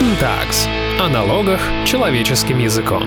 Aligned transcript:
Tags. 0.00 0.66
О 0.98 1.08
налогах 1.08 1.60
человеческим 1.84 2.58
языком. 2.58 3.04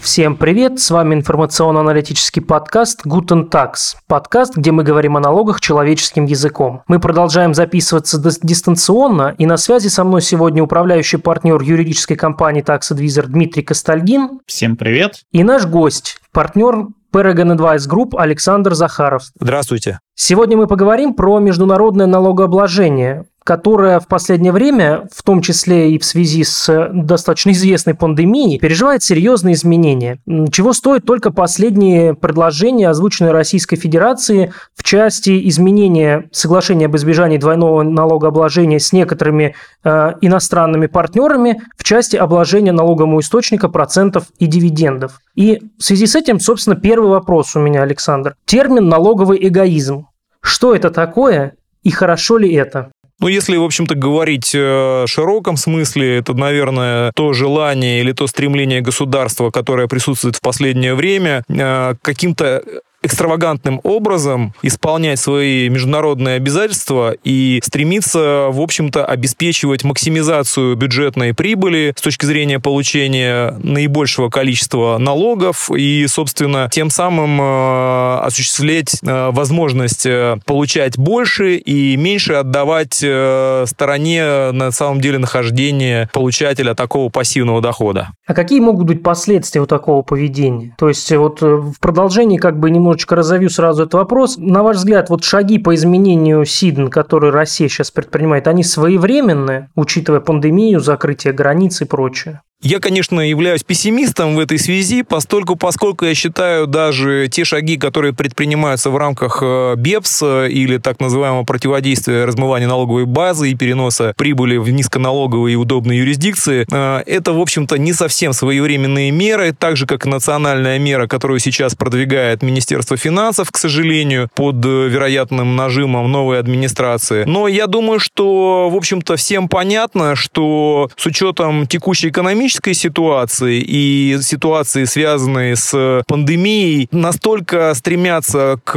Всем 0.00 0.34
привет, 0.34 0.80
с 0.80 0.90
вами 0.90 1.14
информационно-аналитический 1.14 2.40
подкаст 2.40 3.06
Guten 3.06 3.50
Tax, 3.50 3.96
подкаст, 4.06 4.56
где 4.56 4.72
мы 4.72 4.82
говорим 4.82 5.16
о 5.16 5.20
налогах 5.20 5.60
человеческим 5.60 6.24
языком. 6.24 6.82
Мы 6.88 7.00
продолжаем 7.00 7.52
записываться 7.54 8.18
дистанционно, 8.42 9.34
и 9.36 9.46
на 9.46 9.58
связи 9.58 9.88
со 9.88 10.04
мной 10.04 10.22
сегодня 10.22 10.62
управляющий 10.62 11.18
партнер 11.18 11.60
юридической 11.60 12.16
компании 12.16 12.64
Tax 12.64 12.92
Advisor 12.92 13.26
Дмитрий 13.26 13.62
Костальгин. 13.62 14.40
Всем 14.46 14.76
привет. 14.76 15.20
И 15.32 15.44
наш 15.44 15.66
гость, 15.66 16.18
партнер 16.32 16.86
Paragon 17.12 17.54
Advice 17.54 17.88
Group 17.88 18.16
Александр 18.16 18.72
Захаров. 18.74 19.24
Здравствуйте. 19.38 19.98
Сегодня 20.14 20.56
мы 20.56 20.66
поговорим 20.66 21.12
про 21.12 21.38
международное 21.40 22.06
налогообложение 22.06 23.26
которая 23.44 24.00
в 24.00 24.06
последнее 24.06 24.52
время, 24.52 25.08
в 25.12 25.22
том 25.22 25.42
числе 25.42 25.92
и 25.92 25.98
в 25.98 26.04
связи 26.04 26.44
с 26.44 26.90
достаточно 26.92 27.50
известной 27.50 27.94
пандемией, 27.94 28.58
переживает 28.58 29.02
серьезные 29.02 29.54
изменения. 29.54 30.18
Чего 30.50 30.72
стоит 30.72 31.04
только 31.04 31.30
последние 31.30 32.14
предложения, 32.14 32.88
озвученные 32.88 33.32
Российской 33.32 33.76
Федерации 33.76 34.52
в 34.74 34.82
части 34.82 35.48
изменения 35.48 36.28
соглашения 36.32 36.86
об 36.86 36.96
избежании 36.96 37.38
двойного 37.38 37.82
налогообложения 37.82 38.78
с 38.78 38.92
некоторыми 38.92 39.54
э, 39.84 40.12
иностранными 40.20 40.86
партнерами 40.86 41.62
в 41.76 41.84
части 41.84 42.16
обложения 42.16 42.72
налогового 42.72 43.20
источника 43.20 43.68
процентов 43.68 44.26
и 44.38 44.46
дивидендов. 44.46 45.20
И 45.34 45.62
в 45.78 45.82
связи 45.82 46.06
с 46.06 46.14
этим, 46.14 46.40
собственно, 46.40 46.76
первый 46.76 47.10
вопрос 47.10 47.56
у 47.56 47.60
меня, 47.60 47.82
Александр. 47.82 48.36
Термин 48.44 48.88
«налоговый 48.88 49.38
эгоизм». 49.46 50.06
Что 50.40 50.74
это 50.74 50.90
такое 50.90 51.54
и 51.82 51.90
хорошо 51.90 52.38
ли 52.38 52.52
это? 52.52 52.90
Ну, 53.22 53.28
если, 53.28 53.56
в 53.56 53.62
общем-то, 53.62 53.94
говорить 53.94 54.52
э, 54.52 54.58
в 54.58 55.06
широком 55.06 55.56
смысле, 55.56 56.18
это, 56.18 56.34
наверное, 56.34 57.12
то 57.14 57.32
желание 57.32 58.00
или 58.00 58.10
то 58.10 58.26
стремление 58.26 58.80
государства, 58.80 59.50
которое 59.50 59.86
присутствует 59.86 60.34
в 60.34 60.40
последнее 60.40 60.96
время, 60.96 61.44
э, 61.48 61.94
каким-то 62.02 62.64
экстравагантным 63.02 63.80
образом 63.82 64.54
исполнять 64.62 65.18
свои 65.18 65.68
международные 65.68 66.36
обязательства 66.36 67.14
и 67.24 67.60
стремиться, 67.62 68.48
в 68.50 68.60
общем-то, 68.60 69.04
обеспечивать 69.04 69.84
максимизацию 69.84 70.76
бюджетной 70.76 71.34
прибыли 71.34 71.94
с 71.96 72.00
точки 72.00 72.24
зрения 72.24 72.60
получения 72.60 73.58
наибольшего 73.62 74.28
количества 74.28 74.98
налогов 74.98 75.70
и, 75.74 76.06
собственно, 76.06 76.68
тем 76.70 76.90
самым 76.90 77.40
э, 77.40 78.18
осуществлять 78.22 78.98
э, 79.02 79.30
возможность 79.32 80.06
э, 80.06 80.36
получать 80.46 80.96
больше 80.96 81.56
и 81.56 81.96
меньше 81.96 82.34
отдавать 82.34 82.94
стороне 82.94 84.52
на 84.52 84.70
самом 84.70 85.00
деле 85.00 85.18
нахождения 85.18 86.08
получателя 86.12 86.74
такого 86.74 87.08
пассивного 87.08 87.60
дохода. 87.60 88.10
А 88.26 88.34
какие 88.34 88.60
могут 88.60 88.86
быть 88.86 89.02
последствия 89.02 89.60
у 89.60 89.66
такого 89.66 90.02
поведения? 90.02 90.74
То 90.78 90.88
есть 90.88 91.10
вот 91.12 91.40
в 91.40 91.74
продолжении 91.80 92.38
как 92.38 92.58
бы 92.58 92.70
немного 92.70 92.91
немножечко 92.92 93.16
разовью 93.16 93.48
сразу 93.48 93.82
этот 93.82 93.94
вопрос. 93.94 94.36
На 94.36 94.62
ваш 94.62 94.76
взгляд, 94.76 95.08
вот 95.08 95.24
шаги 95.24 95.58
по 95.58 95.74
изменению 95.74 96.44
СИДН, 96.44 96.88
которые 96.88 97.32
Россия 97.32 97.68
сейчас 97.68 97.90
предпринимает, 97.90 98.46
они 98.48 98.62
своевременные, 98.62 99.70
учитывая 99.74 100.20
пандемию, 100.20 100.80
закрытие 100.80 101.32
границ 101.32 101.80
и 101.80 101.86
прочее? 101.86 102.42
Я, 102.62 102.78
конечно, 102.78 103.18
являюсь 103.18 103.64
пессимистом 103.64 104.36
в 104.36 104.38
этой 104.38 104.56
связи, 104.56 105.02
постольку, 105.02 105.56
поскольку 105.56 106.04
я 106.04 106.14
считаю 106.14 106.68
даже 106.68 107.26
те 107.28 107.44
шаги, 107.44 107.76
которые 107.76 108.12
предпринимаются 108.12 108.90
в 108.90 108.96
рамках 108.96 109.40
э, 109.42 109.74
БЕПС 109.76 110.22
э, 110.22 110.48
или 110.48 110.78
так 110.78 111.00
называемого 111.00 111.42
противодействия 111.42 112.24
размывания 112.24 112.68
налоговой 112.68 113.04
базы 113.04 113.50
и 113.50 113.56
переноса 113.56 114.14
прибыли 114.16 114.58
в 114.58 114.70
низконалоговые 114.70 115.54
и 115.54 115.56
удобные 115.56 115.98
юрисдикции, 115.98 116.64
э, 116.70 117.02
это, 117.04 117.32
в 117.32 117.40
общем-то, 117.40 117.78
не 117.78 117.92
совсем 117.92 118.32
своевременные 118.32 119.10
меры, 119.10 119.52
так 119.52 119.76
же, 119.76 119.86
как 119.86 120.06
и 120.06 120.08
национальная 120.08 120.78
мера, 120.78 121.08
которую 121.08 121.40
сейчас 121.40 121.74
продвигает 121.74 122.42
Министерство 122.42 122.96
финансов, 122.96 123.50
к 123.50 123.56
сожалению, 123.56 124.28
под 124.36 124.64
вероятным 124.64 125.56
нажимом 125.56 126.12
новой 126.12 126.38
администрации. 126.38 127.24
Но 127.24 127.48
я 127.48 127.66
думаю, 127.66 127.98
что, 127.98 128.70
в 128.70 128.76
общем-то, 128.76 129.16
всем 129.16 129.48
понятно, 129.48 130.14
что 130.14 130.88
с 130.96 131.04
учетом 131.06 131.66
текущей 131.66 132.10
экономической 132.10 132.51
экономической 132.52 132.74
ситуации 132.74 133.62
и 133.66 134.18
ситуации, 134.20 134.84
связанные 134.84 135.56
с 135.56 136.02
пандемией, 136.06 136.88
настолько 136.92 137.72
стремятся 137.74 138.58
к 138.64 138.74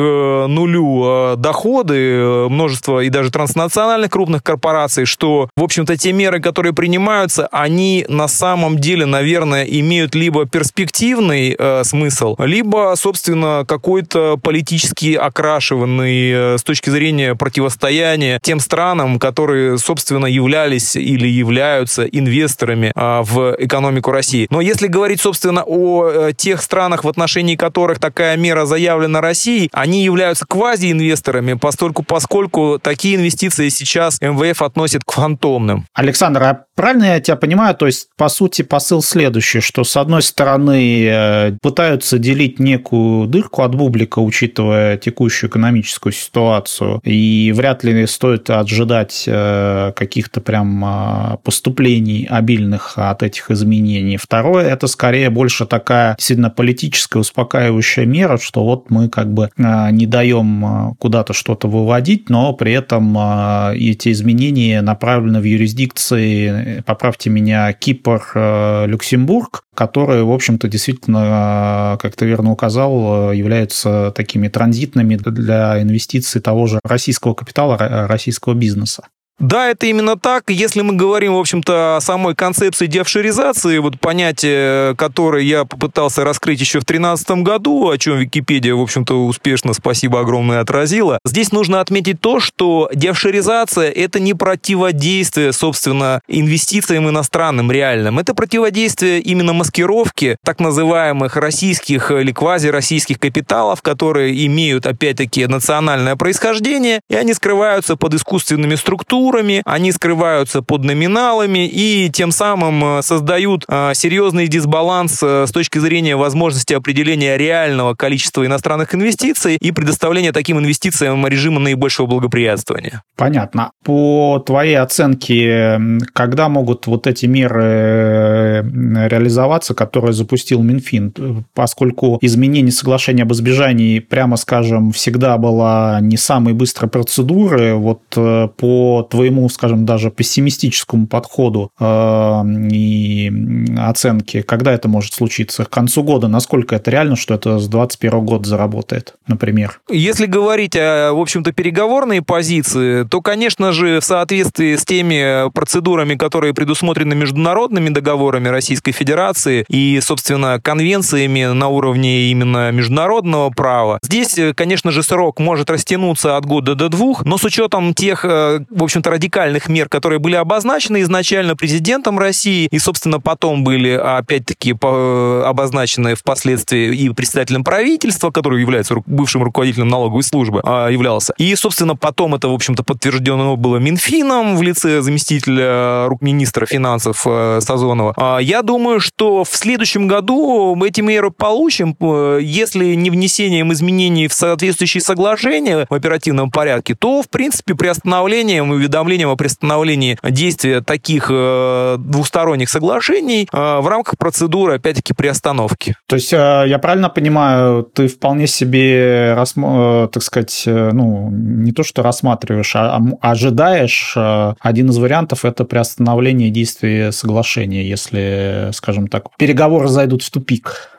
нулю 0.47 1.03
э, 1.05 1.35
доходы 1.37 1.95
э, 1.95 2.47
множество 2.49 3.01
и 3.01 3.09
даже 3.09 3.31
транснациональных 3.31 4.09
крупных 4.11 4.43
корпораций, 4.43 5.05
что, 5.05 5.49
в 5.55 5.63
общем-то, 5.63 5.97
те 5.97 6.13
меры, 6.13 6.39
которые 6.39 6.73
принимаются, 6.73 7.47
они 7.51 8.05
на 8.07 8.27
самом 8.27 8.77
деле, 8.77 9.05
наверное, 9.05 9.63
имеют 9.63 10.15
либо 10.15 10.45
перспективный 10.45 11.55
э, 11.57 11.83
смысл, 11.83 12.35
либо, 12.39 12.93
собственно, 12.97 13.65
какой-то 13.67 14.37
политически 14.37 15.15
окрашиванный 15.15 16.31
э, 16.31 16.57
с 16.57 16.63
точки 16.63 16.89
зрения 16.89 17.35
противостояния 17.35 18.39
тем 18.41 18.59
странам, 18.59 19.19
которые, 19.19 19.77
собственно, 19.77 20.27
являлись 20.27 20.95
или 20.95 21.27
являются 21.27 22.05
инвесторами 22.05 22.91
э, 22.95 23.21
в 23.23 23.55
экономику 23.65 24.11
России. 24.11 24.47
Но 24.49 24.61
если 24.61 24.87
говорить, 24.87 25.21
собственно, 25.21 25.63
о 25.65 26.07
э, 26.07 26.33
тех 26.33 26.61
странах, 26.61 27.03
в 27.03 27.09
отношении 27.09 27.55
которых 27.55 27.99
такая 27.99 28.37
мера 28.37 28.65
заявлена 28.65 29.21
Россией, 29.21 29.69
они 29.73 30.03
являются 30.03 30.45
квазиинвесторами, 30.45 31.53
постольку, 31.53 32.03
поскольку 32.03 32.79
такие 32.81 33.15
инвестиции 33.15 33.69
сейчас 33.69 34.21
МВФ 34.21 34.61
относит 34.61 35.03
к 35.03 35.11
фантомным. 35.11 35.85
Александр, 35.93 36.43
а 36.43 36.64
правильно 36.75 37.05
я 37.05 37.19
тебя 37.19 37.37
понимаю? 37.37 37.75
То 37.75 37.85
есть, 37.85 38.09
по 38.17 38.29
сути, 38.29 38.61
посыл 38.61 39.01
следующий, 39.01 39.59
что, 39.59 39.83
с 39.83 39.97
одной 39.97 40.21
стороны, 40.21 41.05
э, 41.05 41.51
пытаются 41.61 42.17
делить 42.19 42.59
некую 42.59 43.27
дырку 43.27 43.63
от 43.63 43.75
бублика, 43.75 44.19
учитывая 44.19 44.97
текущую 44.97 45.49
экономическую 45.49 46.13
ситуацию, 46.13 46.99
и 47.03 47.53
вряд 47.55 47.83
ли 47.83 48.05
стоит 48.07 48.49
ожидать 48.49 49.23
э, 49.27 49.93
каких-то 49.95 50.41
прям 50.41 51.39
поступлений 51.43 52.27
обильных 52.29 52.97
от 52.97 53.23
этих 53.23 53.51
изменений. 53.51 54.17
Второе, 54.17 54.67
это 54.67 54.87
скорее 54.87 55.29
больше 55.29 55.65
такая 55.65 56.15
сильно 56.19 56.49
политическая 56.49 57.19
успокаивающая 57.19 58.05
мера, 58.05 58.37
что 58.37 58.63
вот 58.63 58.89
мы 58.89 59.09
как 59.09 59.31
бы 59.33 59.49
а, 59.57 59.91
не 59.91 60.05
даем 60.05 60.65
а, 60.65 60.93
куда-то 60.99 61.33
что-то 61.33 61.67
выводить, 61.67 62.29
но 62.29 62.53
при 62.53 62.73
этом 62.73 63.15
а, 63.17 63.73
эти 63.75 64.11
изменения 64.11 64.81
направлены 64.81 65.39
в 65.39 65.43
юрисдикции, 65.43 66.64
поправьте 66.85 67.29
меня, 67.29 67.71
Кипр, 67.73 68.85
Люксембург, 68.87 69.63
которые, 69.73 70.23
в 70.23 70.31
общем-то, 70.31 70.67
действительно, 70.67 71.97
как 72.01 72.15
ты 72.15 72.25
верно 72.25 72.51
указал, 72.51 73.31
являются 73.31 74.11
такими 74.15 74.47
транзитными 74.47 75.15
для 75.15 75.81
инвестиций 75.81 76.41
того 76.41 76.67
же 76.67 76.79
российского 76.83 77.33
капитала, 77.33 78.07
российского 78.07 78.53
бизнеса. 78.53 79.07
Да, 79.39 79.69
это 79.69 79.85
именно 79.87 80.17
так. 80.17 80.49
Если 80.49 80.81
мы 80.81 80.93
говорим, 80.93 81.33
в 81.33 81.39
общем-то, 81.39 81.97
о 81.97 82.01
самой 82.01 82.35
концепции 82.35 82.87
деофшоризации, 82.87 83.79
вот 83.79 83.99
понятие, 83.99 84.95
которое 84.95 85.43
я 85.43 85.65
попытался 85.65 86.23
раскрыть 86.23 86.61
еще 86.61 86.79
в 86.79 86.85
2013 86.85 87.43
году, 87.43 87.89
о 87.89 87.97
чем 87.97 88.17
Википедия, 88.17 88.73
в 88.73 88.81
общем-то, 88.81 89.25
успешно, 89.25 89.73
спасибо 89.73 90.21
огромное, 90.21 90.61
отразила, 90.61 91.19
здесь 91.25 91.51
нужно 91.51 91.81
отметить 91.81 92.21
то, 92.21 92.39
что 92.39 92.89
деофшоризация– 92.93 93.91
это 93.95 94.21
не 94.21 94.33
противодействие, 94.33 95.51
собственно, 95.51 96.21
инвестициям 96.29 97.09
иностранным 97.09 97.71
реальным. 97.73 98.19
Это 98.19 98.33
противодействие 98.33 99.19
именно 99.19 99.51
маскировки 99.51 100.37
так 100.45 100.61
называемых 100.61 101.35
российских 101.35 102.09
или 102.09 102.31
квазироссийских 102.31 103.19
капиталов, 103.19 103.81
которые 103.81 104.45
имеют, 104.45 104.85
опять-таки, 104.85 105.45
национальное 105.45 106.15
происхождение, 106.15 107.01
и 107.09 107.15
они 107.15 107.33
скрываются 107.33 107.97
под 107.97 108.13
искусственными 108.13 108.75
структурами, 108.75 109.24
фактурами, 109.25 109.61
они 109.65 109.91
скрываются 109.91 110.61
под 110.61 110.83
номиналами 110.83 111.67
и 111.67 112.09
тем 112.11 112.31
самым 112.31 112.99
э, 112.99 113.01
создают 113.01 113.65
э, 113.67 113.91
серьезный 113.93 114.47
дисбаланс 114.47 115.21
э, 115.23 115.45
с 115.47 115.51
точки 115.51 115.79
зрения 115.79 116.15
возможности 116.15 116.73
определения 116.73 117.37
реального 117.37 117.95
количества 117.95 118.45
иностранных 118.45 118.93
инвестиций 118.93 119.55
и 119.55 119.71
предоставления 119.71 120.31
таким 120.31 120.59
инвестициям 120.59 121.25
режима 121.27 121.59
наибольшего 121.59 122.05
благоприятствования. 122.05 123.01
Понятно. 123.15 123.71
По 123.83 124.43
твоей 124.45 124.77
оценке, 124.77 125.79
когда 126.13 126.49
могут 126.49 126.87
вот 126.87 127.07
эти 127.07 127.25
меры 127.25 128.63
реализоваться, 129.09 129.73
которые 129.73 130.13
запустил 130.13 130.61
Минфин, 130.61 131.45
поскольку 131.53 132.17
изменение 132.21 132.71
соглашения 132.71 133.23
об 133.23 133.33
избежании, 133.33 133.99
прямо 133.99 134.37
скажем, 134.37 134.91
всегда 134.91 135.37
была 135.37 135.99
не 136.01 136.17
самой 136.17 136.53
быстрой 136.53 136.89
процедуры, 136.89 137.75
вот 137.75 138.01
по 138.09 139.07
твоему, 139.15 139.47
скажем, 139.49 139.85
даже 139.85 140.11
пессимистическому 140.11 141.07
подходу 141.07 141.71
э, 141.79 142.43
и 142.69 143.31
оценке, 143.77 144.43
когда 144.43 144.73
это 144.73 144.89
может 144.89 145.13
случиться? 145.13 145.63
К 145.63 145.69
концу 145.69 146.03
года? 146.03 146.27
Насколько 146.27 146.75
это 146.75 146.91
реально, 146.91 147.15
что 147.15 147.33
это 147.33 147.59
с 147.59 147.67
2021 147.67 148.25
года 148.25 148.49
заработает, 148.49 149.15
например? 149.27 149.79
Если 149.89 150.25
говорить 150.25 150.75
о, 150.75 151.13
в 151.13 151.19
общем-то, 151.19 151.53
переговорной 151.53 152.21
позиции, 152.21 153.03
то, 153.03 153.21
конечно 153.21 153.71
же, 153.71 154.01
в 154.01 154.03
соответствии 154.03 154.75
с 154.75 154.83
теми 154.83 155.49
процедурами, 155.51 156.15
которые 156.15 156.53
предусмотрены 156.53 157.15
международными 157.15 157.89
договорами 157.89 158.49
Российской 158.49 158.91
Федерации 158.91 159.65
и, 159.69 159.99
собственно, 160.01 160.59
конвенциями 160.61 161.53
на 161.53 161.69
уровне 161.69 162.31
именно 162.31 162.71
международного 162.71 163.49
права, 163.49 163.99
здесь, 164.03 164.37
конечно 164.55 164.91
же, 164.91 165.03
срок 165.03 165.39
может 165.39 165.69
растянуться 165.69 166.35
от 166.35 166.45
года 166.45 166.75
до 166.75 166.89
двух, 166.89 167.23
но 167.23 167.37
с 167.37 167.45
учетом 167.45 167.93
тех, 167.93 168.25
э, 168.25 168.65
в 168.69 168.83
общем-то, 168.83 169.04
радикальных 169.07 169.69
мер, 169.69 169.89
которые 169.89 170.19
были 170.19 170.35
обозначены 170.35 171.01
изначально 171.01 171.55
президентом 171.55 172.19
России 172.19 172.67
и, 172.71 172.79
собственно, 172.79 173.19
потом 173.19 173.63
были, 173.63 173.91
опять-таки, 173.91 174.71
обозначены 174.71 176.15
впоследствии 176.15 176.95
и 176.95 177.09
председателем 177.09 177.63
правительства, 177.63 178.31
который 178.31 178.61
является 178.61 178.95
бывшим 179.05 179.43
руководителем 179.43 179.87
налоговой 179.87 180.23
службы, 180.23 180.61
а, 180.63 180.89
являлся. 180.89 181.33
И, 181.37 181.55
собственно, 181.55 181.95
потом 181.95 182.35
это, 182.35 182.47
в 182.47 182.53
общем-то, 182.53 182.83
подтверждено 182.83 183.55
было 183.55 183.77
Минфином 183.77 184.57
в 184.57 184.61
лице 184.61 185.01
заместителя 185.01 186.09
министра 186.21 186.65
финансов 186.65 187.23
э, 187.25 187.59
Сазонова. 187.61 188.13
А, 188.17 188.39
я 188.39 188.61
думаю, 188.61 188.99
что 188.99 189.43
в 189.43 189.55
следующем 189.55 190.07
году 190.07 190.75
эти 190.83 191.01
меры 191.01 191.31
получим, 191.31 191.95
э, 191.99 192.39
если 192.41 192.95
не 192.95 193.09
внесением 193.09 193.71
изменений 193.73 194.27
в 194.27 194.33
соответствующие 194.33 195.01
соглашения 195.01 195.85
в 195.89 195.93
оперативном 195.93 196.51
порядке, 196.51 196.95
то, 196.95 197.21
в 197.21 197.29
принципе, 197.29 197.75
приостановлением, 197.75 198.73
уведомлением 198.95 199.29
о 199.29 199.35
приостановлении 199.35 200.17
действия 200.23 200.81
таких 200.81 201.27
э, 201.29 201.97
двусторонних 201.99 202.69
соглашений 202.69 203.47
в 203.51 203.87
рамках 203.87 204.17
процедуры, 204.17 204.75
опять-таки, 204.75 205.13
приостановки. 205.13 205.95
То 206.07 206.15
есть, 206.15 206.31
я 206.31 206.79
правильно 206.81 207.09
понимаю, 207.09 207.83
ты 207.83 208.07
вполне 208.07 208.47
себе, 208.47 209.35
так 209.45 210.23
сказать, 210.23 210.63
ну, 210.65 211.29
не 211.31 211.71
то 211.71 211.83
что 211.83 212.03
рассматриваешь, 212.03 212.75
а 212.75 212.99
ожидаешь, 213.21 214.15
один 214.59 214.89
из 214.89 214.97
вариантов– 214.97 215.43
это 215.45 215.65
приостановление 215.65 216.49
действия 216.49 217.11
соглашения, 217.11 217.87
если, 217.87 218.69
скажем 218.73 219.07
так, 219.07 219.25
переговоры 219.37 219.87
зайдут 219.87 220.23
в 220.23 220.31
тупик. 220.31 220.89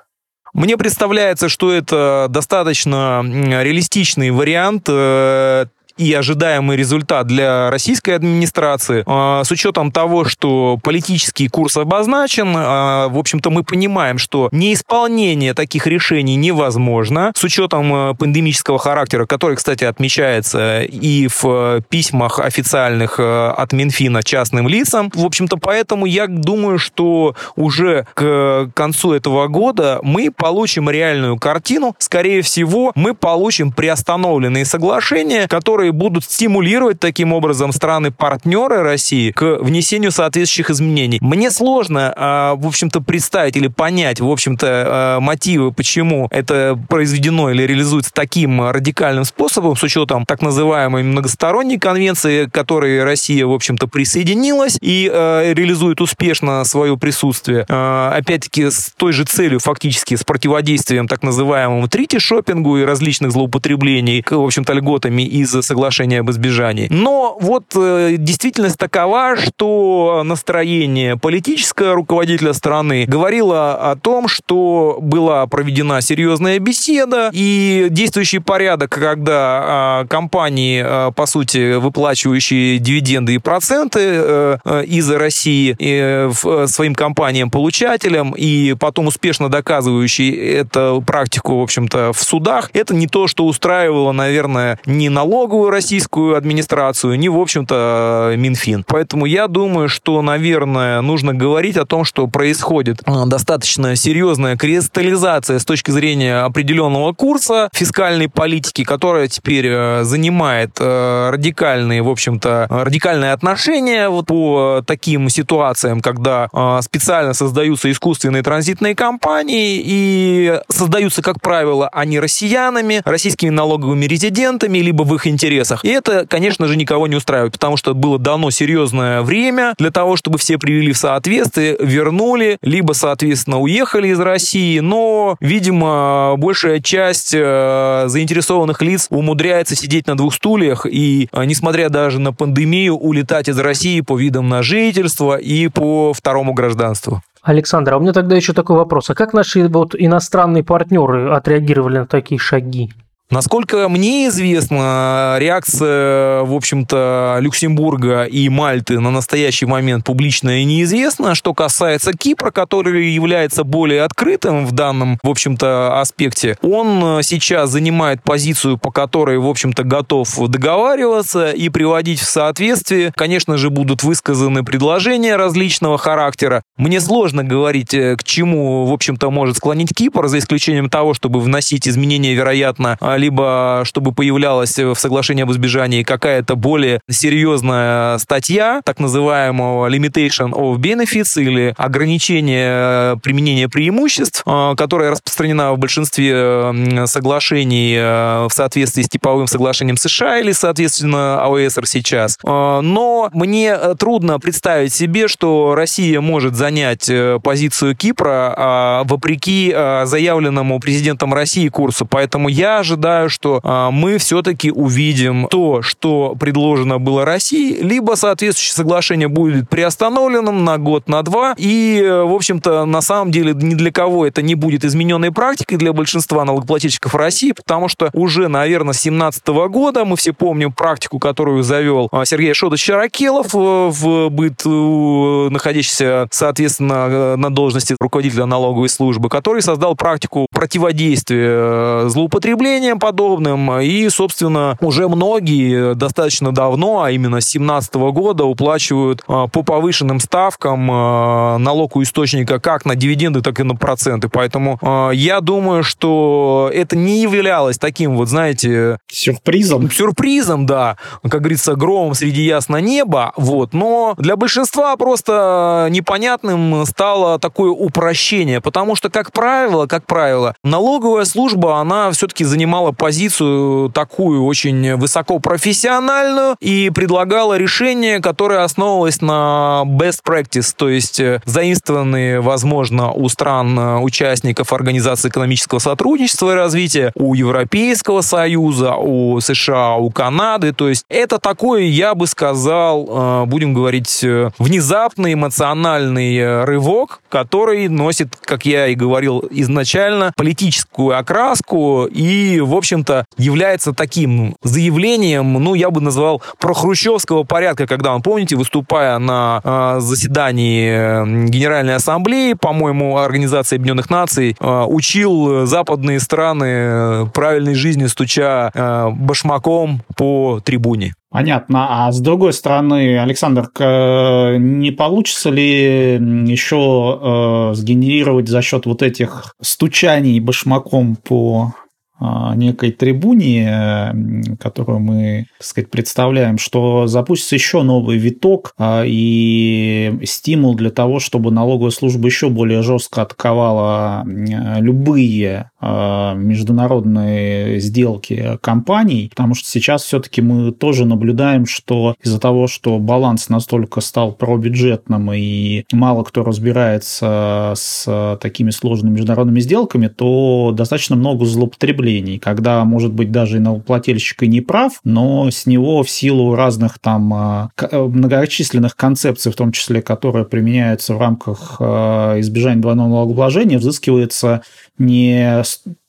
Мне 0.52 0.78
представляется, 0.78 1.50
что 1.50 1.70
это 1.70 2.28
достаточно 2.30 3.22
реалистичный 3.22 4.30
вариант 4.30 4.86
э, 4.88 5.66
и 5.96 6.12
ожидаемый 6.12 6.76
результат 6.76 7.26
для 7.26 7.70
российской 7.70 8.10
администрации. 8.10 9.02
А, 9.06 9.44
с 9.44 9.50
учетом 9.50 9.90
того, 9.90 10.24
что 10.24 10.78
политический 10.82 11.48
курс 11.48 11.76
обозначен, 11.76 12.54
а, 12.56 13.08
в 13.08 13.18
общем-то, 13.18 13.50
мы 13.50 13.64
понимаем, 13.64 14.18
что 14.18 14.48
неисполнение 14.52 15.54
таких 15.54 15.86
решений 15.86 16.36
невозможно. 16.36 17.32
С 17.34 17.44
учетом 17.44 17.94
э, 17.94 18.14
пандемического 18.14 18.78
характера, 18.78 19.26
который, 19.26 19.56
кстати, 19.56 19.84
отмечается 19.84 20.82
и 20.82 21.28
в 21.28 21.82
письмах 21.88 22.38
официальных 22.40 23.18
э, 23.18 23.48
от 23.48 23.72
Минфина 23.72 24.22
частным 24.22 24.68
лицам. 24.68 25.10
В 25.14 25.24
общем-то, 25.24 25.56
поэтому 25.56 26.06
я 26.06 26.26
думаю, 26.26 26.78
что 26.78 27.34
уже 27.56 28.06
к 28.14 28.70
концу 28.74 29.12
этого 29.12 29.48
года 29.48 30.00
мы 30.02 30.30
получим 30.30 30.90
реальную 30.90 31.38
картину. 31.38 31.94
Скорее 31.98 32.42
всего, 32.42 32.92
мы 32.94 33.14
получим 33.14 33.72
приостановленные 33.72 34.64
соглашения, 34.64 35.48
которые 35.48 35.85
которые 35.86 35.92
будут 35.92 36.24
стимулировать 36.24 36.98
таким 36.98 37.32
образом 37.32 37.72
страны-партнеры 37.72 38.82
России 38.82 39.30
к 39.30 39.58
внесению 39.60 40.10
соответствующих 40.10 40.70
изменений. 40.70 41.18
Мне 41.20 41.50
сложно, 41.50 42.12
а, 42.16 42.54
в 42.56 42.66
общем-то, 42.66 43.00
представить 43.00 43.56
или 43.56 43.68
понять, 43.68 44.20
в 44.20 44.28
общем-то, 44.28 44.66
а, 44.66 45.20
мотивы, 45.20 45.72
почему 45.72 46.28
это 46.30 46.78
произведено 46.88 47.50
или 47.50 47.62
реализуется 47.62 48.12
таким 48.12 48.60
радикальным 48.62 49.24
способом, 49.24 49.76
с 49.76 49.82
учетом 49.82 50.24
так 50.26 50.42
называемой 50.42 51.02
многосторонней 51.02 51.78
конвенции, 51.78 52.46
к 52.46 52.52
которой 52.52 53.04
Россия, 53.04 53.46
в 53.46 53.52
общем-то, 53.52 53.86
присоединилась 53.86 54.78
и 54.80 55.08
а, 55.12 55.52
реализует 55.52 56.00
успешно 56.00 56.64
свое 56.64 56.96
присутствие. 56.96 57.62
Опять-таки, 57.62 58.70
с 58.70 58.92
той 58.96 59.12
же 59.12 59.24
целью, 59.24 59.60
фактически, 59.60 60.16
с 60.16 60.24
противодействием 60.24 61.06
так 61.06 61.22
называемому 61.22 61.88
трити-шопингу 61.88 62.78
и 62.78 62.84
различных 62.84 63.32
злоупотреблений, 63.32 64.24
в 64.28 64.44
общем-то, 64.44 64.72
льготами 64.72 65.22
из 65.22 65.50
соглашения 65.50 65.75
об 66.20 66.30
избежании. 66.30 66.88
Но 66.90 67.36
вот 67.40 67.64
э, 67.74 68.16
действительность 68.18 68.78
такова, 68.78 69.36
что 69.36 70.22
настроение 70.24 71.16
политическое 71.16 71.92
руководителя 71.92 72.52
страны 72.52 73.04
говорило 73.06 73.90
о 73.90 73.96
том, 73.96 74.28
что 74.28 74.98
была 75.00 75.46
проведена 75.46 76.00
серьезная 76.00 76.58
беседа, 76.58 77.30
и 77.32 77.88
действующий 77.90 78.38
порядок, 78.38 78.90
когда 78.90 80.02
э, 80.02 80.08
компании, 80.08 80.82
э, 80.84 81.12
по 81.12 81.26
сути, 81.26 81.74
выплачивающие 81.74 82.78
дивиденды 82.78 83.34
и 83.34 83.38
проценты 83.38 84.00
э, 84.02 84.58
э 84.64 84.84
из 84.86 85.10
России 85.10 85.76
э, 85.78 86.30
э, 86.30 86.66
своим 86.66 86.94
компаниям-получателям, 86.94 88.34
и 88.36 88.74
потом 88.74 89.08
успешно 89.08 89.48
доказывающие 89.48 90.34
эту 90.54 91.02
практику, 91.06 91.58
в 91.58 91.62
общем-то, 91.62 92.12
в 92.12 92.22
судах, 92.22 92.70
это 92.72 92.94
не 92.94 93.06
то, 93.06 93.26
что 93.26 93.46
устраивало, 93.46 94.12
наверное, 94.12 94.78
ни 94.86 95.08
налоговую 95.08 95.65
российскую 95.70 96.36
администрацию, 96.36 97.18
ни, 97.18 97.28
в 97.28 97.38
общем-то, 97.38 98.34
Минфин. 98.36 98.84
Поэтому 98.86 99.26
я 99.26 99.48
думаю, 99.48 99.88
что, 99.88 100.22
наверное, 100.22 101.00
нужно 101.00 101.34
говорить 101.34 101.76
о 101.76 101.86
том, 101.86 102.04
что 102.04 102.26
происходит 102.26 103.00
а, 103.04 103.26
достаточно 103.26 103.96
серьезная 103.96 104.56
кристаллизация 104.56 105.58
с 105.58 105.64
точки 105.64 105.90
зрения 105.90 106.44
определенного 106.44 107.12
курса 107.12 107.68
фискальной 107.72 108.28
политики, 108.28 108.84
которая 108.84 109.28
теперь 109.28 109.66
э, 109.68 110.04
занимает 110.04 110.76
э, 110.78 111.30
радикальные, 111.30 112.02
в 112.02 112.08
общем-то, 112.08 112.66
радикальные 112.70 113.32
отношения 113.32 114.08
вот 114.08 114.26
по 114.26 114.82
таким 114.86 115.28
ситуациям, 115.28 116.00
когда 116.00 116.48
э, 116.52 116.78
специально 116.82 117.32
создаются 117.34 117.90
искусственные 117.90 118.42
транзитные 118.42 118.94
компании 118.94 119.80
и 119.84 120.60
создаются, 120.68 121.22
как 121.22 121.40
правило, 121.40 121.88
они 121.88 122.20
россиянами, 122.20 123.02
российскими 123.04 123.50
налоговыми 123.50 124.04
резидентами, 124.04 124.78
либо 124.78 125.02
в 125.02 125.14
их 125.14 125.26
интересах 125.26 125.55
интересах. 125.56 125.84
И 125.84 125.88
это, 125.88 126.26
конечно 126.26 126.66
же, 126.66 126.76
никого 126.76 127.06
не 127.06 127.16
устраивает, 127.16 127.52
потому 127.52 127.76
что 127.76 127.94
было 127.94 128.18
дано 128.18 128.50
серьезное 128.50 129.22
время 129.22 129.74
для 129.78 129.90
того, 129.90 130.16
чтобы 130.16 130.38
все 130.38 130.58
привели 130.58 130.92
в 130.92 130.98
соответствие, 130.98 131.76
вернули, 131.80 132.58
либо, 132.62 132.92
соответственно, 132.92 133.60
уехали 133.60 134.08
из 134.08 134.20
России, 134.20 134.78
но, 134.80 135.36
видимо, 135.40 136.34
большая 136.36 136.80
часть 136.80 137.34
э, 137.34 138.04
заинтересованных 138.06 138.82
лиц 138.82 139.06
умудряется 139.10 139.76
сидеть 139.76 140.06
на 140.06 140.16
двух 140.16 140.34
стульях 140.34 140.86
и, 140.86 141.28
э, 141.32 141.44
несмотря 141.44 141.88
даже 141.88 142.20
на 142.20 142.32
пандемию, 142.32 142.96
улетать 142.96 143.48
из 143.48 143.58
России 143.58 144.00
по 144.00 144.16
видам 144.16 144.48
на 144.48 144.62
жительство 144.62 145.36
и 145.36 145.68
по 145.68 146.12
второму 146.12 146.52
гражданству. 146.52 147.22
Александр, 147.42 147.94
а 147.94 147.96
у 147.98 148.00
меня 148.00 148.12
тогда 148.12 148.34
еще 148.34 148.52
такой 148.52 148.76
вопрос. 148.76 149.08
А 149.10 149.14
как 149.14 149.32
наши 149.32 149.68
вот 149.68 149.94
иностранные 149.96 150.64
партнеры 150.64 151.30
отреагировали 151.30 151.98
на 151.98 152.06
такие 152.06 152.40
шаги? 152.40 152.90
Насколько 153.28 153.88
мне 153.88 154.28
известно, 154.28 155.36
реакция, 155.40 156.42
в 156.42 156.54
общем-то, 156.54 157.38
Люксембурга 157.40 158.22
и 158.22 158.48
Мальты 158.48 159.00
на 159.00 159.10
настоящий 159.10 159.66
момент 159.66 160.04
публичная 160.04 160.62
неизвестна. 160.62 161.34
Что 161.34 161.52
касается 161.52 162.12
Кипра, 162.12 162.52
который 162.52 163.10
является 163.10 163.64
более 163.64 164.04
открытым 164.04 164.64
в 164.64 164.70
данном, 164.70 165.18
в 165.24 165.28
общем-то, 165.28 166.00
аспекте, 166.00 166.56
он 166.62 167.20
сейчас 167.24 167.70
занимает 167.70 168.22
позицию, 168.22 168.78
по 168.78 168.92
которой, 168.92 169.38
в 169.38 169.48
общем-то, 169.48 169.82
готов 169.82 170.28
договариваться 170.48 171.50
и 171.50 171.68
приводить 171.68 172.20
в 172.20 172.26
соответствие. 172.26 173.12
Конечно 173.16 173.56
же, 173.56 173.70
будут 173.70 174.04
высказаны 174.04 174.62
предложения 174.62 175.34
различного 175.34 175.98
характера. 175.98 176.62
Мне 176.76 177.00
сложно 177.00 177.42
говорить, 177.42 177.92
э, 177.92 178.14
к 178.16 178.22
чему, 178.22 178.84
в 178.84 178.92
общем-то, 178.92 179.30
может 179.30 179.56
склонить 179.56 179.92
Кипр, 179.94 180.28
за 180.28 180.38
исключением 180.38 180.88
того, 180.88 181.12
чтобы 181.12 181.40
вносить 181.40 181.88
изменения, 181.88 182.34
вероятно, 182.34 182.96
либо 183.16 183.82
чтобы 183.84 184.12
появлялась 184.12 184.78
в 184.78 184.94
соглашении 184.94 185.42
об 185.42 185.52
избежании 185.52 186.02
какая-то 186.02 186.56
более 186.56 187.00
серьезная 187.08 188.18
статья, 188.18 188.80
так 188.84 188.98
называемого 188.98 189.88
limitation 189.88 190.52
of 190.52 190.78
benefits 190.78 191.40
или 191.40 191.74
ограничение 191.76 193.18
применения 193.22 193.68
преимуществ, 193.68 194.42
э, 194.46 194.74
которая 194.76 195.10
распространена 195.10 195.72
в 195.72 195.78
большинстве 195.78 197.06
соглашений 197.06 197.94
э, 197.96 198.46
в 198.48 198.52
соответствии 198.52 199.02
с 199.02 199.08
типовым 199.08 199.46
соглашением 199.46 199.96
США 199.96 200.38
или, 200.38 200.52
соответственно, 200.52 201.42
АОСР 201.42 201.86
сейчас. 201.86 202.38
Э, 202.44 202.80
но 202.82 203.30
мне 203.32 203.76
трудно 203.98 204.38
представить 204.38 204.92
себе, 204.92 205.28
что 205.28 205.74
Россия 205.74 206.20
может 206.20 206.54
занять 206.54 207.10
позицию 207.42 207.96
Кипра 207.96 209.02
вопреки 209.04 209.74
заявленному 210.04 210.80
президентом 210.80 211.34
России 211.34 211.68
курсу. 211.68 212.06
Поэтому 212.06 212.48
я 212.48 212.78
ожидаю 212.78 213.05
ожидаю, 213.06 213.30
что 213.30 213.60
а, 213.62 213.90
мы 213.90 214.18
все-таки 214.18 214.70
увидим 214.70 215.48
то, 215.48 215.82
что 215.82 216.34
предложено 216.38 216.98
было 216.98 217.24
России, 217.24 217.78
либо 217.80 218.14
соответствующее 218.14 218.74
соглашение 218.74 219.28
будет 219.28 219.68
приостановленным 219.68 220.64
на 220.64 220.78
год, 220.78 221.08
на 221.08 221.22
два, 221.22 221.54
и, 221.56 222.04
в 222.04 222.34
общем-то, 222.34 222.84
на 222.84 223.00
самом 223.00 223.30
деле 223.30 223.54
ни 223.54 223.74
для 223.74 223.92
кого 223.92 224.26
это 224.26 224.42
не 224.42 224.54
будет 224.54 224.84
измененной 224.84 225.30
практикой 225.30 225.76
для 225.76 225.92
большинства 225.92 226.44
налогоплательщиков 226.44 227.14
России, 227.14 227.52
потому 227.52 227.88
что 227.88 228.10
уже, 228.12 228.48
наверное, 228.48 228.92
с 228.92 229.02
2017 229.02 229.46
года 229.70 230.04
мы 230.04 230.16
все 230.16 230.32
помним 230.32 230.72
практику, 230.72 231.18
которую 231.18 231.62
завел 231.62 232.08
а, 232.12 232.24
Сергей 232.24 232.54
Шодович 232.54 232.84
Шаракелов 232.84 233.54
э, 233.54 233.58
в 233.58 234.28
быт, 234.30 234.62
э, 234.64 235.48
находящийся, 235.50 236.28
соответственно, 236.30 237.06
э, 237.08 237.36
на 237.36 237.50
должности 237.50 237.94
руководителя 238.00 238.46
налоговой 238.46 238.88
службы, 238.88 239.28
который 239.28 239.62
создал 239.62 239.94
практику 239.94 240.46
противодействия 240.50 242.08
злоупотреблениям 242.08 242.95
подобным, 242.98 243.80
и, 243.80 244.08
собственно, 244.08 244.76
уже 244.80 245.08
многие 245.08 245.94
достаточно 245.94 246.52
давно, 246.52 247.02
а 247.02 247.10
именно 247.10 247.40
с 247.40 247.50
2017 247.52 247.94
года, 247.94 248.44
уплачивают 248.44 249.24
по 249.24 249.48
повышенным 249.48 250.20
ставкам 250.20 250.86
налог 250.86 251.96
у 251.96 252.02
источника 252.02 252.60
как 252.60 252.84
на 252.84 252.94
дивиденды, 252.94 253.40
так 253.42 253.60
и 253.60 253.62
на 253.62 253.74
проценты. 253.74 254.28
Поэтому 254.28 254.78
я 255.12 255.40
думаю, 255.40 255.82
что 255.82 256.70
это 256.72 256.96
не 256.96 257.22
являлось 257.22 257.78
таким 257.78 258.16
вот, 258.16 258.28
знаете... 258.28 258.98
Сюрпризом. 259.08 259.90
Сюрпризом, 259.90 260.66
да. 260.66 260.96
Как 261.22 261.40
говорится, 261.40 261.74
громом 261.74 262.14
среди 262.14 262.42
ясно 262.42 262.76
неба. 262.76 263.32
Вот. 263.36 263.72
Но 263.72 264.14
для 264.18 264.36
большинства 264.36 264.96
просто 264.96 265.88
непонятным 265.90 266.84
стало 266.86 267.38
такое 267.38 267.70
упрощение. 267.70 268.60
Потому 268.60 268.96
что, 268.96 269.10
как 269.10 269.32
правило, 269.32 269.86
как 269.86 270.06
правило, 270.06 270.54
налоговая 270.62 271.24
служба, 271.24 271.78
она 271.78 272.10
все-таки 272.10 272.44
занимала 272.86 272.92
позицию 272.92 273.90
такую 273.90 274.44
очень 274.44 274.96
высокопрофессиональную 274.96 276.56
и 276.60 276.90
предлагала 276.90 277.56
решение, 277.56 278.20
которое 278.20 278.62
основывалось 278.62 279.20
на 279.20 279.82
best 279.86 280.20
practice, 280.24 280.74
то 280.76 280.88
есть 280.88 281.20
э, 281.20 281.40
заимствованные, 281.44 282.40
возможно, 282.40 283.12
у 283.12 283.28
стран-участников 283.28 284.72
э, 284.72 284.76
Организации 284.76 285.28
экономического 285.28 285.78
сотрудничества 285.78 286.52
и 286.52 286.54
развития, 286.54 287.12
у 287.14 287.34
Европейского 287.34 288.20
Союза, 288.20 288.94
у 288.94 289.40
США, 289.40 289.94
у 289.94 290.10
Канады. 290.10 290.72
То 290.72 290.88
есть 290.88 291.04
это 291.08 291.38
такой, 291.38 291.86
я 291.86 292.14
бы 292.14 292.26
сказал, 292.26 293.06
э, 293.08 293.44
будем 293.46 293.74
говорить, 293.74 294.24
внезапный 294.58 295.34
эмоциональный 295.34 296.64
рывок, 296.64 297.20
который 297.28 297.88
носит, 297.88 298.36
как 298.44 298.66
я 298.66 298.86
и 298.88 298.94
говорил 298.94 299.44
изначально, 299.50 300.32
политическую 300.36 301.18
окраску 301.18 302.06
и, 302.06 302.60
в 302.60 302.75
общем-то, 302.76 303.24
является 303.38 303.92
таким 303.92 304.56
заявлением, 304.62 305.52
ну, 305.54 305.74
я 305.74 305.90
бы 305.90 306.00
назвал, 306.00 306.42
прохрущевского 306.58 307.44
порядка, 307.44 307.86
когда 307.86 308.14
он, 308.14 308.22
помните, 308.22 308.56
выступая 308.56 309.18
на 309.18 310.00
заседании 310.00 311.48
Генеральной 311.48 311.94
Ассамблеи, 311.94 312.54
по-моему, 312.54 313.18
Организации 313.18 313.76
Объединенных 313.76 314.10
Наций, 314.10 314.56
учил 314.60 315.66
западные 315.66 316.20
страны 316.20 317.26
правильной 317.32 317.74
жизни, 317.74 318.06
стуча 318.06 318.70
э, 318.72 319.10
башмаком 319.10 320.02
по 320.16 320.60
трибуне. 320.64 321.14
Понятно. 321.30 322.06
А 322.06 322.12
с 322.12 322.20
другой 322.20 322.52
стороны, 322.52 323.18
Александр, 323.18 323.68
не 323.78 324.90
получится 324.90 325.50
ли 325.50 326.14
еще 326.14 327.70
э, 327.70 327.74
сгенерировать 327.74 328.48
за 328.48 328.62
счет 328.62 328.86
вот 328.86 329.02
этих 329.02 329.54
стучаний 329.60 330.40
башмаком 330.40 331.16
по 331.16 331.74
а, 331.74 331.85
некой 332.20 332.92
трибуне, 332.92 334.56
которую 334.58 335.00
мы, 335.00 335.46
так 335.58 335.66
сказать, 335.66 335.90
представляем, 335.90 336.58
что 336.58 337.06
запустится 337.06 337.56
еще 337.56 337.82
новый 337.82 338.16
виток 338.16 338.72
а, 338.78 339.04
и 339.06 340.18
стимул 340.24 340.74
для 340.74 340.90
того, 340.90 341.20
чтобы 341.20 341.50
налоговая 341.50 341.90
служба 341.90 342.26
еще 342.26 342.48
более 342.48 342.82
жестко 342.82 343.22
атаковала 343.22 344.24
любые 344.26 345.70
а, 345.78 346.34
международные 346.34 347.80
сделки 347.80 348.58
компаний, 348.62 349.28
потому 349.30 349.54
что 349.54 349.68
сейчас 349.68 350.02
все-таки 350.04 350.40
мы 350.40 350.72
тоже 350.72 351.04
наблюдаем, 351.04 351.66
что 351.66 352.14
из-за 352.22 352.40
того, 352.40 352.66
что 352.66 352.98
баланс 352.98 353.48
настолько 353.48 354.00
стал 354.00 354.32
пробюджетным 354.32 355.32
и 355.32 355.84
мало 355.92 356.24
кто 356.24 356.44
разбирается 356.44 357.74
с 357.76 358.38
такими 358.40 358.70
сложными 358.70 359.14
международными 359.14 359.60
сделками, 359.60 360.08
то 360.08 360.72
достаточно 360.74 361.16
много 361.16 361.44
злоупотреблений 361.44 362.05
направлений, 362.06 362.38
когда, 362.38 362.84
может 362.84 363.12
быть, 363.12 363.30
даже 363.30 363.56
и 363.56 363.60
налогоплательщик 363.60 364.42
и 364.42 364.46
не 364.46 364.60
прав, 364.60 365.00
но 365.04 365.50
с 365.50 365.66
него 365.66 366.02
в 366.02 366.10
силу 366.10 366.54
разных 366.54 366.98
там 366.98 367.32
а, 367.34 367.70
э, 367.78 367.98
многочисленных 367.98 368.96
концепций, 368.96 369.52
в 369.52 369.56
том 369.56 369.72
числе, 369.72 370.02
которые 370.02 370.44
применяются 370.44 371.14
в 371.14 371.20
рамках 371.20 371.76
а, 371.80 372.38
избежания 372.40 372.82
двойного 372.82 373.08
налогообложения, 373.08 373.78
взыскивается 373.78 374.62
не 374.98 375.62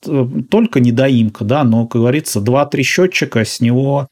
э, 0.06 0.26
только 0.50 0.80
недоимка, 0.80 1.44
да, 1.44 1.64
но, 1.64 1.86
как 1.86 2.00
говорится, 2.00 2.40
два-три 2.40 2.82
счетчика 2.82 3.44
с 3.44 3.60
него 3.60 4.08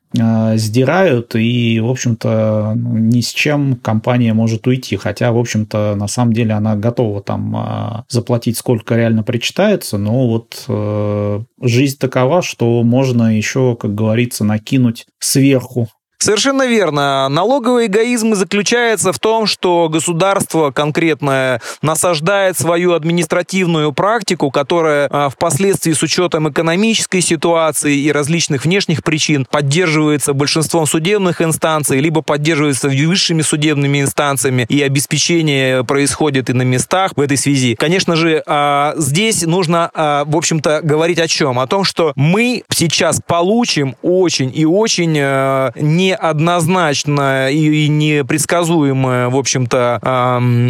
сдирают, 0.56 1.34
и, 1.34 1.80
в 1.80 1.88
общем-то, 1.88 2.72
ни 2.76 3.20
с 3.20 3.32
чем 3.32 3.76
компания 3.76 4.34
может 4.34 4.66
уйти. 4.66 4.96
Хотя, 4.96 5.32
в 5.32 5.38
общем-то, 5.38 5.94
на 5.96 6.08
самом 6.08 6.32
деле 6.32 6.52
она 6.52 6.76
готова 6.76 7.22
там 7.22 7.56
э, 7.56 8.02
заплатить 8.08 8.56
сколько 8.56 8.96
реально 8.96 9.22
причитается, 9.22 9.98
но 9.98 10.26
вот 10.26 10.64
э, 10.68 11.40
жизнь 11.60 11.98
такова, 11.98 12.42
что 12.42 12.82
можно 12.82 13.36
еще, 13.36 13.76
как 13.76 13.94
говорится, 13.94 14.44
накинуть 14.44 15.06
сверху 15.18 15.88
Совершенно 16.18 16.66
верно. 16.66 17.28
Налоговый 17.28 17.86
эгоизм 17.86 18.34
заключается 18.34 19.12
в 19.12 19.18
том, 19.18 19.46
что 19.46 19.88
государство 19.90 20.70
конкретное 20.70 21.60
насаждает 21.82 22.58
свою 22.58 22.94
административную 22.94 23.92
практику, 23.92 24.50
которая 24.50 25.08
а, 25.10 25.28
впоследствии 25.28 25.92
с 25.92 26.02
учетом 26.02 26.48
экономической 26.48 27.20
ситуации 27.20 27.96
и 27.98 28.10
различных 28.10 28.64
внешних 28.64 29.04
причин 29.04 29.46
поддерживается 29.50 30.32
большинством 30.32 30.86
судебных 30.86 31.42
инстанций, 31.42 32.00
либо 32.00 32.22
поддерживается 32.22 32.88
высшими 32.88 33.42
судебными 33.42 34.00
инстанциями, 34.00 34.66
и 34.68 34.82
обеспечение 34.82 35.84
происходит 35.84 36.48
и 36.48 36.54
на 36.54 36.62
местах 36.62 37.12
в 37.14 37.20
этой 37.20 37.36
связи. 37.36 37.74
Конечно 37.74 38.16
же, 38.16 38.42
а, 38.46 38.94
здесь 38.96 39.42
нужно, 39.42 39.90
а, 39.94 40.24
в 40.24 40.36
общем-то, 40.36 40.80
говорить 40.82 41.18
о 41.18 41.28
чем? 41.28 41.58
О 41.58 41.66
том, 41.66 41.84
что 41.84 42.12
мы 42.16 42.64
сейчас 42.70 43.20
получим 43.24 43.96
очень 44.02 44.50
и 44.54 44.64
очень 44.64 45.12
не 45.12 46.05
неоднозначно 46.06 47.50
и 47.50 47.88
непредсказуемое, 47.88 49.28
в 49.28 49.36
общем-то, 49.36 50.00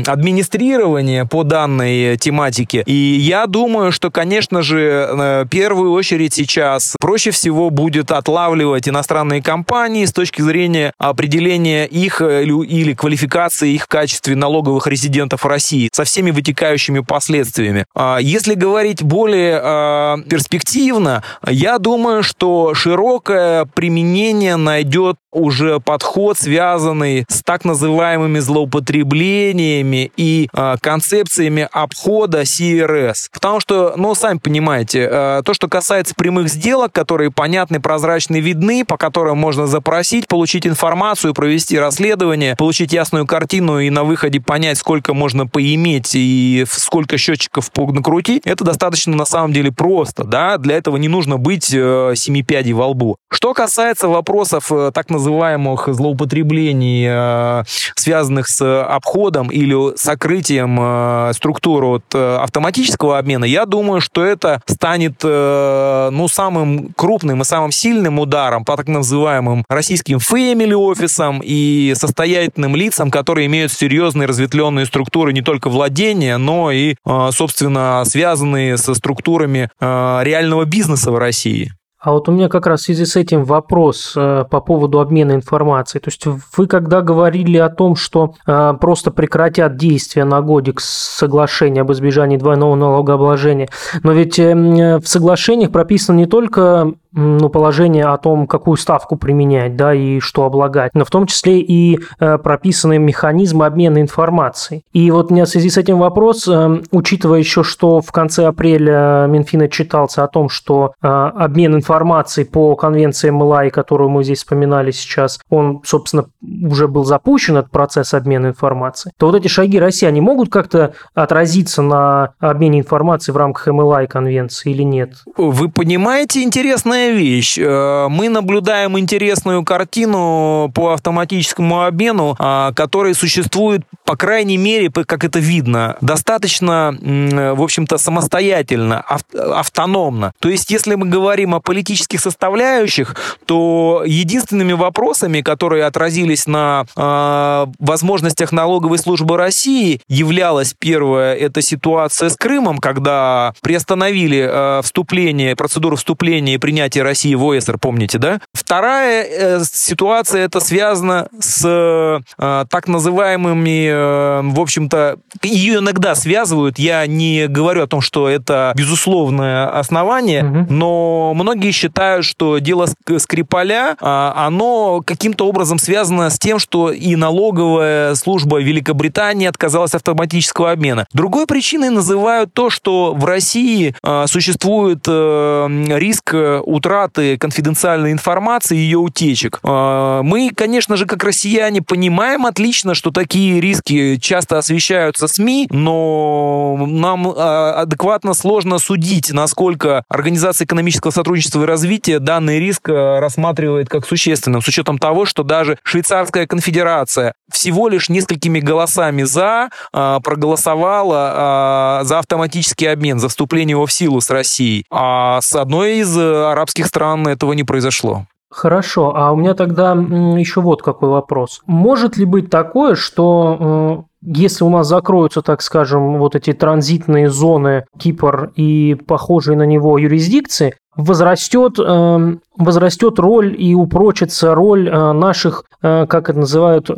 администрирование 0.07 1.27
по 1.27 1.43
данной 1.43 2.17
тематике. 2.17 2.83
И 2.87 2.93
я 2.93 3.47
думаю, 3.47 3.93
что, 3.93 4.11
конечно 4.11 4.63
же, 4.63 4.81
э, 4.81 5.45
в 5.45 5.49
первую 5.49 5.93
очередь 5.93 6.35
сейчас 6.35 6.97
проще 7.01 7.31
всего 7.31 7.71
будет 7.71 8.11
отлавливать 8.11 8.89
иностранные 8.89 9.43
компании 9.43 10.05
с 10.05 10.13
точки 10.13 10.43
зрения 10.43 10.93
определения 10.99 11.87
их 11.87 12.21
э, 12.21 12.45
или 12.45 12.95
квалификации 12.95 13.75
их 13.75 13.85
в 13.85 13.89
качестве 13.89 14.37
налоговых 14.37 14.87
резидентов 14.87 15.45
России 15.45 15.89
со 15.93 16.05
всеми 16.05 16.31
вытекающими 16.31 17.01
последствиями. 17.01 17.85
А 17.95 18.19
если 18.19 18.55
говорить 18.55 19.03
более 19.03 19.61
а, 19.63 20.19
перспективно, 20.29 21.23
я 21.47 21.79
думаю, 21.79 22.23
что 22.23 22.75
широкое 22.75 23.65
применение 23.65 24.57
найдет 24.57 25.17
уже 25.37 25.81
подход, 25.81 26.39
связанный 26.39 27.27
с 27.29 27.43
так 27.43 27.65
называемыми 27.65 28.39
злоупотреблениями 28.39 30.11
и 30.17 30.49
э, 30.53 30.77
концепциями 30.81 31.69
обхода 31.71 32.43
CRS. 32.43 33.29
Потому 33.33 33.61
что, 33.61 33.95
ну, 33.97 34.15
сами 34.15 34.39
понимаете, 34.39 35.09
э, 35.11 35.43
то, 35.45 35.53
что 35.55 35.69
касается 35.69 36.15
прямых 36.15 36.49
сделок, 36.49 36.93
которые 36.93 37.31
понятны, 37.31 37.81
прозрачны, 37.81 38.41
видны, 38.41 38.85
по 38.85 38.97
которым 38.97 39.39
можно 39.39 39.67
запросить, 39.67 40.27
получить 40.27 40.67
информацию, 40.67 41.35
провести 41.35 41.79
расследование, 41.79 42.57
получить 42.57 42.93
ясную 42.93 43.27
картину 43.27 43.79
и 43.79 43.91
на 43.91 44.05
выходе 44.05 44.41
понять, 44.41 44.79
сколько 44.79 45.13
можно 45.13 45.47
поиметь 45.47 46.13
и 46.15 46.65
сколько 46.69 47.19
счетчиков 47.19 47.71
накрутить, 47.77 48.43
это 48.45 48.65
достаточно 48.65 49.15
на 49.15 49.25
самом 49.27 49.53
деле 49.53 49.71
просто, 49.71 50.25
да, 50.25 50.57
для 50.59 50.77
этого 50.77 50.97
не 50.97 51.09
нужно 51.09 51.37
быть 51.37 51.73
э, 51.73 52.15
семи 52.17 52.43
пядей 52.43 52.73
во 52.73 52.89
лбу. 52.89 53.17
Что 53.31 53.53
касается 53.55 54.09
вопросов 54.09 54.73
э, 54.73 54.91
так 54.95 55.11
называемых 55.11 55.26
называемых 55.27 55.89
злоупотреблений, 55.93 57.07
э, 57.09 57.65
связанных 57.97 58.49
с 58.49 58.83
обходом 58.83 59.49
или 59.49 59.97
сокрытием 59.97 60.79
э, 60.81 61.33
структуры 61.35 61.87
от 61.87 62.05
э, 62.15 62.37
автоматического 62.37 63.19
обмена, 63.19 63.45
я 63.45 63.67
думаю, 63.67 64.01
что 64.01 64.25
это 64.25 64.63
станет 64.67 65.23
ну, 65.23 66.29
самым 66.29 66.93
крупным 66.97 67.43
и 67.43 67.45
самым 67.45 67.73
сильным 67.73 68.19
ударом 68.19 68.65
по 68.65 68.77
так 68.77 68.89
называемым 68.89 69.65
российским 69.69 70.19
family 70.19 70.75
офисам 70.75 71.41
и 71.43 71.95
состоятельным 71.97 72.77
лицам, 72.77 73.11
которые 73.11 73.47
имеют 73.47 73.73
серьезные 73.73 74.27
разветвленные 74.27 74.87
структуры 74.87 75.33
не 75.33 75.43
только 75.43 75.69
владения, 75.69 76.37
но 76.37 76.71
и, 76.71 76.95
собственно, 77.31 78.03
связанные 78.05 78.77
со 78.77 78.95
структурами 78.95 79.71
реального 79.81 80.65
бизнеса 80.65 81.11
в 81.11 81.19
России. 81.19 81.76
А 82.07 82.13
вот 82.13 82.29
у 82.29 82.33
меня 82.33 82.49
как 82.49 82.69
раз 82.69 82.83
в 82.83 82.85
связи 82.85 83.05
с 83.05 83.17
этим 83.17 83.43
вопрос 83.43 84.13
э, 84.15 84.45
по 84.49 84.61
поводу 84.61 85.01
обмена 85.01 85.33
информацией. 85.33 86.01
То 86.01 86.09
есть 86.09 86.25
вы 86.57 86.69
когда 86.69 87.01
говорили 87.01 87.57
о 87.57 87.69
том, 87.69 87.97
что 87.97 88.37
э, 88.47 88.75
просто 88.81 89.11
прекратят 89.11 89.77
действие 89.77 90.25
на 90.25 90.41
годик 90.41 90.81
соглашения 90.81 91.81
об 91.81 91.91
избежании 91.91 92.37
двойного 92.37 92.77
налогообложения, 92.77 93.69
но 94.05 94.13
ведь 94.13 94.39
э, 94.39 94.55
в 94.55 95.09
соглашениях 95.09 95.73
прописано 95.73 96.19
не 96.19 96.27
только 96.27 96.93
ну, 97.17 97.49
положение 97.49 98.05
о 98.05 98.19
том, 98.19 98.47
какую 98.47 98.77
ставку 98.77 99.17
применять, 99.17 99.75
да, 99.75 99.95
и 99.95 100.21
что 100.21 100.45
облагать, 100.45 100.93
но 100.95 101.05
в 101.05 101.11
том 101.11 101.27
числе 101.27 101.61
и 101.61 101.99
э, 102.21 102.39
прописаны 102.39 102.99
механизмы 102.99 103.65
обмена 103.65 104.01
информацией. 104.03 104.83
И 104.93 105.11
вот 105.11 105.31
у 105.31 105.35
меня 105.35 105.47
в 105.47 105.49
связи 105.49 105.71
с 105.71 105.79
этим 105.79 105.99
вопрос, 105.99 106.47
э, 106.47 106.83
учитывая 106.91 107.39
еще, 107.39 107.63
что 107.65 108.03
в 108.03 108.13
конце 108.13 108.45
апреля 108.45 109.27
Минфин 109.29 109.63
отчитался 109.63 110.25
о 110.25 110.29
том, 110.29 110.51
что 110.51 110.93
э, 111.03 111.07
обмен 111.09 111.75
информацией 111.75 112.47
по 112.47 112.77
конвенции 112.77 113.31
МЛАИ, 113.31 113.71
которую 113.71 114.11
мы 114.11 114.23
здесь 114.23 114.39
вспоминали 114.39 114.91
сейчас, 114.91 115.41
он, 115.49 115.81
собственно, 115.85 116.27
уже 116.43 116.87
был 116.87 117.05
запущен, 117.05 117.57
этот 117.57 117.71
процесс 117.71 118.13
обмена 118.13 118.49
информацией, 118.49 119.15
то 119.19 119.27
вот 119.27 119.37
эти 119.37 119.49
шаги 119.49 119.79
России, 119.79 120.07
они 120.07 120.21
могут 120.21 120.51
как-то 120.51 120.93
отразиться 121.15 121.81
на 121.81 122.35
обмене 122.41 122.81
информацией 122.81 123.33
в 123.33 123.39
рамках 123.39 123.69
МЛАИ 123.69 124.07
конвенции 124.07 124.71
или 124.71 124.83
нет? 124.83 125.15
Вы 125.39 125.71
понимаете 125.71 126.43
интересное 126.43 127.06
интересная 127.07 127.11
вещь. 127.11 127.59
Э, 127.59 128.09
мы 128.09 128.29
наблюдаем 128.29 128.99
интересную 128.99 129.65
картину 129.65 130.71
по 130.75 130.93
автоматическому 130.93 131.85
обмену, 131.85 132.37
а, 132.39 132.73
который 132.73 133.15
существует, 133.15 133.83
по 134.05 134.17
крайней 134.17 134.57
мере, 134.57 134.91
как 134.91 135.25
это 135.25 135.39
видно, 135.39 135.97
достаточно, 136.01 136.97
в 137.01 137.63
общем-то, 137.63 137.99
самостоятельно, 137.99 139.05
автономно. 139.33 140.33
То 140.39 140.49
есть, 140.49 140.71
если 140.71 140.95
мы 140.95 141.07
говорим 141.07 141.55
о 141.55 141.61
политических 141.61 142.21
составляющих, 142.21 143.17
то 143.47 144.03
единственными 144.07 144.73
вопросами, 144.73 145.41
которые 145.41 145.85
отразились 145.85 146.47
на 146.47 146.87
а, 146.97 147.69
возможностях 147.79 148.53
налоговой 148.53 148.99
службы 148.99 149.37
России, 149.37 150.01
являлась 150.09 150.75
первая, 150.79 151.35
это 151.35 151.63
ситуация 151.63 152.29
с 152.29 152.37
Крымом, 152.37 152.79
когда 152.79 153.55
приостановили 153.63 154.83
вступление, 154.83 155.57
процедуру 155.57 155.97
вступления 155.97 156.55
и 156.55 156.59
принятия 156.59 156.96
принятия 156.97 157.03
России 157.03 157.35
в 157.35 157.45
ОСР, 157.45 157.79
помните, 157.79 158.19
да? 158.19 158.41
Вторая 158.53 159.27
э, 159.29 159.61
ситуация, 159.65 160.45
это 160.45 160.61
связано 160.61 161.29
с 161.39 161.63
э, 161.65 162.65
так 162.71 162.89
называемыми, 162.89 163.89
э, 163.89 164.41
в 164.43 164.61
общем-то, 164.61 165.19
ее 165.43 165.79
иногда 165.79 166.15
связывают, 166.15 166.79
я 166.79 167.07
не 167.07 167.49
говорю 167.49 167.83
о 167.83 167.87
том, 167.87 168.01
что 168.01 168.29
это 168.29 168.73
безусловное 168.77 169.69
основание, 169.69 170.45
угу. 170.45 170.67
но 170.73 171.35
многие 171.35 171.71
считают, 171.71 172.25
что 172.25 172.59
дело 172.59 172.87
Скрипаля, 173.19 173.97
э, 174.01 174.33
оно 174.37 175.03
каким-то 175.05 175.47
образом 175.47 175.79
связано 175.79 176.31
с 176.31 176.39
тем, 176.39 176.59
что 176.59 176.91
и 176.91 177.17
налоговая 177.17 178.15
служба 178.15 178.61
Великобритании 178.61 179.47
отказалась 179.47 179.95
от 179.95 180.07
автоматического 180.07 180.71
обмена. 180.71 181.07
Другой 181.13 181.47
причиной 181.47 181.91
называют 181.91 182.55
то, 182.55 182.71
что 182.71 183.13
в 183.15 183.25
России 183.25 183.95
э, 184.03 184.25
существует 184.29 185.05
э, 185.09 185.67
риск 185.99 186.35
утраты 186.77 187.39
конфиденциальной 187.39 188.13
информации 188.13 188.77
и 188.77 188.81
ее 188.81 188.99
утечек. 188.99 189.59
А, 189.63 190.23
мы, 190.23 190.51
конечно 190.55 190.97
же, 190.97 191.07
как 191.07 191.25
россияне, 191.25 191.83
понимаем 191.83 192.47
отлично, 192.47 192.95
что 192.95 193.11
такие 193.11 193.61
риски 193.61 194.17
часто 194.17 194.59
освещаются 194.59 195.27
СМИ, 195.27 195.69
но 195.71 196.77
нам 196.87 197.29
а, 197.29 197.81
адекватно 197.81 198.35
сложно 198.35 198.79
судить, 198.79 199.33
насколько 199.33 200.05
Организация 200.09 200.67
экономического 200.67 201.11
сотрудничества 201.11 201.63
и 201.63 201.67
развития 201.67 202.19
данный 202.19 202.61
риск 202.61 202.89
а, 202.89 203.21
рассматривает 203.21 203.89
как 203.89 204.07
существенным, 204.07 204.63
с 204.63 204.69
учетом 204.69 204.99
того, 204.99 205.25
что 205.25 205.43
даже 205.43 205.79
Швейцарская 205.83 206.47
конфедерация 206.47 207.35
всего 207.51 207.89
лишь 207.89 208.09
несколькими 208.09 208.61
голосами 208.61 209.23
за 209.23 209.71
проголосовала 209.93 212.03
за 212.05 212.19
автоматический 212.19 212.87
обмен, 212.87 213.19
за 213.19 213.29
вступление 213.29 213.73
его 213.73 213.87
в 213.87 213.93
силу 213.93 214.21
с 214.21 214.31
Россией. 214.31 214.85
А 214.91 215.41
с 215.41 215.55
одной 215.55 215.99
из 215.99 216.17
арабских 216.17 216.66
арабских 216.67 216.87
стран 216.87 217.29
этого 217.29 217.53
не 217.53 217.65
произошло. 217.65 218.27
Хорошо, 218.51 219.13
а 219.15 219.33
у 219.33 219.37
меня 219.37 219.55
тогда 219.55 219.93
еще 219.93 220.61
вот 220.61 220.83
какой 220.83 221.09
вопрос. 221.09 221.61
Может 221.67 222.17
ли 222.17 222.25
быть 222.25 222.49
такое, 222.49 222.95
что 222.95 224.05
э, 224.23 224.29
если 224.35 224.65
у 224.65 224.71
нас 224.71 224.87
закроются, 224.87 225.43
так 225.43 225.63
скажем, 225.63 226.19
вот 226.19 226.37
эти 226.37 226.53
транзитные 226.53 227.29
зоны 227.29 227.85
Кипр 227.99 228.53
и 228.57 228.95
похожие 229.07 229.57
на 229.57 229.67
него 229.67 229.99
юрисдикции, 229.99 230.75
возрастет, 230.97 231.79
э, 231.79 232.37
возрастет 232.57 233.19
роль 233.19 233.55
и 233.59 233.75
упрочится 233.75 234.55
роль 234.55 234.89
э, 234.89 235.13
наших, 235.13 235.65
как 235.83 236.31
это 236.31 236.39
называют, 236.39 236.89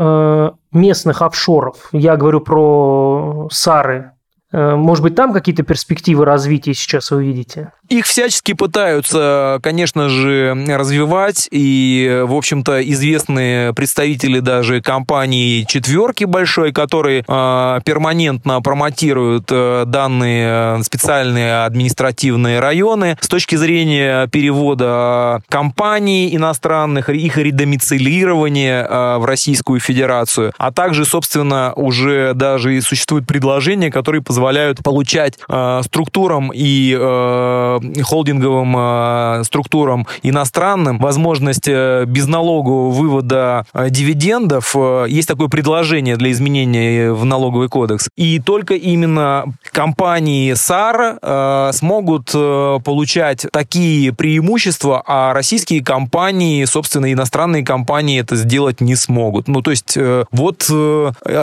местных 0.73 1.23
офшоров. 1.23 1.88
Я 1.93 2.16
говорю 2.16 2.40
про 2.40 3.49
САРы, 3.51 4.12
может 4.53 5.03
быть, 5.03 5.14
там 5.14 5.35
какие-то 5.35 5.62
перспективы 5.62 6.25
развития 6.25 6.73
сейчас 6.73 7.11
вы 7.11 7.25
видите? 7.25 7.73
Их 7.88 8.07
всячески 8.07 8.53
пытаются, 8.53 9.61
конечно 9.62 10.11
же, 10.11 10.55
развивать, 10.68 11.48
и, 11.51 12.22
в 12.27 12.35
общем-то, 12.35 12.83
известные 12.90 13.72
представители 13.72 14.40
даже 14.40 14.83
компании 14.83 15.64
«четверки» 15.66 16.24
большой, 16.24 16.72
которые 16.72 17.24
э, 17.27 17.81
перманентно 17.85 18.61
промотируют 18.61 19.46
э, 19.51 19.85
данные 19.87 20.83
специальные 20.85 21.64
административные 21.64 22.61
районы 22.61 23.16
с 23.20 23.29
точки 23.29 23.57
зрения 23.57 24.27
перевода 24.29 25.42
компаний 25.48 26.35
иностранных, 26.37 27.09
их 27.09 27.38
редомицилирования 27.38 28.85
э, 28.85 29.18
в 29.18 29.24
Российскую 29.24 29.81
Федерацию, 29.81 30.53
а 30.59 30.72
также, 30.72 31.07
собственно, 31.07 31.72
уже 31.74 32.35
даже 32.35 32.77
и 32.77 32.81
существуют 32.83 33.27
предложения, 33.27 33.90
которые 33.90 34.22
позволяют 34.22 34.83
получать 34.83 35.38
э, 35.48 35.81
структурам 35.85 36.51
и 36.55 36.94
э, 36.98 37.78
холдинговым 38.03 38.75
э, 38.77 39.45
структурам 39.45 40.07
иностранным 40.23 40.99
возможность 40.99 41.69
э, 41.69 42.05
безналогового 42.07 42.91
вывода 42.91 43.67
э, 43.73 43.91
дивидендов. 43.91 44.75
Есть 45.09 45.29
такое 45.29 45.49
предложение 45.49 46.17
для 46.17 46.31
изменения 46.33 47.12
в 47.12 47.25
налоговый 47.25 47.69
кодекс. 47.69 48.09
И 48.17 48.38
только 48.41 48.75
именно 48.75 49.45
компании 49.62 50.55
САР 50.55 51.73
смогут 51.73 52.33
получать 52.33 53.47
такие 53.53 54.12
преимущества, 54.12 55.03
а 55.07 55.33
российские 55.33 55.83
компании, 55.85 56.64
собственно, 56.64 57.12
иностранные 57.12 57.64
компании 57.64 58.21
это 58.21 58.37
сделать 58.37 58.81
не 58.81 58.95
смогут. 58.95 59.49
Ну, 59.49 59.62
то 59.62 59.71
есть 59.71 59.97
вот 60.33 60.71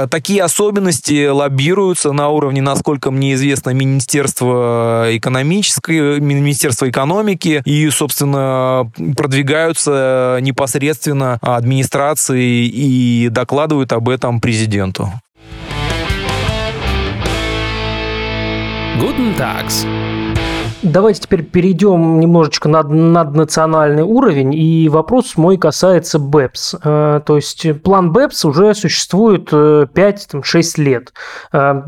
такие 0.10 0.43
особенности 0.43 1.28
лоббируются 1.28 2.12
на 2.12 2.30
уровне, 2.30 2.62
насколько 2.62 3.12
мне 3.12 3.34
известно, 3.34 3.71
Министерства 3.71 5.06
экономической, 5.10 6.19
Министерства 6.34 6.90
экономики 6.90 7.62
и, 7.66 7.90
собственно, 7.90 8.90
продвигаются 9.16 10.40
непосредственно 10.42 11.38
администрации 11.42 12.66
и 12.66 13.30
докладывают 13.30 13.94
об 13.94 14.10
этом 14.10 14.42
президенту. 14.42 15.12
Guten 19.00 19.36
Tags. 19.38 19.86
Давайте 20.86 21.21
теперь 21.21 21.43
перейдем 21.43 22.19
немножечко 22.19 22.69
на 22.69 22.84
наднациональный 22.84 24.04
уровень, 24.04 24.54
и 24.54 24.88
вопрос 24.88 25.36
мой 25.36 25.58
касается 25.58 26.19
БЭПС. 26.19 26.76
Э, 26.84 27.21
то 27.26 27.36
есть 27.38 27.82
план 27.82 28.12
БЭПС 28.12 28.45
уже 28.45 28.76
существует 28.76 29.52
5-6 29.52 30.43
э, 30.78 30.82
лет. 30.84 31.13
Э, 31.52 31.82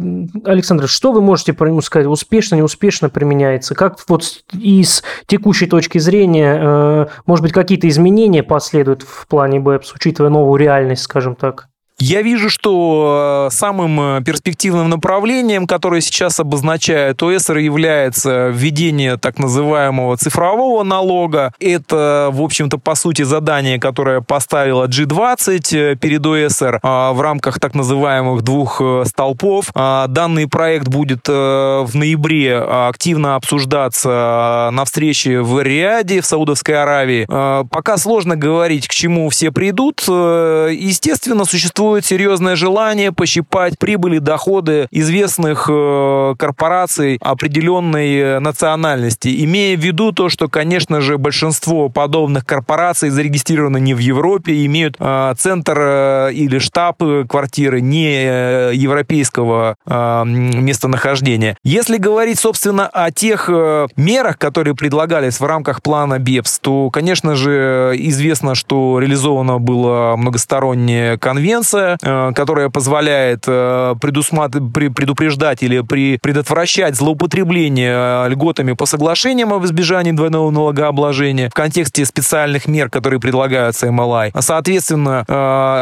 Александр, 0.45 0.87
что 0.87 1.11
вы 1.11 1.21
можете 1.21 1.53
про 1.53 1.67
него 1.67 1.81
сказать? 1.81 2.07
Успешно, 2.07 2.55
неуспешно 2.55 3.09
применяется? 3.09 3.75
Как 3.75 3.99
вот 4.07 4.23
из 4.51 5.03
текущей 5.27 5.67
точки 5.67 5.99
зрения, 5.99 7.07
может 7.27 7.43
быть, 7.43 7.53
какие-то 7.53 7.87
изменения 7.87 8.41
последуют 8.41 9.03
в 9.03 9.27
плане 9.27 9.59
БЭПС, 9.59 9.93
учитывая 9.93 10.31
новую 10.31 10.57
реальность, 10.57 11.03
скажем 11.03 11.35
так? 11.35 11.67
Я 11.99 12.21
вижу, 12.21 12.51
что 12.51 13.47
э, 13.49 13.55
самым 13.55 13.99
э, 13.99 14.21
перспективным 14.23 14.87
направлением, 14.87 15.65
которое 15.65 16.01
сейчас 16.01 16.39
обозначает 16.39 17.23
ОСР, 17.23 17.57
является 17.57 18.49
введение 18.49 19.17
так 19.17 19.39
называемого 19.39 20.15
цифрового 20.15 20.83
налога. 20.83 21.53
Это, 21.59 22.29
в 22.31 22.43
общем-то, 22.43 22.77
по 22.77 22.93
сути, 22.93 23.23
задание, 23.23 23.79
которое 23.79 24.21
поставила 24.21 24.85
G20 24.85 25.75
э, 25.75 25.95
перед 25.95 26.23
ОСР 26.23 26.79
в 26.83 27.19
рамках 27.19 27.59
так 27.59 27.73
называемых 27.73 28.43
двух 28.43 28.79
столпов. 29.05 29.71
Данный 29.73 30.47
проект 30.47 30.87
будет 30.87 31.27
в 31.27 31.89
ноябре 31.93 32.57
активно 32.57 33.35
обсуждаться 33.35 34.69
на 34.71 34.85
встрече 34.85 35.41
в 35.41 35.61
Риаде, 35.61 36.21
в 36.21 36.25
Саудовской 36.25 36.81
Аравии. 36.81 37.25
Пока 37.69 37.97
сложно 37.97 38.35
говорить, 38.35 38.87
к 38.87 38.91
чему 38.91 39.29
все 39.29 39.51
придут. 39.51 40.01
Естественно, 40.07 41.45
существует 41.45 41.86
существует 41.87 42.05
серьезное 42.05 42.55
желание 42.57 43.11
пощипать 43.13 43.79
прибыли, 43.79 44.19
доходы 44.19 44.87
известных 44.91 45.69
э, 45.69 46.35
корпораций 46.37 47.17
определенной 47.21 48.41
национальности, 48.41 49.43
имея 49.45 49.77
в 49.77 49.79
виду 49.79 50.11
то, 50.11 50.27
что, 50.27 50.49
конечно 50.49 50.99
же, 50.99 51.17
большинство 51.17 51.87
подобных 51.87 52.45
корпораций 52.45 53.09
зарегистрированы 53.09 53.79
не 53.79 53.93
в 53.93 53.99
Европе, 53.99 54.65
имеют 54.65 54.97
э, 54.99 55.33
центр 55.37 55.77
э, 55.79 56.33
или 56.33 56.59
штаб 56.59 56.97
квартиры 57.29 57.79
не 57.81 58.73
европейского 58.73 59.75
местонахождения. 59.85 61.55
Если 61.63 61.97
говорить, 61.97 62.39
собственно, 62.39 62.87
о 62.87 63.11
тех 63.11 63.49
мерах, 63.95 64.37
которые 64.37 64.75
предлагались 64.75 65.39
в 65.39 65.45
рамках 65.45 65.83
плана 65.83 66.17
БЕПС, 66.17 66.59
то, 66.59 66.89
конечно 66.89 67.35
же, 67.35 67.93
известно, 67.97 68.55
что 68.55 68.99
реализована 68.99 69.59
была 69.59 70.17
многосторонняя 70.17 71.17
конвенция, 71.17 71.76
э, 71.79 72.31
которая 72.33 72.69
позволяет 72.69 73.43
э, 73.47 73.95
предупреждать 74.01 75.63
или 75.63 75.81
предотвращать 76.17 76.95
злоупотребление 76.95 78.25
э, 78.25 78.29
льготами 78.29 78.73
по 78.73 78.85
соглашениям 78.85 79.53
об 79.53 79.63
избежании 79.65 80.11
двойного 80.11 80.49
налогообложения 80.49 81.49
в 81.49 81.53
контексте 81.53 82.05
специальных 82.05 82.67
мер, 82.67 82.89
которые 82.89 83.19
предлагаются 83.19 83.91
МЛА. 83.91 84.31
Соответственно, 84.39 85.23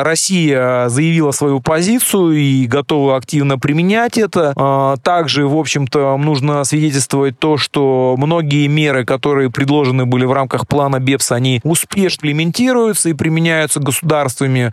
Россия 0.04 0.90
заявила 0.90 1.32
свою 1.32 1.62
позицию 1.62 2.34
и 2.34 2.66
готова 2.66 3.16
активно 3.16 3.58
применять 3.58 4.18
это. 4.18 4.98
Также, 5.04 5.48
в 5.48 5.58
общем-то, 5.58 6.18
нужно 6.18 6.64
свидетельствовать 6.64 7.40
то, 7.40 7.58
что 7.58 8.16
многие 8.18 8.68
меры, 8.68 9.06
которые 9.06 9.50
предложены 9.50 10.06
были 10.06 10.26
в 10.26 10.34
рамках 10.34 10.68
плана 10.68 11.00
БЕПС, 11.00 11.32
они 11.32 11.62
успешно 11.64 12.26
имплементируются 12.26 13.10
и 13.10 13.14
применяются 13.14 13.80
государствами, 13.80 14.72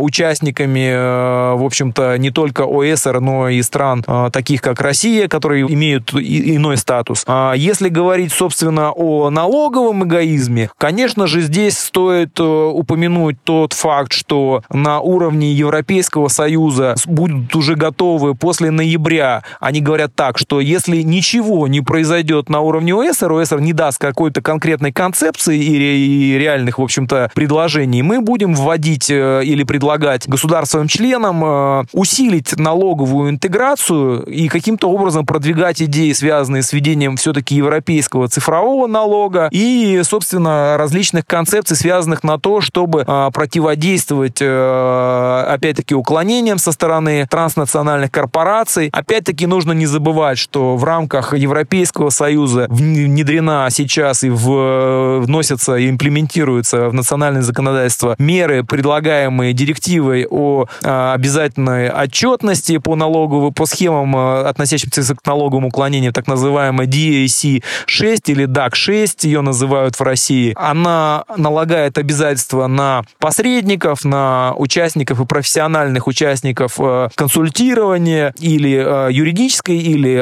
участниками, 0.00 0.55
а, 0.64 1.54
в 1.56 1.64
общем-то, 1.64 2.16
не 2.18 2.30
только 2.30 2.62
ОСР, 2.62 3.20
но 3.20 3.48
и 3.48 3.62
стран, 3.62 4.04
а, 4.06 4.30
таких 4.30 4.62
как 4.62 4.80
Россия, 4.80 5.28
которые 5.28 5.66
имеют 5.72 6.12
иной 6.14 6.76
статус. 6.76 7.24
Если 7.54 7.88
говорить, 7.88 8.32
собственно, 8.32 8.92
о 8.92 9.30
налоговом 9.30 10.04
эгоизме, 10.04 10.70
конечно 10.78 11.26
же, 11.26 11.40
здесь 11.40 11.78
стоит 11.78 12.38
э, 12.40 12.42
упомянуть 12.42 13.36
тот 13.44 13.72
факт, 13.72 14.12
что 14.12 14.62
на 14.70 15.00
уровне 15.00 15.52
Европейского 15.52 16.28
Союза 16.28 16.94
будут 17.06 17.54
уже 17.54 17.74
готовы 17.74 18.34
после 18.34 18.70
ноября. 18.70 19.42
Они 19.60 19.80
говорят 19.80 20.14
так, 20.14 20.38
что 20.38 20.60
если 20.60 21.02
ничего 21.02 21.68
не 21.68 21.80
произойдет 21.80 22.48
на 22.48 22.60
уровне 22.60 22.94
ОСР, 22.94 23.32
ОСР 23.32 23.60
не 23.60 23.72
даст 23.72 23.98
какой-то 23.98 24.42
конкретной 24.42 24.92
концепции 24.92 25.58
и 25.58 26.38
реальных, 26.38 26.78
в 26.78 26.82
общем-то, 26.82 27.30
предложений, 27.34 28.02
мы 28.02 28.20
будем 28.20 28.54
вводить 28.54 29.10
э, 29.10 29.42
или 29.44 29.62
предлагать 29.64 30.28
государственным 30.28 30.45
членам 30.88 31.44
э, 31.44 31.84
усилить 31.92 32.56
налоговую 32.58 33.30
интеграцию 33.30 34.22
и 34.24 34.48
каким-то 34.48 34.88
образом 34.88 35.26
продвигать 35.26 35.82
идеи, 35.82 36.12
связанные 36.12 36.62
с 36.62 36.72
введением 36.72 37.16
все-таки 37.16 37.54
европейского 37.54 38.28
цифрового 38.28 38.86
налога 38.86 39.48
и, 39.50 40.00
собственно, 40.04 40.76
различных 40.76 41.26
концепций, 41.26 41.76
связанных 41.76 42.24
на 42.24 42.38
то, 42.38 42.60
чтобы 42.60 43.04
э, 43.06 43.30
противодействовать, 43.32 44.40
опять-таки, 44.40 45.94
уклонениям 45.94 46.58
со 46.58 46.72
стороны 46.72 47.26
транснациональных 47.28 48.10
корпораций. 48.10 48.88
Опять-таки, 48.92 49.46
нужно 49.46 49.72
не 49.72 49.86
забывать, 49.86 50.38
что 50.38 50.76
в 50.76 50.84
рамках 50.84 51.34
Европейского 51.34 52.10
Союза 52.10 52.66
внедрена 52.68 53.68
сейчас 53.70 54.22
и 54.22 54.30
вносятся 54.30 55.76
и 55.76 55.88
имплементируются 55.90 56.88
в 56.88 56.94
национальное 56.94 57.42
законодательство 57.42 58.16
меры, 58.18 58.64
предлагаемые 58.64 59.52
директивой 59.52 60.25
о 60.30 60.66
а, 60.82 61.14
обязательной 61.14 61.90
отчетности 61.90 62.78
по 62.78 62.94
налоговым, 62.96 63.52
по 63.52 63.66
схемам, 63.66 64.14
а, 64.16 64.48
относящимся 64.48 65.02
к 65.14 65.26
налоговому 65.26 65.68
уклонению, 65.68 66.12
так 66.12 66.26
называемая 66.26 66.86
DAC-6 66.86 68.22
или 68.26 68.46
DAC-6, 68.46 69.26
ее 69.26 69.40
называют 69.40 69.96
в 69.96 70.02
России. 70.02 70.52
Она 70.56 71.24
налагает 71.36 71.98
обязательства 71.98 72.66
на 72.66 73.02
посредников, 73.18 74.04
на 74.04 74.54
участников 74.56 75.20
и 75.20 75.26
профессиональных 75.26 76.06
участников 76.06 76.74
а, 76.78 77.08
консультирования 77.14 78.34
или 78.38 78.76
юридической, 79.12 79.78
или 79.78 80.16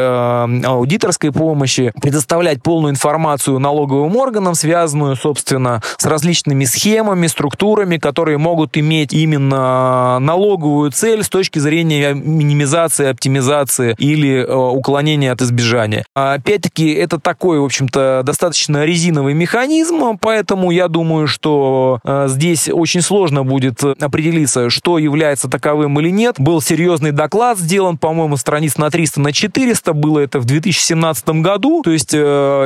аудиторской 0.64 1.33
помощи, 1.33 1.93
предоставлять 2.01 2.62
полную 2.62 2.93
информацию 2.93 3.59
налоговым 3.59 4.17
органам, 4.17 4.55
связанную, 4.55 5.17
собственно, 5.17 5.83
с 5.97 6.05
различными 6.07 6.64
схемами, 6.64 7.27
структурами, 7.27 7.99
которые 7.99 8.38
могут 8.38 8.77
иметь 8.77 9.12
именно 9.12 9.93
налоговую 10.18 10.90
цель 10.90 11.22
с 11.22 11.28
точки 11.28 11.59
зрения 11.59 12.14
минимизации, 12.14 13.07
оптимизации 13.07 13.94
или 13.98 14.44
э, 14.44 14.54
уклонения 14.54 15.33
от 15.33 15.42
избежания. 15.42 16.04
Опять-таки, 16.14 16.92
это 16.92 17.18
такой, 17.18 17.61
в 17.61 17.64
общем-то, 17.64 18.22
достаточно 18.24 18.85
резиновый 18.85 19.35
механизм, 19.35 20.18
поэтому 20.18 20.70
я 20.70 20.88
думаю, 20.88 21.26
что 21.26 22.00
э, 22.04 22.26
здесь 22.28 22.68
очень 22.68 23.00
сложно 23.00 23.44
будет 23.44 23.83
определиться, 23.85 24.70
что 24.70 24.98
является 24.98 25.48
таковым 25.48 25.98
или 26.00 26.11
нет. 26.11 26.37
Был 26.38 26.61
серьезный 26.61 27.12
доклад 27.12 27.59
сделан, 27.59 27.98
по-моему, 27.98 28.37
страниц 28.37 28.76
на 28.76 28.90
300, 28.90 29.20
на 29.20 29.33
400, 29.33 29.92
было 29.92 30.20
это 30.20 30.38
в 30.38 30.44
2017 30.44 31.28
году, 31.40 31.83
то 31.83 31.90
есть 31.90 32.14
э, 32.14 32.18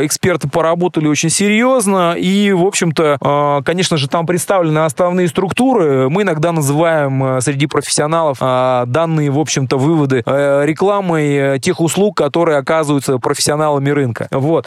эксперты 0.03 0.49
поработали 0.49 1.09
очень 1.09 1.31
серьезно, 1.31 2.15
и, 2.19 2.53
в 2.53 2.65
общем-то, 2.65 3.63
конечно 3.65 3.97
же, 3.97 4.09
там 4.09 4.27
представлены 4.27 4.81
основные 4.81 5.29
структуры. 5.29 6.09
Мы 6.09 6.23
иногда 6.23 6.53
называем 6.53 7.18
э, 7.25 7.41
среди 7.41 7.67
профессионалов 7.67 8.39
э, 8.41 8.85
данные, 8.87 9.31
в 9.31 9.39
общем-то, 9.39 9.79
выводы 9.79 10.23
рекламой 10.27 11.59
тех 11.61 11.81
услуг, 11.81 12.17
которые 12.17 12.59
оказываются 12.59 13.19
профессионалами 13.19 13.91
рынка. 13.91 14.29
Вот. 14.31 14.67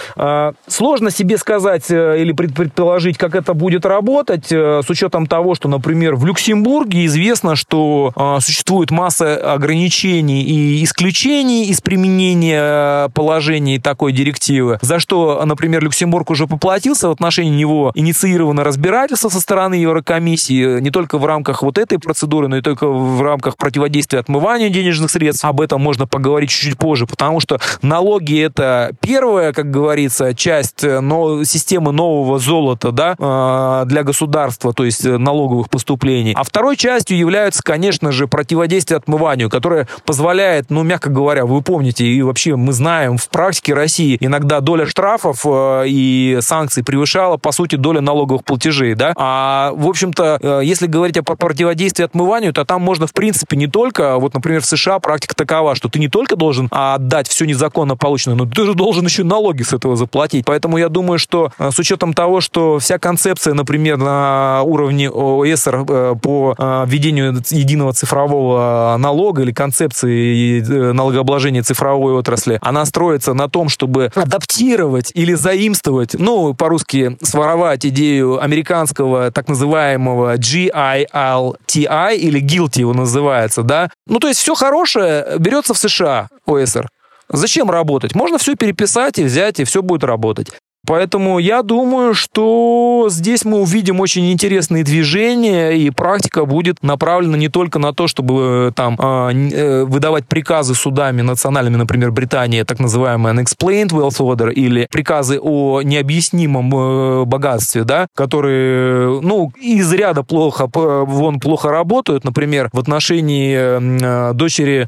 Сложно 0.67 1.11
себе 1.11 1.37
сказать 1.37 1.89
или 1.89 2.31
предположить, 2.31 3.17
как 3.17 3.35
это 3.35 3.53
будет 3.53 3.85
работать, 3.85 4.47
с 4.51 4.89
учетом 4.89 5.27
того, 5.27 5.55
что, 5.55 5.67
например, 5.67 6.15
в 6.15 6.25
Люксембурге 6.25 7.05
известно, 7.05 7.55
что 7.55 8.13
существует 8.41 8.91
масса 8.91 9.53
ограничений 9.53 10.43
и 10.43 10.83
исключений 10.83 11.65
из 11.65 11.81
применения 11.81 13.09
положений 13.09 13.79
такой 13.79 14.11
директивы, 14.11 14.79
за 14.81 14.99
что, 14.99 15.41
например, 15.45 15.83
Люксембург 15.83 16.29
уже 16.29 16.47
поплатился 16.47 17.07
в 17.09 17.11
отношении 17.11 17.51
него 17.51 17.91
инициировано 17.95 18.63
разбирательство 18.63 19.29
со 19.29 19.39
стороны 19.39 19.75
Еврокомиссии, 19.75 20.79
не 20.79 20.91
только 20.91 21.17
в 21.17 21.25
рамках 21.25 21.63
вот 21.63 21.77
этой 21.77 21.99
процедуры, 21.99 22.40
но 22.47 22.57
и 22.57 22.61
только 22.61 22.87
в 22.87 23.21
рамках 23.21 23.57
противодействия 23.57 24.19
отмыванию 24.19 24.69
денежных 24.69 25.11
средств. 25.11 25.45
Об 25.45 25.61
этом 25.61 25.81
можно 25.81 26.07
поговорить 26.07 26.49
чуть-чуть 26.49 26.77
позже, 26.77 27.05
потому 27.05 27.39
что 27.39 27.59
налоги 27.81 28.41
это 28.41 28.91
первая, 29.01 29.53
как 29.53 29.69
говорится, 29.69 30.33
часть 30.33 30.83
э, 30.83 30.99
но, 30.99 31.43
системы 31.43 31.91
нового 31.91 32.39
золота 32.39 32.91
да, 32.91 33.15
э, 33.17 33.85
для 33.87 34.03
государства, 34.03 34.73
то 34.73 34.85
есть 34.85 35.05
налоговых 35.05 35.69
поступлений. 35.69 36.33
А 36.35 36.43
второй 36.43 36.77
частью 36.77 37.17
являются, 37.17 37.61
конечно 37.63 38.11
же, 38.11 38.27
противодействие 38.27 38.97
отмыванию, 38.97 39.49
которое 39.49 39.87
позволяет, 40.05 40.69
ну, 40.69 40.83
мягко 40.83 41.09
говоря, 41.09 41.45
вы 41.45 41.61
помните, 41.61 42.05
и 42.05 42.21
вообще 42.21 42.55
мы 42.55 42.73
знаем, 42.73 43.17
в 43.17 43.29
практике 43.29 43.73
России 43.73 44.17
иногда 44.19 44.59
доля 44.59 44.85
штрафов 44.85 45.45
э, 45.45 45.83
и 45.87 46.39
санкций 46.41 46.83
превышала, 46.83 47.37
по 47.37 47.51
сути, 47.51 47.75
доля 47.75 48.01
налоговых 48.01 48.43
платежей, 48.43 48.95
да. 48.95 49.13
А, 49.15 49.71
в 49.73 49.87
общем-то, 49.87 50.39
э, 50.41 50.61
если 50.63 50.87
говорить 50.87 51.17
о 51.17 51.23
противодействии 51.23 52.03
отмыванию, 52.03 52.30
то 52.39 52.65
там 52.65 52.81
можно, 52.81 53.07
в 53.07 53.13
принципе, 53.13 53.57
не 53.57 53.67
только, 53.67 54.17
вот, 54.17 54.33
например, 54.33 54.61
в 54.61 54.65
США 54.65 54.99
практика 54.99 55.35
такова, 55.35 55.75
что 55.75 55.89
ты 55.89 55.99
не 55.99 56.07
только 56.07 56.35
должен 56.35 56.67
отдать 56.71 57.27
все 57.27 57.45
незаконно 57.45 57.95
полученное, 57.95 58.37
но 58.37 58.45
ты 58.45 58.65
же 58.65 58.73
должен 58.73 59.05
еще 59.05 59.23
налоги 59.23 59.63
с 59.63 59.73
этого 59.73 59.95
заплатить. 59.95 60.45
Поэтому 60.45 60.77
я 60.77 60.89
думаю, 60.89 61.19
что 61.19 61.51
э, 61.57 61.71
с 61.71 61.79
учетом 61.79 62.13
того, 62.13 62.41
что 62.41 62.79
вся 62.79 62.97
концепция, 62.99 63.53
например, 63.53 63.97
на 63.97 64.61
уровне 64.63 65.09
ОСР 65.09 65.85
э, 65.87 66.15
по 66.21 66.55
введению 66.85 67.41
единого 67.49 67.93
цифрового 67.93 68.95
налога 68.97 69.41
или 69.41 69.51
концепции 69.51 70.61
налогообложения 70.91 71.63
цифровой 71.63 72.13
отрасли, 72.13 72.59
она 72.61 72.85
строится 72.85 73.33
на 73.33 73.49
том, 73.49 73.69
чтобы 73.69 74.11
адаптировать 74.15 75.11
или 75.13 75.33
заимствовать, 75.33 76.15
ну, 76.17 76.53
по-русски 76.53 77.17
своровать 77.21 77.85
идею 77.85 78.41
американского 78.41 79.31
так 79.31 79.47
называемого 79.47 80.37
GILTI 80.37 82.15
или 82.21 82.41
GILTI 82.41 82.79
его 82.79 82.93
называется, 82.93 83.63
да. 83.63 83.89
Ну, 84.07 84.19
то 84.19 84.27
есть 84.27 84.39
все 84.39 84.55
хорошее 84.55 85.37
берется 85.39 85.73
в 85.73 85.77
США, 85.77 86.29
ОСР. 86.45 86.87
Зачем 87.29 87.71
работать? 87.71 88.13
Можно 88.13 88.37
все 88.37 88.55
переписать 88.55 89.17
и 89.17 89.23
взять, 89.23 89.59
и 89.59 89.63
все 89.63 89.81
будет 89.81 90.03
работать. 90.03 90.51
Поэтому 90.87 91.37
я 91.37 91.61
думаю, 91.61 92.15
что 92.15 93.07
здесь 93.09 93.45
мы 93.45 93.61
увидим 93.61 93.99
очень 93.99 94.31
интересные 94.31 94.83
движения, 94.83 95.71
и 95.71 95.91
практика 95.91 96.45
будет 96.45 96.81
направлена 96.81 97.37
не 97.37 97.49
только 97.49 97.77
на 97.77 97.93
то, 97.93 98.07
чтобы 98.07 98.69
э, 98.69 98.71
там 98.75 98.95
а, 98.97 99.31
э, 99.31 99.83
выдавать 99.83 100.27
приказы 100.27 100.73
судами 100.73 101.21
национальными, 101.21 101.75
например, 101.75 102.11
Британии, 102.11 102.63
так 102.63 102.79
называемый 102.79 103.31
unexplained 103.33 103.89
wealth 103.89 104.17
order, 104.19 104.51
или 104.51 104.87
приказы 104.91 105.39
о 105.39 105.83
необъяснимом 105.83 106.73
э, 106.73 107.25
богатстве, 107.25 107.83
да, 107.83 108.07
которые, 108.15 109.21
ну, 109.21 109.51
из 109.61 109.93
ряда 109.93 110.23
плохо, 110.23 110.67
вон 110.73 111.39
плохо 111.39 111.69
работают, 111.69 112.23
например, 112.23 112.69
в 112.73 112.79
отношении 112.79 114.31
дочери 114.33 114.87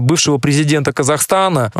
бывшего 0.00 0.38
президента 0.38 0.92
Казахстана 0.92 1.70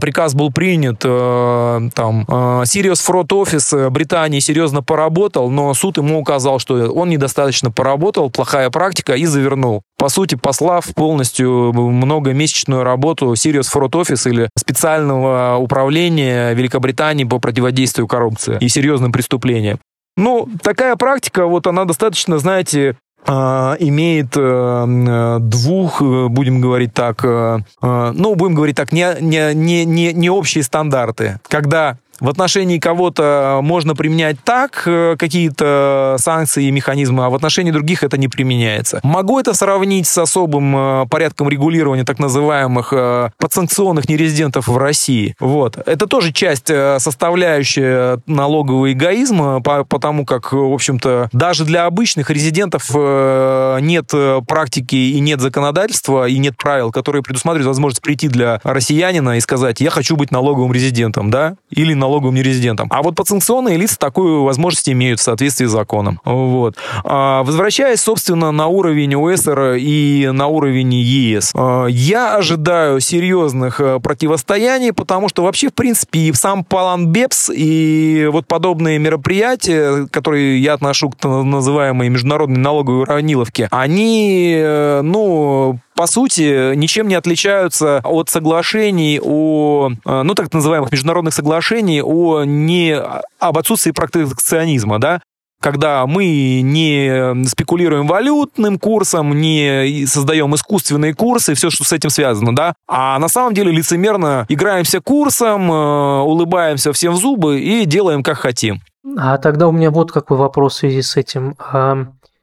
приказ 0.00 0.34
был 0.34 0.52
принят, 0.52 0.98
там, 0.98 2.24
Sirius 2.28 3.05
Fraud 3.06 3.28
Office 3.28 3.90
Британии 3.90 4.40
серьезно 4.40 4.82
поработал, 4.82 5.50
но 5.50 5.72
суд 5.74 5.98
ему 5.98 6.20
указал, 6.20 6.58
что 6.58 6.90
он 6.90 7.08
недостаточно 7.08 7.70
поработал, 7.70 8.30
плохая 8.30 8.70
практика, 8.70 9.14
и 9.14 9.24
завернул. 9.26 9.82
По 9.98 10.08
сути, 10.08 10.34
послав 10.34 10.86
полностью 10.94 11.72
многомесячную 11.72 12.82
работу 12.82 13.32
Sirius 13.32 13.72
Fraud 13.72 13.90
Office 13.90 14.28
или 14.28 14.48
специального 14.56 15.56
управления 15.58 16.52
Великобритании 16.54 17.24
по 17.24 17.38
противодействию 17.38 18.06
коррупции 18.06 18.58
и 18.60 18.68
серьезным 18.68 19.12
преступлениям. 19.12 19.78
Ну, 20.16 20.48
такая 20.62 20.96
практика, 20.96 21.46
вот 21.46 21.66
она 21.66 21.84
достаточно, 21.84 22.38
знаете, 22.38 22.96
а, 23.28 23.76
имеет 23.80 24.36
э, 24.36 25.38
двух, 25.40 26.00
э, 26.00 26.28
будем 26.28 26.60
говорить 26.60 26.94
так, 26.94 27.24
э, 27.24 27.58
ну, 27.82 28.34
будем 28.36 28.54
говорить 28.54 28.76
так, 28.76 28.92
не, 28.92 29.16
не, 29.20 29.52
не, 29.52 30.12
не 30.12 30.30
общие 30.30 30.62
стандарты. 30.62 31.40
Когда 31.48 31.98
в 32.20 32.28
отношении 32.28 32.78
кого-то 32.78 33.60
можно 33.62 33.94
применять 33.94 34.36
так 34.42 34.82
э, 34.86 35.16
какие-то 35.18 36.16
санкции 36.18 36.66
и 36.66 36.70
механизмы, 36.70 37.26
а 37.26 37.30
в 37.30 37.34
отношении 37.34 37.70
других 37.70 38.02
это 38.02 38.16
не 38.18 38.28
применяется. 38.28 39.00
Могу 39.02 39.38
это 39.38 39.54
сравнить 39.54 40.06
с 40.06 40.18
особым 40.18 40.76
э, 40.76 41.06
порядком 41.08 41.48
регулирования 41.48 42.04
так 42.04 42.18
называемых 42.18 42.92
э, 42.92 43.30
подсанкционных 43.38 44.08
нерезидентов 44.08 44.68
в 44.68 44.76
России. 44.76 45.34
Вот. 45.40 45.76
Это 45.86 46.06
тоже 46.06 46.32
часть 46.32 46.66
составляющая 46.66 48.20
налогового 48.26 48.92
эгоизма, 48.92 49.60
потому 49.60 50.24
как, 50.24 50.52
в 50.52 50.72
общем-то, 50.72 51.28
даже 51.32 51.64
для 51.64 51.86
обычных 51.86 52.30
резидентов 52.30 52.90
нет 52.90 54.12
практики 54.46 54.96
и 54.96 55.20
нет 55.20 55.40
законодательства, 55.40 56.26
и 56.26 56.38
нет 56.38 56.56
правил, 56.56 56.90
которые 56.92 57.22
предусматривают 57.22 57.68
возможность 57.68 58.02
прийти 58.02 58.28
для 58.28 58.60
россиянина 58.64 59.36
и 59.36 59.40
сказать, 59.40 59.80
я 59.80 59.90
хочу 59.90 60.16
быть 60.16 60.30
налоговым 60.30 60.72
резидентом, 60.72 61.30
да, 61.30 61.56
или 61.70 61.94
налоговым 61.94 62.05
налоговым 62.06 62.36
нерезидентам. 62.36 62.86
А 62.90 63.02
вот 63.02 63.16
подсанкционные 63.16 63.76
лица 63.76 63.96
такую 63.98 64.44
возможность 64.44 64.88
имеют 64.88 65.18
в 65.18 65.22
соответствии 65.22 65.66
с 65.66 65.70
законом. 65.70 66.20
Вот. 66.24 66.76
А, 67.04 67.42
возвращаясь, 67.42 68.00
собственно, 68.00 68.52
на 68.52 68.68
уровень 68.68 69.16
ОСР 69.16 69.76
и 69.78 70.30
на 70.32 70.46
уровень 70.46 70.94
ЕС, 70.94 71.52
а, 71.54 71.86
я 71.86 72.36
ожидаю 72.36 73.00
серьезных 73.00 73.80
э, 73.80 73.98
противостояний, 74.00 74.92
потому 74.92 75.28
что 75.28 75.42
вообще, 75.42 75.68
в 75.68 75.74
принципе, 75.74 76.20
и 76.20 76.32
сам 76.32 76.64
план 76.64 77.08
БЕПС, 77.08 77.50
и 77.52 78.28
вот 78.30 78.46
подобные 78.46 78.98
мероприятия, 78.98 80.06
которые 80.10 80.62
я 80.62 80.74
отношу 80.74 81.10
к 81.10 81.26
называемой 81.26 82.08
международной 82.08 82.60
налоговой 82.60 83.02
уравниловке, 83.02 83.68
они, 83.70 84.54
э, 84.56 85.00
ну, 85.02 85.80
по 85.96 86.06
сути, 86.06 86.74
ничем 86.74 87.08
не 87.08 87.14
отличаются 87.14 88.00
от 88.04 88.28
соглашений 88.28 89.18
о, 89.22 89.90
э, 90.04 90.22
ну, 90.22 90.34
так 90.34 90.52
называемых 90.52 90.92
международных 90.92 91.34
соглашений 91.34 92.02
о 92.02 92.44
не, 92.44 92.94
об 93.38 93.58
отсутствии 93.58 93.92
протекционизма, 93.92 95.00
да, 95.00 95.20
когда 95.60 96.06
мы 96.06 96.60
не 96.60 97.44
спекулируем 97.46 98.06
валютным 98.06 98.78
курсом, 98.78 99.40
не 99.40 100.04
создаем 100.06 100.54
искусственные 100.54 101.14
курсы, 101.14 101.54
все, 101.54 101.70
что 101.70 101.82
с 101.82 101.92
этим 101.92 102.10
связано, 102.10 102.54
да, 102.54 102.74
а 102.86 103.18
на 103.18 103.28
самом 103.28 103.54
деле 103.54 103.72
лицемерно 103.72 104.44
играемся 104.50 105.00
курсом, 105.00 105.72
э, 105.72 106.20
улыбаемся 106.20 106.92
всем 106.92 107.14
в 107.14 107.16
зубы 107.16 107.60
и 107.60 107.86
делаем, 107.86 108.22
как 108.22 108.38
хотим. 108.38 108.80
А 109.16 109.38
тогда 109.38 109.68
у 109.68 109.72
меня 109.72 109.90
вот 109.90 110.12
какой 110.12 110.36
вопрос 110.36 110.74
в 110.74 110.78
связи 110.78 111.00
с 111.00 111.16
этим. 111.16 111.54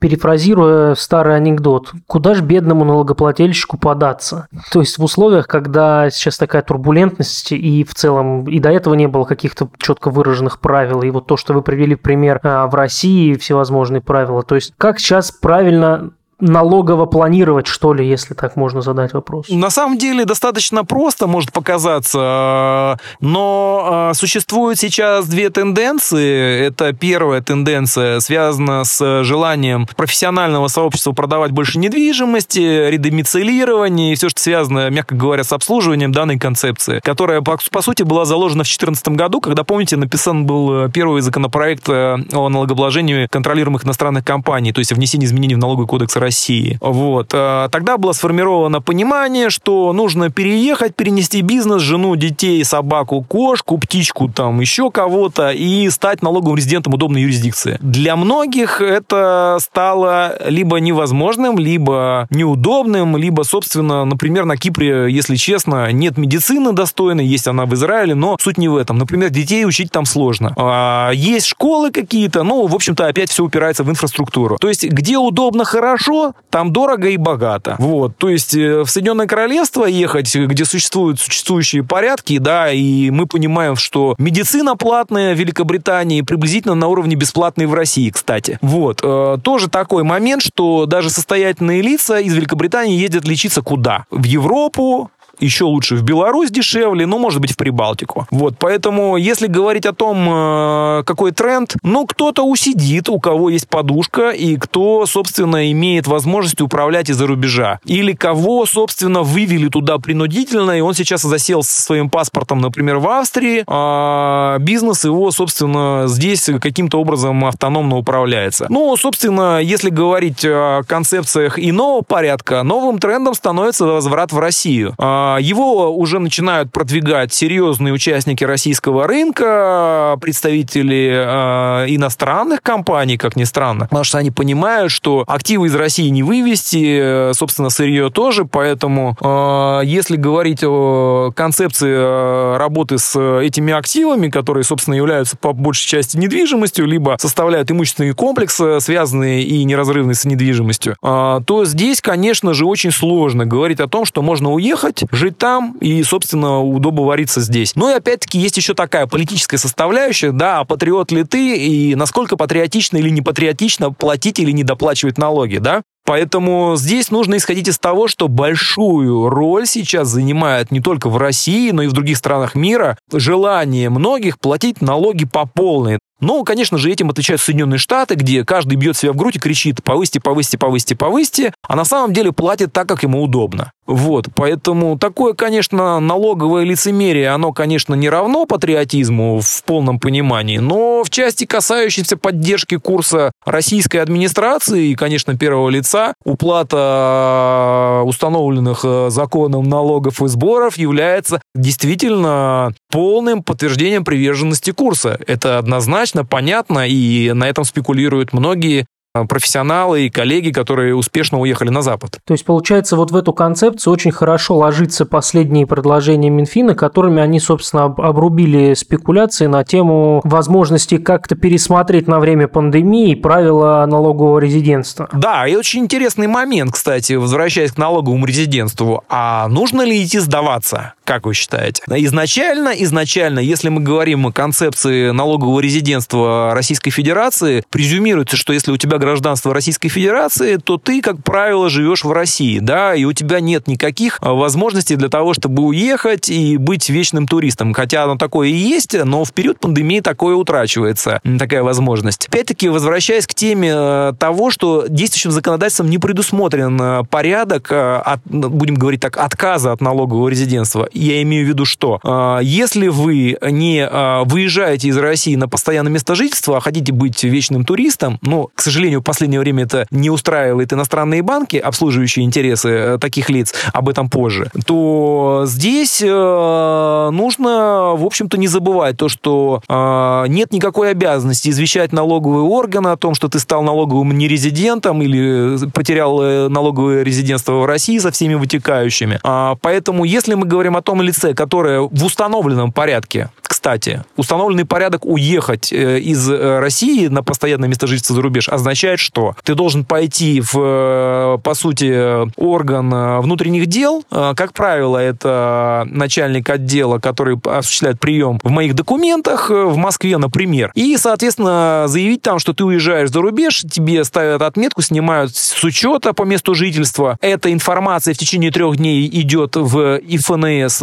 Перефразируя 0.04 0.96
старый 0.96 1.38
анекдот, 1.38 1.94
куда 2.08 2.34
же 2.34 2.44
бедному 2.44 2.84
налогоплательщику 2.84 3.78
податься? 3.78 4.50
То 4.70 4.82
есть 4.82 4.98
в 4.98 5.04
условиях, 5.06 5.48
когда 5.48 6.10
сейчас 6.10 6.38
такая 6.38 6.62
турбулентность 6.62 7.54
и 7.54 7.86
в 7.86 7.96
целом 7.96 8.46
и 8.50 8.60
до 8.60 8.70
этого 8.70 8.96
не 8.96 9.08
было 9.08 9.24
каких-то 9.24 9.70
четко 9.78 10.10
выраженных 10.10 10.60
правил, 10.60 11.04
и 11.04 11.10
вот 11.10 11.28
то, 11.28 11.38
что 11.38 11.54
вы 11.54 11.62
привели 11.62 11.96
пример 11.96 12.42
а, 12.44 12.68
в 12.68 12.76
России, 12.76 13.36
всевозможные 13.36 14.02
правила, 14.02 14.44
то 14.44 14.56
есть 14.56 14.74
как 14.78 15.00
сейчас 15.00 15.32
правильно 15.32 16.12
налогово 16.44 17.06
планировать, 17.06 17.68
что 17.68 17.94
ли, 17.94 18.08
если 18.08 18.34
так 18.34 18.56
можно 18.56 18.82
задать 18.82 19.14
вопрос? 19.14 19.48
На 19.50 19.70
самом 19.70 19.98
деле 19.98 20.26
достаточно 20.26 20.84
просто 20.84 21.26
может 21.28 21.52
показаться, 21.52 23.00
но 23.22 23.88
а, 23.90 24.14
существуют 24.14 24.78
сейчас 24.78 25.28
две 25.28 25.50
тенденции. 25.50 26.66
Это 26.68 26.94
первая 26.94 27.42
тенденция 27.42 28.20
связана 28.20 28.84
с 28.84 29.24
желанием 29.24 29.88
профессионального 29.96 30.68
сообщества 30.68 31.14
продавать 31.14 31.52
больше 31.52 31.80
недвижимости, 31.80 32.90
редомицилирование 32.90 34.14
и 34.14 34.16
все, 34.16 34.30
что 34.30 34.42
связано, 34.42 34.90
мягко 34.90 35.16
говоря, 35.16 35.44
с 35.44 35.54
обслуживанием 35.54 36.12
данной 36.12 36.38
концепции, 36.38 37.00
которая, 37.04 37.42
по, 37.42 37.58
по 37.72 37.82
сути, 37.82 38.04
была 38.04 38.26
заложена 38.26 38.64
в 38.64 38.68
2014 38.68 39.08
году, 39.10 39.40
когда, 39.40 39.64
помните, 39.64 39.96
написан 39.96 40.46
был 40.46 40.90
первый 40.90 41.22
законопроект 41.22 41.88
э, 41.88 42.18
о 42.34 42.50
налогообложении 42.50 43.28
контролируемых 43.28 43.86
иностранных 43.86 44.26
компаний, 44.26 44.74
то 44.74 44.80
есть 44.80 44.92
внесение 44.92 45.28
изменений 45.28 45.56
в 45.56 45.60
налоговый 45.60 45.88
кодекс 45.88 46.18
России 46.18 46.33
России. 46.34 46.80
Вот. 46.82 47.32
А, 47.34 47.70
тогда 47.70 47.98
было 47.98 48.12
сформировано 48.14 48.82
понимание, 48.82 49.52
что 49.52 49.94
нужно 49.94 50.32
переехать, 50.32 50.96
перенести 50.96 51.42
бизнес, 51.42 51.82
жену, 51.82 52.16
детей, 52.16 52.64
собаку, 52.64 53.22
кошку, 53.22 53.78
птичку, 53.78 54.30
там 54.30 54.60
еще 54.60 54.90
кого-то 54.90 55.52
и 55.52 55.88
стать 55.92 56.24
налоговым 56.24 56.58
резидентом 56.58 56.96
удобной 56.96 57.22
юрисдикции. 57.22 57.78
Для 57.82 58.16
многих 58.16 58.82
это 58.82 59.60
стало 59.62 60.36
либо 60.48 60.78
невозможным, 60.78 61.60
либо 61.60 62.28
неудобным, 62.32 63.16
либо, 63.16 63.44
собственно, 63.44 64.04
например, 64.06 64.46
на 64.46 64.58
Кипре, 64.58 65.06
если 65.12 65.36
честно, 65.36 65.92
нет 65.92 66.18
медицины 66.18 66.74
достойной, 66.74 67.28
есть 67.28 67.48
она 67.48 67.66
в 67.66 67.74
Израиле, 67.76 68.16
но 68.16 68.38
суть 68.42 68.58
не 68.58 68.70
в 68.70 68.76
этом. 68.76 68.98
Например, 68.98 69.30
детей 69.30 69.66
учить 69.66 69.92
там 69.92 70.06
сложно. 70.06 70.54
А, 70.58 71.12
есть 71.12 71.46
школы 71.46 71.92
какие-то, 71.92 72.42
ну, 72.42 72.66
в 72.66 72.74
общем-то, 72.74 73.06
опять 73.08 73.30
все 73.30 73.44
упирается 73.44 73.84
в 73.84 73.90
инфраструктуру. 73.90 74.58
То 74.60 74.70
есть, 74.70 74.84
где 74.84 75.18
удобно, 75.18 75.64
хорошо, 75.64 76.13
там 76.50 76.72
дорого 76.72 77.10
и 77.10 77.18
богато. 77.18 77.76
Вот, 77.80 78.18
то 78.18 78.30
есть 78.30 78.56
э, 78.56 78.82
в 78.84 78.88
Соединенное 78.88 79.28
Королевство 79.28 79.86
ехать, 79.86 80.36
где 80.36 80.66
существуют 80.66 81.20
существующие 81.20 81.84
порядки, 81.84 82.38
да, 82.38 82.72
и 82.72 83.10
мы 83.10 83.26
понимаем, 83.26 83.76
что 83.76 84.16
медицина 84.18 84.76
платная 84.76 85.36
в 85.36 85.40
Великобритании 85.40 86.22
приблизительно 86.22 86.76
на 86.76 86.88
уровне 86.88 87.16
бесплатной 87.16 87.66
в 87.66 87.74
России, 87.74 88.10
кстати. 88.10 88.60
Вот, 88.62 89.02
э, 89.04 89.38
тоже 89.44 89.70
такой 89.70 90.04
момент, 90.04 90.42
что 90.44 90.86
даже 90.86 91.10
состоятельные 91.10 91.82
лица 91.82 92.20
из 92.20 92.34
Великобритании 92.34 93.00
ездят 93.00 93.28
лечиться 93.28 93.62
куда? 93.62 94.06
В 94.12 94.24
Европу, 94.24 95.12
еще 95.40 95.66
лучше 95.66 95.96
в 95.96 96.04
Беларусь 96.04 96.52
дешевле, 96.52 97.06
ну, 97.06 97.18
может 97.18 97.42
быть, 97.42 97.54
в 97.54 97.58
Прибалтику. 97.58 98.28
Вот, 98.32 98.56
поэтому, 98.60 99.18
если 99.18 99.48
говорить 99.48 99.86
о 99.86 99.94
том, 99.94 100.28
э, 100.30 101.04
какой 101.06 101.32
тренд, 101.32 101.76
ну, 101.84 102.06
кто-то 102.06 102.44
усидит, 102.44 103.10
у 103.10 103.20
кого 103.20 103.50
есть 103.50 103.68
подушка, 103.68 104.30
и 104.30 104.58
кто, 104.58 105.06
собственно, 105.06 105.72
имеет 105.72 106.08
возможность 106.08 106.62
управлять 106.62 107.10
из-за 107.10 107.28
рубежа. 107.28 107.80
Или 107.86 108.14
кого, 108.14 108.66
собственно, 108.66 109.24
вывели 109.24 109.68
туда 109.70 109.98
принудительно, 109.98 110.72
и 110.72 110.82
он 110.82 110.94
сейчас 110.94 111.22
засел 111.22 111.64
со 111.64 111.82
своим 111.82 112.10
паспортом, 112.10 112.60
например, 112.60 112.98
в 112.98 113.08
Австрии, 113.08 113.64
а 113.68 114.58
бизнес 114.60 115.04
его, 115.04 115.32
собственно, 115.32 116.04
здесь 116.08 116.50
каким-то 116.62 117.00
образом 117.00 117.46
автономно 117.46 117.98
управляется. 117.98 118.68
Ну, 118.70 118.96
собственно, 118.98 119.60
если 119.62 119.90
говорить 119.90 120.46
о 120.46 120.82
концепциях 120.88 121.58
иного 121.58 122.02
порядка, 122.02 122.64
новым 122.64 123.00
трендом 123.00 123.34
становится 123.34 123.86
возврат 123.86 124.32
в 124.32 124.40
Россию. 124.40 124.94
А, 124.98 125.23
его 125.40 125.96
уже 125.96 126.20
начинают 126.20 126.72
продвигать 126.72 127.34
серьезные 127.34 127.94
участники 127.94 128.44
российского 128.44 129.08
рынка, 129.08 130.18
представители 130.22 131.12
э, 131.14 131.86
иностранных 131.96 132.62
компаний, 132.62 133.18
как 133.18 133.36
ни 133.36 133.44
странно, 133.44 133.86
потому 133.86 134.04
что 134.04 134.18
они 134.18 134.32
понимают, 134.32 134.92
что 134.92 135.24
активы 135.28 135.68
из 135.68 135.76
России 135.76 136.10
не 136.10 136.24
вывести, 136.24 137.30
э, 137.30 137.34
собственно, 137.34 137.70
сырье 137.70 138.10
тоже, 138.10 138.46
поэтому 138.46 139.18
э, 139.20 139.86
если 139.86 140.16
говорить 140.16 140.64
о 140.64 141.32
концепции 141.36 142.58
работы 142.58 142.98
с 142.98 143.20
этими 143.20 143.74
активами, 143.74 144.30
которые, 144.30 144.64
собственно, 144.64 144.96
являются 144.96 145.38
по 145.38 145.54
большей 145.54 145.88
части 145.88 146.18
недвижимостью, 146.18 146.86
либо 146.86 147.18
составляют 147.20 147.72
имущественный 147.72 148.14
комплекс, 148.14 148.60
связанный 148.80 149.44
и 149.44 149.64
неразрывный 149.64 150.16
с 150.16 150.26
недвижимостью, 150.26 150.96
то 151.02 151.64
здесь, 151.66 152.02
конечно 152.02 152.54
же, 152.54 152.66
очень 152.66 152.92
сложно 152.92 153.46
говорить 153.46 153.80
о 153.80 153.88
том, 153.88 154.06
что 154.06 154.22
можно 154.22 154.52
уехать, 154.52 155.04
жить 155.14 155.38
там 155.38 155.78
и, 155.80 156.04
собственно, 156.04 156.62
удобно 156.62 157.04
вариться 157.04 157.40
здесь. 157.42 157.76
Ну 157.76 157.90
и 157.90 157.94
опять-таки 157.94 158.40
есть 158.40 158.58
еще 158.58 158.74
такая 158.74 159.08
политическая 159.08 159.58
составляющая, 159.58 160.32
да, 160.32 160.60
а 160.60 160.66
патриот 160.66 161.12
ли 161.12 161.24
ты 161.24 161.56
и 161.56 161.96
насколько 161.96 162.36
патриотично 162.36 162.98
или 162.98 163.10
не 163.10 163.22
патриотично 163.22 163.92
платить 163.92 164.40
или 164.40 164.52
не 164.52 164.64
доплачивать 164.64 165.18
налоги, 165.18 165.58
да? 165.58 165.84
Поэтому 166.06 166.76
здесь 166.76 167.12
нужно 167.12 167.38
исходить 167.38 167.70
из 167.70 167.80
того, 167.80 168.10
что 168.10 168.28
большую 168.28 169.30
роль 169.30 169.66
сейчас 169.66 170.10
занимает 170.10 170.70
не 170.70 170.82
только 170.82 171.08
в 171.08 171.16
России, 171.16 171.72
но 171.72 171.84
и 171.84 171.88
в 171.88 171.94
других 171.94 172.18
странах 172.18 172.56
мира 172.56 172.98
желание 173.12 173.90
многих 173.90 174.38
платить 174.40 174.82
налоги 174.82 175.26
по 175.26 175.46
полной. 175.46 176.00
Но, 176.24 176.44
конечно 176.44 176.78
же, 176.78 176.90
этим 176.90 177.10
отвечают 177.10 177.42
Соединенные 177.42 177.78
Штаты, 177.78 178.16
где 178.16 178.46
каждый 178.46 178.76
бьет 178.76 178.96
себя 178.96 179.12
в 179.12 179.18
грудь 179.18 179.36
и 179.36 179.40
кричит 179.40 179.84
«повысьте, 179.84 180.22
повысьте, 180.22 180.58
повысьте, 180.58 180.96
повысьте», 180.96 181.54
а 181.68 181.76
на 181.76 181.84
самом 181.84 182.14
деле 182.14 182.32
платит 182.32 182.72
так, 182.72 182.88
как 182.88 183.04
ему 183.04 183.22
удобно. 183.22 183.74
Вот, 183.86 184.30
поэтому 184.34 184.98
такое, 184.98 185.34
конечно, 185.34 186.00
налоговое 186.00 186.64
лицемерие, 186.64 187.30
оно, 187.32 187.52
конечно, 187.52 187.94
не 187.96 188.08
равно 188.08 188.46
патриотизму 188.46 189.42
в 189.42 189.64
полном 189.66 190.00
понимании, 190.00 190.60
но 190.60 191.04
в 191.04 191.10
части, 191.10 191.46
касающейся 191.46 192.16
поддержки 192.16 192.78
курса 192.78 193.34
российской 193.46 193.98
администрации 193.98 194.88
и, 194.88 194.96
конечно, 194.96 195.38
первого 195.38 195.70
лица, 195.70 196.14
уплата 196.24 198.04
установленных 198.06 198.82
э, 198.86 199.10
законом 199.10 199.68
налогов 199.68 200.22
и 200.22 200.28
сборов 200.28 200.78
является 200.78 201.42
действительно 201.54 202.74
полным 202.90 203.44
подтверждением 203.44 204.06
приверженности 204.06 204.72
курса. 204.72 205.20
Это 205.28 205.58
однозначно, 205.58 206.13
понятно, 206.24 206.88
и 206.88 207.32
на 207.34 207.48
этом 207.48 207.64
спекулируют 207.64 208.34
многие 208.34 208.86
профессионалы 209.14 210.08
и 210.08 210.10
коллеги, 210.10 210.52
которые 210.52 210.96
успешно 210.96 211.40
уехали 211.40 211.70
на 211.70 211.82
Запад. 211.82 212.20
То 212.26 212.34
есть, 212.34 212.46
получается, 212.46 212.96
вот 212.96 213.12
в 213.12 213.16
эту 213.16 213.32
концепцию 213.32 213.94
очень 213.94 214.12
хорошо 214.12 214.58
ложится 214.58 215.06
последние 215.06 215.68
предложения 215.68 216.30
Минфина, 216.30 216.74
которыми 216.74 217.22
они, 217.22 217.40
собственно, 217.40 217.86
обрубили 217.86 218.74
спекуляции 218.74 219.46
на 219.46 219.64
тему 219.64 220.22
возможности 220.24 220.98
как-то 220.98 221.36
пересмотреть 221.36 222.08
на 222.08 222.20
время 222.20 222.48
пандемии 222.48 223.14
правила 223.14 223.86
налогового 223.88 224.40
резидентства. 224.40 225.08
Да, 225.14 225.48
и 225.48 225.56
очень 225.56 225.82
интересный 225.82 226.28
момент, 226.28 226.72
кстати, 226.74 227.14
возвращаясь 227.14 227.72
к 227.72 227.78
налоговому 227.78 228.26
резидентству. 228.26 229.04
А 229.10 229.48
нужно 229.48 229.84
ли 229.84 230.04
идти 230.04 230.20
сдаваться? 230.20 230.94
Как 231.04 231.26
вы 231.26 231.34
считаете? 231.34 231.84
Изначально, 231.88 232.70
изначально, 232.70 233.40
если 233.40 233.70
мы 233.70 233.82
говорим 233.82 234.26
о 234.26 234.32
концепции 234.32 235.12
налогового 235.12 235.60
резидентства 235.60 236.54
Российской 236.56 236.90
Федерации, 236.90 237.64
презюмируется, 237.70 238.38
что 238.38 238.54
если 238.54 238.72
у 238.72 238.78
тебя 238.78 238.98
гражданство 239.04 239.54
Российской 239.54 239.90
Федерации, 239.90 240.56
то 240.56 240.78
ты, 240.78 241.02
как 241.02 241.22
правило, 241.24 241.70
живешь 241.70 242.04
в 242.04 242.12
России, 242.12 242.60
да, 242.60 242.96
и 242.96 243.04
у 243.04 243.12
тебя 243.12 243.42
нет 243.42 243.68
никаких 243.68 244.18
а, 244.22 244.34
возможностей 244.34 244.96
для 244.96 245.10
того, 245.10 245.34
чтобы 245.34 245.64
уехать 245.64 246.30
и 246.30 246.58
быть 246.58 246.90
вечным 246.90 247.28
туристом. 247.28 247.74
Хотя 247.74 248.06
оно 248.06 248.16
такое 248.16 248.48
и 248.48 248.54
есть, 248.54 248.96
но 249.04 249.26
в 249.26 249.34
период 249.34 249.60
пандемии 249.60 250.00
такое 250.00 250.36
утрачивается, 250.36 251.20
такая 251.38 251.64
возможность. 251.64 252.28
Опять-таки, 252.28 252.70
возвращаясь 252.70 253.28
к 253.28 253.34
теме 253.34 253.74
э, 253.76 254.14
того, 254.18 254.52
что 254.52 254.86
действующим 254.88 255.32
законодательством 255.32 255.90
не 255.90 255.98
предусмотрен 255.98 256.80
э, 256.82 257.04
порядок, 257.10 257.72
э, 257.72 257.96
от, 257.98 258.22
будем 258.26 258.76
говорить 258.76 259.02
так, 259.02 259.18
отказа 259.18 259.72
от 259.74 259.82
налогового 259.82 260.30
резидентства. 260.30 260.88
Я 260.94 261.22
имею 261.24 261.46
в 261.46 261.50
виду, 261.50 261.66
что 261.66 262.00
если 262.42 262.88
вы 262.88 263.38
не 263.42 263.88
выезжаете 264.26 264.88
из 264.88 264.98
России 264.98 265.36
на 265.36 265.48
постоянное 265.48 265.92
место 265.92 266.16
жительства, 266.16 266.58
а 266.58 266.60
хотите 266.60 266.92
быть 266.92 267.24
вечным 267.24 267.66
туристом, 267.66 268.20
но, 268.22 268.50
к 268.54 268.62
сожалению, 268.62 268.93
сожалению, 268.94 269.02
в 269.02 269.04
последнее 269.04 269.40
время 269.40 269.64
это 269.64 269.86
не 269.92 270.10
устраивает 270.10 270.74
иностранные 270.74 271.22
банки, 271.22 271.58
обслуживающие 271.58 272.26
интересы 272.26 272.70
э, 272.70 272.98
таких 273.00 273.30
лиц, 273.30 273.54
об 273.74 273.90
этом 273.90 274.10
позже, 274.10 274.52
то 274.66 275.44
здесь 275.46 276.02
э, 276.02 277.10
нужно, 277.12 277.94
в 277.96 278.06
общем-то, 278.06 278.38
не 278.38 278.48
забывать 278.48 278.98
то, 278.98 279.10
что 279.10 279.62
э, 279.68 280.26
нет 280.28 280.52
никакой 280.52 280.92
обязанности 280.92 281.50
извещать 281.50 281.94
налоговый 281.94 282.44
орган 282.44 282.88
о 282.88 282.98
том, 282.98 283.16
что 283.16 283.28
ты 283.28 283.40
стал 283.40 283.64
налоговым 283.64 284.18
нерезидентом 284.18 285.02
или 285.02 285.70
потерял 285.72 286.50
налоговое 286.50 287.04
резидентство 287.04 287.54
в 287.54 287.66
России 287.66 288.00
со 288.00 288.12
всеми 288.12 288.36
вытекающими. 288.36 289.20
А, 289.24 289.56
поэтому, 289.62 290.04
если 290.04 290.36
мы 290.36 290.46
говорим 290.46 290.76
о 290.76 290.82
том 290.82 291.02
лице, 291.02 291.34
которое 291.34 291.82
в 291.82 292.04
установленном 292.06 292.72
порядке 292.72 293.30
кстати, 293.64 294.04
установленный 294.18 294.66
порядок 294.66 295.06
уехать 295.06 295.72
из 295.72 296.30
России 296.30 297.08
на 297.08 297.24
постоянное 297.24 297.70
место 297.70 297.88
жительства 297.88 298.16
за 298.16 298.22
рубеж 298.22 298.50
означает 298.50 298.83
означает 298.84 299.00
что? 299.00 299.36
Ты 299.44 299.56
должен 299.56 299.86
пойти 299.86 300.42
в, 300.42 300.54
э, 300.56 301.38
по 301.42 301.54
сути, 301.54 302.28
орган 302.40 302.94
э, 302.94 303.20
внутренних 303.22 303.68
дел. 303.68 304.04
Э, 304.12 304.34
как 304.36 304.54
правило, 304.54 304.98
это 304.98 305.86
начальник 305.90 306.50
отдела, 306.50 307.00
который 307.00 307.40
осуществляет 307.46 308.00
прием 308.00 308.40
в 308.44 308.50
моих 308.50 308.76
документах 308.76 309.50
в 309.50 309.76
Москве, 309.78 310.18
например. 310.18 310.72
И, 310.76 310.98
соответственно, 310.98 311.86
заявить 311.88 312.22
там, 312.22 312.40
что 312.40 312.54
ты 312.54 312.64
уезжаешь 312.64 313.10
за 313.10 313.22
рубеж, 313.22 313.62
тебе 313.72 314.04
ставят 314.04 314.42
отметку, 314.42 314.82
снимают 314.82 315.36
с 315.36 315.64
учета 315.64 316.14
по 316.14 316.24
месту 316.24 316.54
жительства. 316.54 317.18
Эта 317.22 317.52
информация 317.54 318.14
в 318.14 318.18
течение 318.18 318.52
трех 318.52 318.78
дней 318.78 319.08
идет 319.08 319.56
в 319.56 319.98
ИФНС 319.98 320.80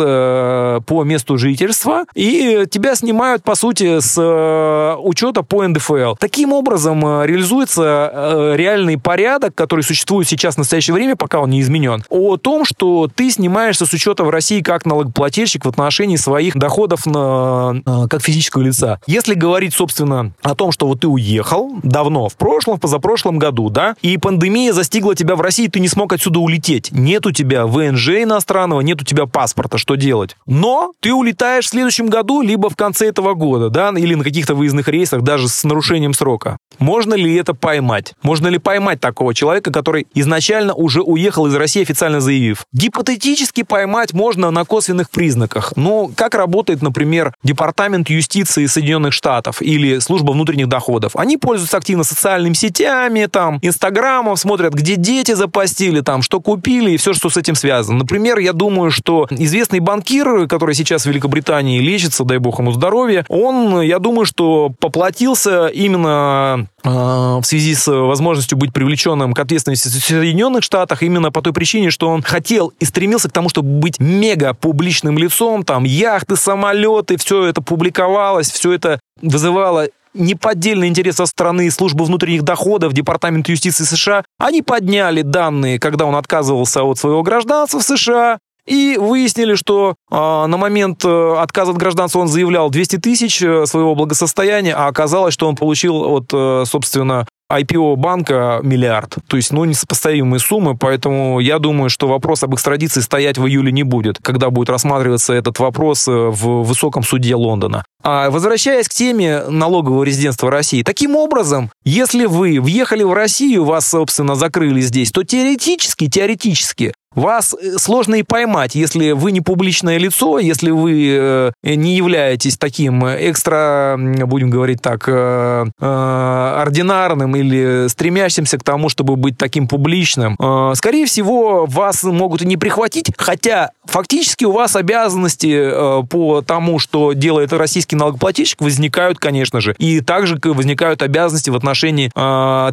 по 0.87 1.05
месту 1.05 1.37
жительства, 1.37 2.05
и 2.15 2.65
тебя 2.71 2.95
снимают, 2.95 3.43
по 3.43 3.55
сути, 3.55 4.01
с 4.01 4.97
учета 5.03 5.43
по 5.43 5.67
НДФЛ. 5.67 6.15
Таким 6.19 6.53
образом 6.53 7.01
реализуется 7.25 7.90
Э, 8.13 8.55
реальный 8.57 8.99
порядок, 8.99 9.55
который 9.55 9.83
существует 9.83 10.29
сейчас 10.29 10.55
в 10.55 10.59
настоящее 10.59 10.95
время, 10.95 11.17
пока 11.17 11.41
он 11.41 11.51
не 11.51 11.61
изменен, 11.61 12.05
о 12.09 12.37
том, 12.37 12.65
что 12.65 13.09
ты 13.13 13.31
снимаешься 13.31 13.87
с 13.87 13.93
учета 13.93 14.25
в 14.25 14.31
России 14.31 14.61
как 14.61 14.87
налогоплательщик 14.87 15.65
в 15.65 15.69
отношении 15.69 16.17
своих 16.17 16.57
доходов 16.57 17.07
на, 17.07 17.83
э, 17.85 18.09
как 18.09 18.23
физического 18.23 18.63
лица. 18.63 19.01
Если 19.07 19.35
говорить, 19.35 19.75
собственно, 19.75 20.33
о 20.43 20.55
том, 20.55 20.73
что 20.73 20.87
вот 20.87 21.01
ты 21.01 21.09
уехал 21.09 21.73
давно, 21.83 22.29
в 22.29 22.37
прошлом, 22.37 22.77
в 22.77 22.81
позапрошлом 22.81 23.39
году, 23.39 23.71
да, 23.71 23.95
и 24.03 24.17
пандемия 24.19 24.73
застигла 24.73 25.15
тебя 25.15 25.37
в 25.37 25.41
России, 25.41 25.69
ты 25.69 25.81
не 25.81 25.89
смог 25.89 26.13
отсюда 26.13 26.41
улететь. 26.41 26.91
Нет 26.93 27.27
у 27.27 27.33
тебя 27.33 27.67
ВНЖ 27.67 28.23
иностранного, 28.23 28.81
нет 28.81 29.01
у 29.03 29.05
тебя 29.05 29.27
паспорта, 29.27 29.79
что 29.79 29.95
делать? 29.95 30.37
Но 30.47 30.93
ты 31.01 31.13
улетаешь 31.13 31.67
в 31.67 31.71
следующем 31.71 32.09
году, 32.09 32.43
либо 32.43 32.71
в 32.71 32.77
конце 32.77 33.09
этого 33.09 33.35
года, 33.35 33.71
да, 33.71 33.91
или 33.97 34.15
на 34.15 34.25
каких-то 34.25 34.55
выездных 34.55 34.89
рейсах, 34.89 35.23
даже 35.23 35.49
с 35.49 35.65
нарушением 35.65 36.15
срока. 36.15 36.59
Можно 36.79 37.15
ли 37.15 37.35
это 37.35 37.55
поймать? 37.71 38.15
Можно 38.23 38.49
ли 38.49 38.59
поймать 38.59 39.01
такого 39.01 39.33
человека, 39.33 39.71
который 39.71 40.09
изначально 40.13 40.75
уже 40.75 41.03
уехал 41.03 41.47
из 41.47 41.55
России, 41.55 41.83
официально 41.83 42.21
заявив? 42.21 42.67
Гипотетически 42.73 43.63
поймать 43.63 44.13
можно 44.13 44.51
на 44.51 44.65
косвенных 44.65 45.09
признаках. 45.09 45.75
Но 45.77 46.11
как 46.17 46.35
работает, 46.35 46.83
например, 46.83 47.33
Департамент 47.45 48.11
юстиции 48.11 48.67
Соединенных 48.67 49.13
Штатов 49.13 49.63
или 49.63 50.01
Служба 50.01 50.33
внутренних 50.33 50.69
доходов? 50.69 51.13
Они 51.15 51.37
пользуются 51.37 51.77
активно 51.77 52.03
социальными 52.03 52.55
сетями, 52.55 53.27
там, 53.27 53.61
Инстаграмом, 53.63 54.37
смотрят, 54.37 54.75
где 54.75 54.97
дети 54.97 55.35
запостили, 55.35 56.01
там, 56.01 56.23
что 56.23 56.41
купили 56.41 56.91
и 56.91 56.97
все, 56.97 57.13
что 57.15 57.31
с 57.31 57.37
этим 57.37 57.55
связано. 57.55 57.99
Например, 57.99 58.41
я 58.41 58.53
думаю, 58.53 58.91
что 58.91 59.29
известный 59.31 59.79
банкир, 59.79 60.49
который 60.49 60.75
сейчас 60.75 61.05
в 61.05 61.07
Великобритании 61.07 61.79
лечится, 61.79 62.25
дай 62.25 62.39
бог 62.39 62.59
ему 62.59 62.73
здоровья, 62.73 63.25
он, 63.29 63.81
я 63.81 64.01
думаю, 64.01 64.27
что 64.27 64.73
поплатился 64.81 65.69
именно 65.69 66.67
в 66.83 67.43
связи 67.45 67.75
с 67.75 67.91
возможностью 67.91 68.57
быть 68.57 68.73
привлеченным 68.73 69.33
к 69.33 69.39
ответственности 69.39 69.89
в 69.89 70.05
Соединенных 70.05 70.63
Штатах 70.63 71.03
именно 71.03 71.31
по 71.31 71.43
той 71.43 71.53
причине, 71.53 71.91
что 71.91 72.09
он 72.09 72.23
хотел 72.23 72.73
и 72.79 72.85
стремился 72.85 73.29
к 73.29 73.33
тому, 73.33 73.49
чтобы 73.49 73.69
быть 73.69 74.01
мега 74.01 74.55
публичным 74.55 75.19
лицом, 75.19 75.65
там 75.65 75.85
яхты, 75.85 76.37
самолеты, 76.37 77.17
все 77.17 77.45
это 77.45 77.63
публиковалось, 77.63 78.51
все 78.51 78.73
это 78.73 79.01
вызывало 79.21 79.89
неподдельный 80.15 80.89
интерес 80.89 81.17
со 81.17 81.27
стороны 81.27 81.71
службы 81.71 82.05
внутренних 82.05 82.43
доходов, 82.43 82.93
Департамента 82.93 83.53
юстиции 83.53 83.85
США. 83.85 84.25
Они 84.39 84.63
подняли 84.63 85.23
данные, 85.23 85.79
когда 85.79 86.05
он 86.05 86.17
отказывался 86.17 86.83
от 86.83 86.99
своего 86.99 87.23
гражданства 87.23 87.79
в 87.79 87.83
США, 87.83 88.39
и 88.67 88.97
выяснили, 88.99 89.55
что 89.55 89.95
э, 90.11 90.15
на 90.15 90.57
момент 90.57 91.05
э, 91.05 91.35
отказа 91.39 91.73
от 91.73 91.79
гражданства 91.79 92.21
он 92.21 92.29
заявлял 92.29 92.71
200 92.71 92.99
тысяч 92.99 93.43
э, 93.43 93.67
своего 93.67 93.95
благосостояния, 93.95 94.75
а 94.75 94.87
оказалось, 94.87 95.35
что 95.35 95.49
он 95.49 95.57
получил 95.57 96.03
от, 96.03 96.31
э, 96.33 96.65
собственно, 96.67 97.27
IPO 97.51 97.97
банка 97.97 98.61
миллиард. 98.63 99.17
То 99.27 99.37
есть, 99.37 99.53
ну, 99.53 99.65
несопоставимые 99.65 100.39
суммы, 100.39 100.77
поэтому 100.77 101.41
я 101.41 101.59
думаю, 101.59 101.91
что 101.91 102.07
вопрос 102.07 102.45
об 102.45 102.55
экстрадиции 102.55 103.01
стоять 103.01 103.39
в 103.39 103.47
июле 103.47 103.73
не 103.73 103.83
будет, 103.83 104.19
когда 104.23 104.51
будет 104.51 104.71
рассматриваться 104.71 105.33
этот 105.33 105.59
вопрос 105.59 106.07
в 106.07 106.63
высоком 106.63 107.03
суде 107.03 107.35
Лондона. 107.35 107.85
А 108.05 108.31
возвращаясь 108.31 108.89
к 108.89 108.95
теме 108.95 109.43
налогового 109.49 110.05
резидентства 110.05 110.49
России, 110.49 110.85
таким 110.85 111.17
образом, 111.17 111.73
если 111.85 112.27
вы 112.27 112.61
въехали 112.61 113.03
в 113.03 113.13
Россию, 113.13 113.65
вас, 113.65 113.89
собственно, 113.89 114.37
закрыли 114.37 114.81
здесь, 114.81 115.11
то 115.11 115.25
теоретически, 115.25 116.09
теоретически 116.09 116.95
вас 117.15 117.55
э, 117.61 117.77
сложно 117.79 118.17
и 118.17 118.23
поймать, 118.23 118.75
если 118.75 119.13
вы 119.13 119.33
не 119.33 119.41
публичное 119.41 119.99
лицо, 119.99 120.39
если 120.39 120.71
вы 120.71 121.53
э, 121.63 121.75
не 121.75 121.97
являетесь 121.97 122.57
таким 122.57 123.05
экстра, 123.05 123.97
будем 123.99 124.51
говорить 124.51 124.81
так, 124.81 125.09
э, 125.09 125.67
ординарным 125.81 127.35
или 127.35 127.89
стремящимся 127.89 128.59
к 128.59 128.63
тому, 128.63 128.89
чтобы 128.89 129.17
быть 129.17 129.37
таким 129.37 129.67
публичным. 129.67 130.37
Скорее 130.75 131.07
всего, 131.07 131.67
вас 131.67 132.03
могут 132.03 132.43
и 132.43 132.47
не 132.47 132.57
прихватить, 132.57 133.13
хотя 133.17 133.71
фактически 133.85 134.45
у 134.45 134.53
вас 134.53 134.77
обязанности 134.77 136.05
по 136.07 136.43
тому, 136.43 136.79
что 136.79 137.13
делает 137.13 137.53
российский 137.53 137.97
налогоплательщик, 137.97 138.61
возникают, 138.61 139.19
конечно 139.19 139.61
же. 139.61 139.75
И 139.79 140.01
также 140.01 140.39
возникают 140.43 141.03
обязанности 141.03 141.51
в 141.51 141.57
отношении 141.57 142.11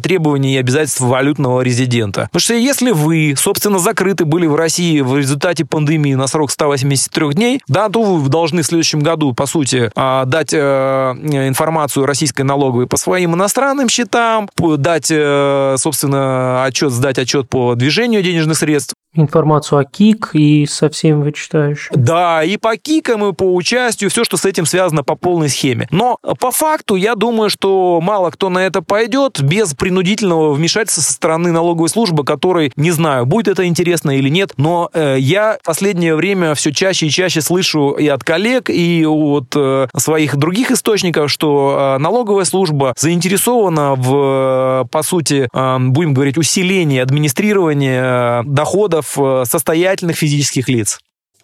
требований 0.00 0.54
и 0.54 0.58
обязательств 0.58 1.00
валютного 1.00 1.60
резидента. 1.62 2.28
Потому 2.32 2.40
что 2.40 2.54
если 2.54 2.90
вы, 2.90 3.34
собственно, 3.36 3.78
закрыты 3.78 4.24
были 4.28 4.46
в 4.46 4.54
России 4.54 5.00
в 5.00 5.16
результате 5.16 5.64
пандемии 5.64 6.14
на 6.14 6.26
срок 6.26 6.50
183 6.50 7.30
дней, 7.30 7.60
да, 7.66 7.88
то 7.88 8.02
вы 8.02 8.28
должны 8.28 8.62
в 8.62 8.66
следующем 8.66 9.00
году, 9.00 9.32
по 9.32 9.46
сути, 9.46 9.90
а, 9.96 10.24
дать 10.24 10.52
э, 10.52 10.58
информацию 10.58 12.06
российской 12.06 12.42
налоговой 12.42 12.86
по 12.86 12.96
своим 12.96 13.34
иностранным 13.34 13.88
счетам, 13.88 14.48
дать, 14.58 15.10
э, 15.10 15.76
собственно, 15.78 16.64
отчет, 16.64 16.92
сдать 16.92 17.18
отчет 17.18 17.48
по 17.48 17.74
движению 17.74 18.22
денежных 18.22 18.58
средств, 18.58 18.94
информацию 19.20 19.78
о 19.78 19.84
КИК 19.84 20.30
и 20.32 20.66
со 20.66 20.88
всем 20.88 21.22
вычитающим. 21.22 21.92
Да, 21.94 22.42
и 22.44 22.56
по 22.56 22.76
КИКам, 22.76 23.24
и 23.26 23.32
по 23.32 23.54
участию, 23.54 24.10
все, 24.10 24.24
что 24.24 24.36
с 24.36 24.44
этим 24.44 24.66
связано 24.66 25.02
по 25.02 25.14
полной 25.14 25.48
схеме. 25.48 25.88
Но 25.90 26.18
по 26.40 26.50
факту, 26.50 26.94
я 26.94 27.14
думаю, 27.14 27.50
что 27.50 28.00
мало 28.00 28.30
кто 28.30 28.48
на 28.48 28.58
это 28.58 28.82
пойдет 28.82 29.42
без 29.42 29.74
принудительного 29.74 30.52
вмешательства 30.52 31.02
со 31.02 31.12
стороны 31.12 31.52
налоговой 31.52 31.88
службы, 31.88 32.24
который, 32.24 32.72
не 32.76 32.90
знаю, 32.90 33.26
будет 33.26 33.48
это 33.48 33.66
интересно 33.66 34.16
или 34.16 34.28
нет, 34.28 34.52
но 34.56 34.90
э, 34.92 35.16
я 35.18 35.58
в 35.62 35.66
последнее 35.66 36.14
время 36.14 36.54
все 36.54 36.72
чаще 36.72 37.06
и 37.06 37.10
чаще 37.10 37.40
слышу 37.40 37.92
и 37.92 38.06
от 38.08 38.24
коллег, 38.24 38.70
и 38.70 39.04
от 39.06 39.54
э, 39.56 39.88
своих 39.96 40.36
других 40.36 40.70
источников, 40.70 41.30
что 41.30 41.96
э, 41.96 41.98
налоговая 41.98 42.44
служба 42.44 42.94
заинтересована 42.96 43.94
в, 43.94 44.84
э, 44.84 44.88
по 44.90 45.02
сути, 45.02 45.48
э, 45.52 45.78
будем 45.78 46.14
говорить, 46.14 46.38
усилении 46.38 47.00
администрирования 47.00 48.40
э, 48.40 48.42
доходов 48.44 49.07
состоятельных 49.44 50.16
физических 50.16 50.68
лиц. 50.68 50.98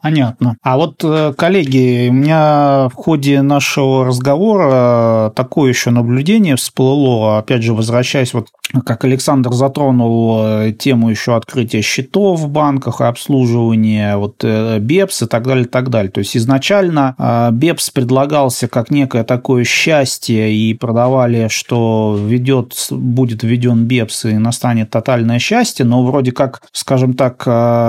Понятно. 0.04 0.58
А 0.62 0.76
вот, 0.76 1.02
э, 1.02 1.32
коллеги, 1.34 2.08
у 2.10 2.12
меня 2.12 2.90
в 2.90 2.94
ходе 2.94 3.40
нашего 3.40 4.04
разговора 4.04 5.32
такое 5.34 5.70
еще 5.70 5.88
наблюдение 5.88 6.56
всплыло, 6.56 7.38
опять 7.38 7.62
же, 7.62 7.72
возвращаясь 7.72 8.34
вот 8.34 8.48
как 8.84 9.04
Александр 9.04 9.52
затронул 9.52 10.40
э, 10.42 10.72
тему 10.72 11.08
еще 11.08 11.36
открытия 11.36 11.80
счетов 11.80 12.40
в 12.40 12.48
банках, 12.48 13.00
обслуживания, 13.00 14.16
вот 14.16 14.42
э, 14.42 14.78
БЕПС 14.78 15.22
и 15.22 15.26
так 15.26 15.46
далее, 15.46 15.64
так 15.64 15.88
далее. 15.88 16.10
То 16.10 16.18
есть 16.18 16.36
изначально 16.36 17.50
БЕПС 17.52 17.88
предлагался 17.88 18.68
как 18.68 18.90
некое 18.90 19.24
такое 19.24 19.64
счастье 19.64 20.52
и 20.52 20.74
продавали, 20.74 21.48
что 21.48 22.18
ведет, 22.20 22.74
будет 22.90 23.42
введен 23.42 23.84
БЕПС 23.84 24.26
и 24.26 24.34
настанет 24.34 24.90
тотальное 24.90 25.38
счастье, 25.38 25.86
но 25.86 26.04
вроде 26.04 26.32
как, 26.32 26.62
скажем 26.72 27.14
так, 27.14 27.42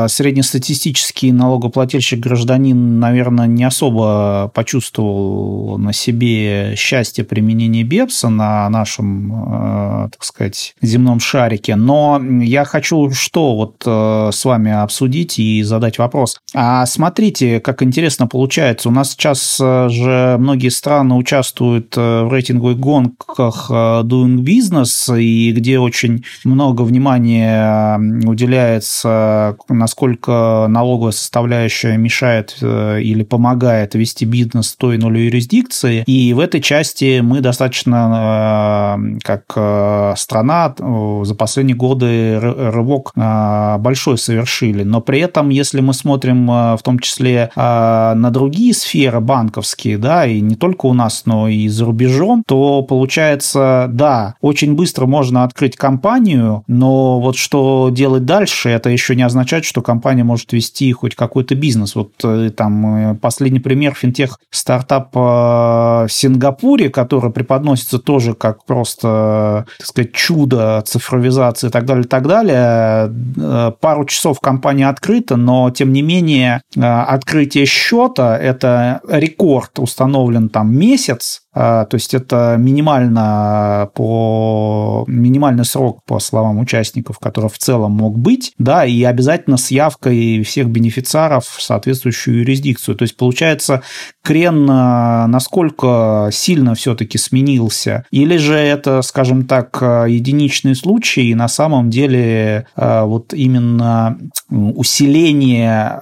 среднестатистический 0.10 1.32
налогоплательщик 1.32 2.05
гражданин, 2.14 3.00
наверное, 3.00 3.48
не 3.48 3.64
особо 3.64 4.52
почувствовал 4.54 5.78
на 5.78 5.94
себе 5.94 6.76
счастье 6.76 7.24
применения 7.24 7.84
БЕПСа 7.84 8.30
на 8.30 8.70
нашем, 8.70 10.10
так 10.12 10.24
сказать, 10.24 10.76
земном 10.82 11.20
шарике. 11.20 11.76
Но 11.76 12.22
я 12.42 12.66
хочу 12.66 13.10
что 13.12 13.56
вот 13.56 13.84
э, 13.86 14.30
с 14.32 14.46
вами 14.46 14.72
обсудить 14.72 15.40
и 15.40 15.64
задать 15.64 15.98
вопрос. 15.98 16.38
А 16.54 16.86
смотрите, 16.86 17.60
как 17.60 17.82
интересно 17.82 18.28
получается. 18.28 18.90
У 18.90 18.92
нас 18.92 19.12
сейчас 19.12 19.58
э, 19.62 19.90
же 19.90 20.38
многие 20.40 20.70
страны 20.70 21.16
участвуют 21.16 21.96
э, 21.98 22.24
в 22.24 22.32
рейтинговых 22.32 22.80
гонках 22.80 23.70
Doing 23.70 24.38
Business, 24.38 25.20
и 25.20 25.52
где 25.52 25.80
очень 25.80 26.24
много 26.44 26.84
внимания 26.84 27.98
уделяется, 28.26 29.58
насколько 29.70 30.68
налоговая 30.70 31.12
составляющая 31.12 31.95
мешает 31.98 32.58
или 32.62 33.24
помогает 33.24 33.96
вести 33.96 34.26
бизнес 34.26 34.74
в 34.74 34.78
той 34.78 34.96
или 34.96 35.02
иной 35.02 35.26
юрисдикции. 35.26 36.04
И 36.06 36.34
в 36.34 36.40
этой 36.40 36.62
части 36.62 37.20
мы 37.22 37.42
достаточно 37.42 39.00
как 39.24 40.18
страна 40.18 40.76
за 41.24 41.36
последние 41.36 41.76
годы 41.76 42.40
рывок 42.40 43.12
большой 43.16 44.18
совершили. 44.18 44.84
Но 44.84 45.02
при 45.02 45.20
этом, 45.20 45.50
если 45.50 45.82
мы 45.82 45.94
смотрим 45.94 46.48
в 46.48 46.80
том 46.84 47.00
числе 47.00 47.52
на 47.56 48.30
другие 48.32 48.74
сферы 48.74 49.20
банковские, 49.20 49.98
да, 49.98 50.26
и 50.26 50.40
не 50.42 50.56
только 50.56 50.86
у 50.86 50.94
нас, 50.94 51.24
но 51.26 51.48
и 51.48 51.68
за 51.68 51.86
рубежом, 51.86 52.44
то 52.48 52.82
получается, 52.82 53.88
да, 53.92 54.36
очень 54.42 54.76
быстро 54.76 55.06
можно 55.06 55.44
открыть 55.44 55.76
компанию, 55.76 56.64
но 56.68 57.20
вот 57.20 57.36
что 57.38 57.90
делать 57.92 58.26
дальше, 58.26 58.70
это 58.70 58.90
еще 58.90 59.16
не 59.16 59.24
означает, 59.24 59.66
что 59.66 59.82
компания 59.82 60.24
может 60.24 60.54
вести 60.54 60.92
хоть 60.92 61.16
какой-то 61.16 61.56
бизнес. 61.56 61.85
Вот 61.94 62.14
э, 62.24 62.50
там 62.56 63.12
э, 63.12 63.16
последний 63.16 63.60
пример 63.60 63.94
финтех 63.94 64.40
стартап 64.50 65.14
в 65.14 66.08
Сингапуре, 66.10 66.90
который 66.90 67.32
преподносится 67.32 68.00
тоже 68.00 68.34
как 68.34 68.66
просто, 68.66 69.66
так 69.78 69.88
сказать, 69.88 70.14
чудо 70.14 70.82
цифровизации 70.86 71.68
и 71.68 71.70
так 71.70 71.86
далее, 71.86 72.06
и 72.06 72.08
так 72.08 72.28
далее. 72.28 73.14
Э, 73.38 73.72
пару 73.80 74.06
часов 74.06 74.40
компания 74.40 74.88
открыта, 74.88 75.36
но, 75.36 75.70
тем 75.72 75.94
не 75.94 76.02
менее, 76.02 76.62
э, 76.76 76.82
открытие 76.82 77.66
счета– 77.66 78.38
это 78.42 79.02
рекорд 79.08 79.80
установлен 79.80 80.50
там 80.50 80.76
месяц, 80.76 81.42
то 81.56 81.88
есть 81.94 82.14
это 82.14 82.58
минимально 82.60 83.90
по 83.94 85.06
минимальный 85.08 85.64
срок, 85.64 86.04
по 86.06 86.20
словам 86.20 86.60
участников, 86.60 87.18
который 87.20 87.50
в 87.50 87.58
целом 87.58 87.94
мог 87.94 88.20
быть, 88.20 88.54
да, 88.58 88.86
и 88.86 89.04
обязательно 89.04 89.56
с 89.56 89.72
явкой 89.72 90.44
всех 90.44 90.68
бенефициаров 90.68 91.46
в 91.46 91.62
соответствующую 91.62 92.40
юрисдикцию. 92.40 92.96
То 92.96 93.04
есть 93.04 93.16
получается 93.16 93.84
крен 94.22 94.68
а, 94.70 95.28
насколько 95.28 96.30
сильно 96.34 96.76
все-таки 96.76 97.18
сменился, 97.18 98.06
или 98.12 98.36
же 98.36 98.56
это, 98.56 99.02
скажем 99.02 99.46
так, 99.46 99.82
единичный 99.82 100.76
случай, 100.76 101.30
и 101.30 101.36
на 101.36 101.48
самом 101.48 101.90
деле 101.90 102.68
а, 102.76 103.06
вот 103.06 103.34
именно 103.34 104.18
усиление, 104.50 106.00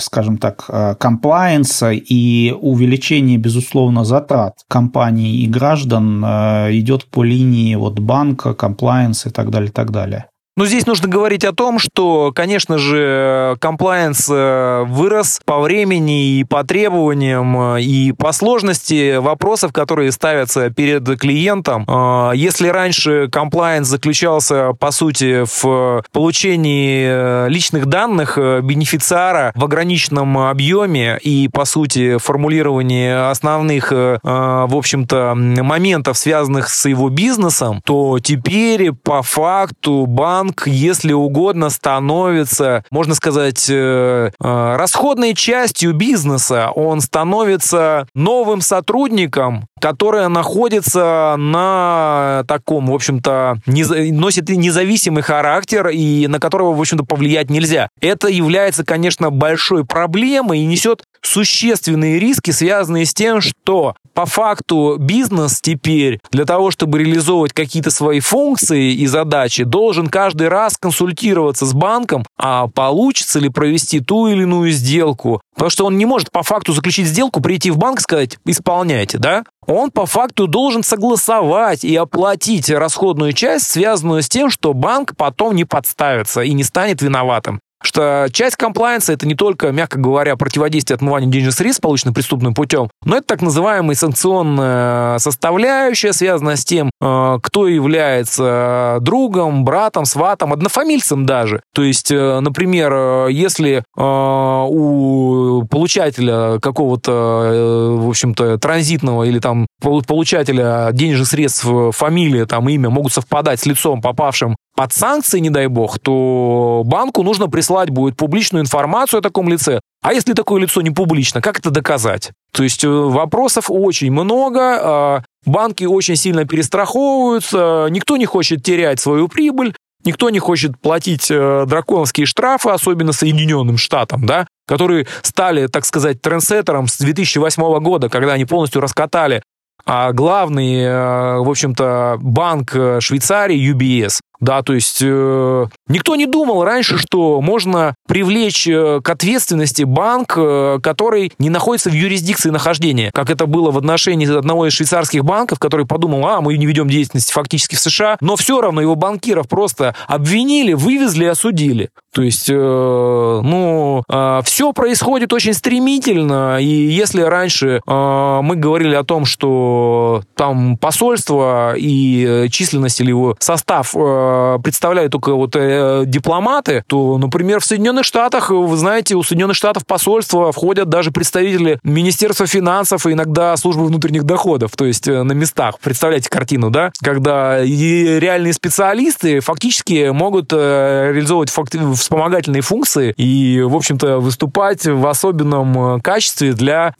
скажем 0.00 0.38
так, 0.38 0.98
комплайенса 0.98 1.90
и 1.92 2.52
увеличение, 2.52 3.38
безусловно, 3.38 4.04
затрат 4.04 4.54
компаний 4.82 5.44
и 5.44 5.46
граждан 5.46 6.24
э, 6.24 6.70
идет 6.72 7.04
по 7.04 7.24
линии 7.24 7.76
вот 7.76 8.00
банка, 8.00 8.54
комплайенс 8.54 9.26
и 9.26 9.30
так 9.30 9.50
далее, 9.50 9.68
и 9.68 9.72
так 9.72 9.90
далее. 9.90 10.24
Ну, 10.54 10.66
здесь 10.66 10.84
нужно 10.86 11.08
говорить 11.08 11.44
о 11.46 11.54
том, 11.54 11.78
что, 11.78 12.30
конечно 12.34 12.76
же, 12.76 13.56
комплайенс 13.58 14.28
э, 14.30 14.84
вырос 14.86 15.40
по 15.46 15.60
времени 15.60 16.40
и 16.40 16.44
по 16.44 16.62
требованиям, 16.62 17.76
э, 17.76 17.80
и 17.80 18.12
по 18.12 18.32
сложности 18.32 19.16
вопросов, 19.16 19.72
которые 19.72 20.12
ставятся 20.12 20.68
перед 20.68 21.18
клиентом. 21.18 21.86
Э, 21.88 22.32
если 22.34 22.68
раньше 22.68 23.28
комплайенс 23.32 23.88
заключался, 23.88 24.74
по 24.74 24.90
сути, 24.90 25.44
в 25.46 26.04
получении 26.12 27.48
личных 27.48 27.86
данных 27.86 28.36
бенефициара 28.36 29.52
в 29.54 29.64
ограниченном 29.64 30.36
объеме 30.36 31.18
и, 31.22 31.48
по 31.48 31.64
сути, 31.64 32.18
формулировании 32.18 33.30
основных, 33.30 33.90
в 33.90 34.76
общем-то, 34.76 35.32
моментов, 35.34 36.18
связанных 36.18 36.68
с 36.68 36.86
его 36.86 37.08
бизнесом, 37.08 37.80
то 37.86 38.18
теперь, 38.18 38.92
по 38.92 39.22
факту, 39.22 40.04
банк 40.06 40.41
банк, 40.42 40.66
если 40.66 41.12
угодно, 41.12 41.70
становится, 41.70 42.84
можно 42.90 43.14
сказать, 43.14 43.66
э, 43.70 44.30
э, 44.40 44.76
расходной 44.76 45.34
частью 45.34 45.94
бизнеса. 45.94 46.70
Он 46.74 47.00
становится 47.00 48.08
новым 48.14 48.60
сотрудником, 48.60 49.68
которая 49.82 50.28
находится 50.28 51.34
на 51.36 52.44
таком, 52.46 52.86
в 52.86 52.94
общем-то, 52.94 53.56
не, 53.66 53.82
носит 54.12 54.48
независимый 54.48 55.24
характер 55.24 55.88
и 55.88 56.28
на 56.28 56.38
которого, 56.38 56.72
в 56.72 56.80
общем-то, 56.80 57.04
повлиять 57.04 57.50
нельзя. 57.50 57.88
Это 58.00 58.28
является, 58.28 58.84
конечно, 58.84 59.30
большой 59.30 59.84
проблемой 59.84 60.60
и 60.60 60.66
несет 60.66 61.02
существенные 61.20 62.20
риски, 62.20 62.52
связанные 62.52 63.06
с 63.06 63.12
тем, 63.12 63.40
что 63.40 63.96
по 64.14 64.26
факту 64.26 64.96
бизнес 64.98 65.60
теперь 65.60 66.20
для 66.30 66.44
того, 66.44 66.70
чтобы 66.70 66.98
реализовывать 66.98 67.52
какие-то 67.52 67.90
свои 67.90 68.20
функции 68.20 68.92
и 68.92 69.06
задачи, 69.06 69.64
должен 69.64 70.08
каждый 70.08 70.48
раз 70.48 70.76
консультироваться 70.78 71.66
с 71.66 71.72
банком, 71.72 72.24
а 72.38 72.68
получится 72.68 73.38
ли 73.38 73.48
провести 73.48 74.00
ту 74.00 74.28
или 74.28 74.42
иную 74.42 74.70
сделку. 74.70 75.40
Потому 75.54 75.70
что 75.70 75.86
он 75.86 75.98
не 75.98 76.06
может 76.06 76.30
по 76.30 76.42
факту 76.42 76.72
заключить 76.72 77.06
сделку, 77.06 77.40
прийти 77.40 77.70
в 77.70 77.76
банк 77.76 78.00
сказать 78.00 78.38
«исполняйте», 78.44 79.18
да? 79.18 79.44
Он 79.66 79.90
по 79.90 80.06
факту 80.06 80.46
должен 80.46 80.82
согласовать 80.82 81.84
и 81.84 81.94
оплатить 81.94 82.70
расходную 82.70 83.32
часть, 83.32 83.66
связанную 83.70 84.22
с 84.22 84.28
тем, 84.28 84.50
что 84.50 84.72
банк 84.72 85.14
потом 85.16 85.54
не 85.54 85.64
подставится 85.64 86.40
и 86.40 86.52
не 86.52 86.64
станет 86.64 87.02
виноватым. 87.02 87.60
Что 87.86 88.28
часть 88.32 88.56
комплайенса 88.56 89.12
это 89.12 89.26
не 89.26 89.34
только, 89.34 89.72
мягко 89.72 89.98
говоря, 89.98 90.36
противодействие 90.36 90.96
отмыванию 90.96 91.30
денежных 91.30 91.54
средств, 91.54 91.82
полученных 91.82 92.14
преступным 92.14 92.54
путем, 92.54 92.90
но 93.04 93.16
это 93.16 93.26
так 93.26 93.42
называемая 93.42 93.96
санкционная 93.96 95.18
составляющая, 95.18 96.12
связанная 96.12 96.56
с 96.56 96.64
тем, 96.64 96.90
э, 97.00 97.38
кто 97.42 97.68
является 97.68 98.98
другом, 99.00 99.64
братом, 99.64 100.04
сватом, 100.04 100.52
однофамильцем 100.52 101.26
даже. 101.26 101.62
То 101.74 101.82
есть, 101.82 102.10
э, 102.10 102.40
например, 102.40 102.92
э, 102.92 103.28
если 103.30 103.84
у 103.94 105.64
получателя 105.70 106.58
какого-то, 106.60 107.98
в 107.98 108.08
общем-то, 108.08 108.58
транзитного 108.58 109.24
или 109.24 109.38
там 109.38 109.66
получателя 109.80 110.90
денежных 110.92 111.28
средств 111.28 111.66
фамилия, 111.92 112.46
там 112.46 112.68
имя 112.68 112.90
могут 112.90 113.12
совпадать 113.12 113.60
с 113.60 113.66
лицом, 113.66 114.00
попавшим 114.00 114.56
под 114.74 114.92
санкции, 114.92 115.38
не 115.38 115.50
дай 115.50 115.66
бог, 115.66 115.98
то 115.98 116.82
банку 116.84 117.22
нужно 117.22 117.48
прислать 117.48 117.90
будет 117.90 118.16
публичную 118.16 118.62
информацию 118.62 119.18
о 119.18 119.22
таком 119.22 119.48
лице. 119.48 119.80
А 120.02 120.12
если 120.12 120.32
такое 120.32 120.60
лицо 120.62 120.80
не 120.80 120.90
публично, 120.90 121.40
как 121.40 121.58
это 121.58 121.70
доказать? 121.70 122.30
То 122.52 122.62
есть 122.62 122.82
э, 122.82 122.88
вопросов 122.88 123.66
очень 123.68 124.10
много, 124.10 124.60
а 124.60 125.22
банки 125.44 125.84
очень 125.84 126.16
сильно 126.16 126.44
перестраховываются, 126.44 127.88
никто 127.90 128.16
не 128.16 128.26
хочет 128.26 128.62
терять 128.62 128.98
свою 128.98 129.28
прибыль, 129.28 129.74
никто 130.04 130.30
не 130.30 130.38
хочет 130.38 130.80
платить 130.80 131.30
э, 131.30 131.64
драконовские 131.66 132.26
штрафы, 132.26 132.70
особенно 132.70 133.12
Соединенным 133.12 133.76
Штатам, 133.76 134.26
да, 134.26 134.46
которые 134.66 135.06
стали, 135.22 135.66
так 135.66 135.84
сказать, 135.84 136.22
трендсеттером 136.22 136.88
с 136.88 136.96
2008 136.98 137.78
года, 137.80 138.08
когда 138.08 138.32
они 138.32 138.44
полностью 138.44 138.80
раскатали 138.80 139.42
а 139.84 140.12
главный, 140.12 140.80
э, 140.84 141.38
в 141.38 141.50
общем-то, 141.50 142.18
банк 142.20 142.70
Швейцарии, 143.00 143.72
UBS, 143.72 144.20
да, 144.42 144.62
то 144.62 144.74
есть 144.74 144.98
э, 145.00 145.66
никто 145.86 146.16
не 146.16 146.26
думал 146.26 146.64
раньше, 146.64 146.98
что 146.98 147.40
можно 147.40 147.94
привлечь 148.08 148.66
э, 148.66 149.00
к 149.02 149.08
ответственности 149.08 149.84
банк, 149.84 150.34
э, 150.36 150.80
который 150.82 151.32
не 151.38 151.48
находится 151.48 151.90
в 151.90 151.92
юрисдикции 151.92 152.50
нахождения, 152.50 153.12
как 153.14 153.30
это 153.30 153.46
было 153.46 153.70
в 153.70 153.78
отношении 153.78 154.26
одного 154.36 154.66
из 154.66 154.72
швейцарских 154.72 155.24
банков, 155.24 155.60
который 155.60 155.86
подумал, 155.86 156.26
а, 156.26 156.40
мы 156.40 156.56
не 156.56 156.66
ведем 156.66 156.88
деятельность 156.88 157.30
фактически 157.30 157.76
в 157.76 157.80
США, 157.80 158.16
но 158.20 158.34
все 158.34 158.60
равно 158.60 158.80
его 158.80 158.96
банкиров 158.96 159.48
просто 159.48 159.94
обвинили, 160.08 160.72
вывезли 160.72 161.26
осудили. 161.26 161.90
То 162.12 162.22
есть, 162.22 162.50
э, 162.50 162.54
ну, 162.54 164.02
э, 164.06 164.40
все 164.44 164.72
происходит 164.72 165.32
очень 165.32 165.54
стремительно, 165.54 166.58
и 166.60 166.66
если 166.66 167.22
раньше 167.22 167.80
э, 167.86 168.40
мы 168.42 168.56
говорили 168.56 168.94
о 168.94 169.04
том, 169.04 169.24
что 169.24 170.22
там 170.34 170.76
посольство 170.76 171.74
и 171.76 172.26
э, 172.28 172.48
численность 172.48 173.00
или 173.00 173.08
его 173.10 173.36
состав 173.38 173.94
э, 173.96 174.31
Э, 174.32 174.58
представляют 174.62 175.12
только 175.12 175.34
вот 175.34 175.54
э, 175.54 176.04
дипломаты, 176.06 176.84
то, 176.86 177.18
например, 177.18 177.60
в 177.60 177.64
Соединенных 177.64 178.04
Штатах, 178.04 178.50
вы 178.50 178.76
знаете, 178.76 179.14
у 179.14 179.22
Соединенных 179.22 179.56
Штатов 179.56 179.86
посольства 179.86 180.52
входят 180.52 180.88
даже 180.88 181.10
представители 181.10 181.78
Министерства 181.82 182.46
финансов 182.46 183.06
и 183.06 183.12
иногда 183.12 183.56
службы 183.56 183.86
внутренних 183.86 184.24
доходов, 184.24 184.72
то 184.76 184.84
есть 184.84 185.08
э, 185.08 185.22
на 185.22 185.32
местах. 185.32 185.78
Представляете 185.80 186.28
картину, 186.30 186.70
да? 186.70 186.90
Когда 187.02 187.62
и 187.62 188.18
реальные 188.18 188.52
специалисты 188.52 189.40
фактически 189.40 190.10
могут 190.10 190.52
реализовывать 190.52 191.50
факти- 191.50 191.94
вспомогательные 191.94 192.62
функции 192.62 193.14
и, 193.16 193.60
в 193.62 193.74
общем-то, 193.74 194.18
выступать 194.18 194.86
в 194.86 195.06
особенном 195.06 196.00
качестве 196.00 196.52
для 196.52 196.94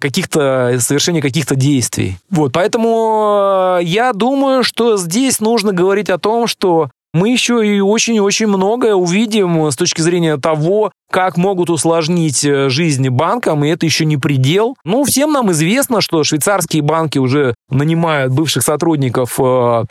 каких-то 0.00 0.76
совершения 0.80 1.22
каких-то 1.22 1.54
действий. 1.54 2.18
Вот, 2.30 2.52
поэтому 2.52 3.78
я 3.82 4.12
думаю, 4.12 4.62
что 4.62 4.96
здесь 4.96 5.40
нужно 5.40 5.72
говорить 5.72 6.10
о 6.10 6.18
том, 6.18 6.46
что 6.46 6.67
что 6.68 6.90
мы 7.14 7.30
еще 7.30 7.66
и 7.66 7.80
очень-очень 7.80 8.48
многое 8.48 8.94
увидим 8.94 9.70
с 9.70 9.76
точки 9.76 10.02
зрения 10.02 10.36
того, 10.36 10.92
как 11.10 11.38
могут 11.38 11.70
усложнить 11.70 12.44
э, 12.44 12.68
жизнь 12.68 13.08
банкам, 13.08 13.64
и 13.64 13.70
это 13.70 13.86
еще 13.86 14.04
не 14.04 14.18
предел. 14.18 14.76
Ну, 14.84 15.04
всем 15.04 15.32
нам 15.32 15.50
известно, 15.52 16.02
что 16.02 16.22
швейцарские 16.22 16.82
банки 16.82 17.16
уже 17.18 17.54
нанимают 17.70 18.34
бывших 18.34 18.62
сотрудников 18.62 19.40
э, 19.40 19.84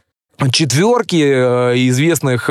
четверки 0.52 1.16
э, 1.16 1.74
известных 1.88 2.46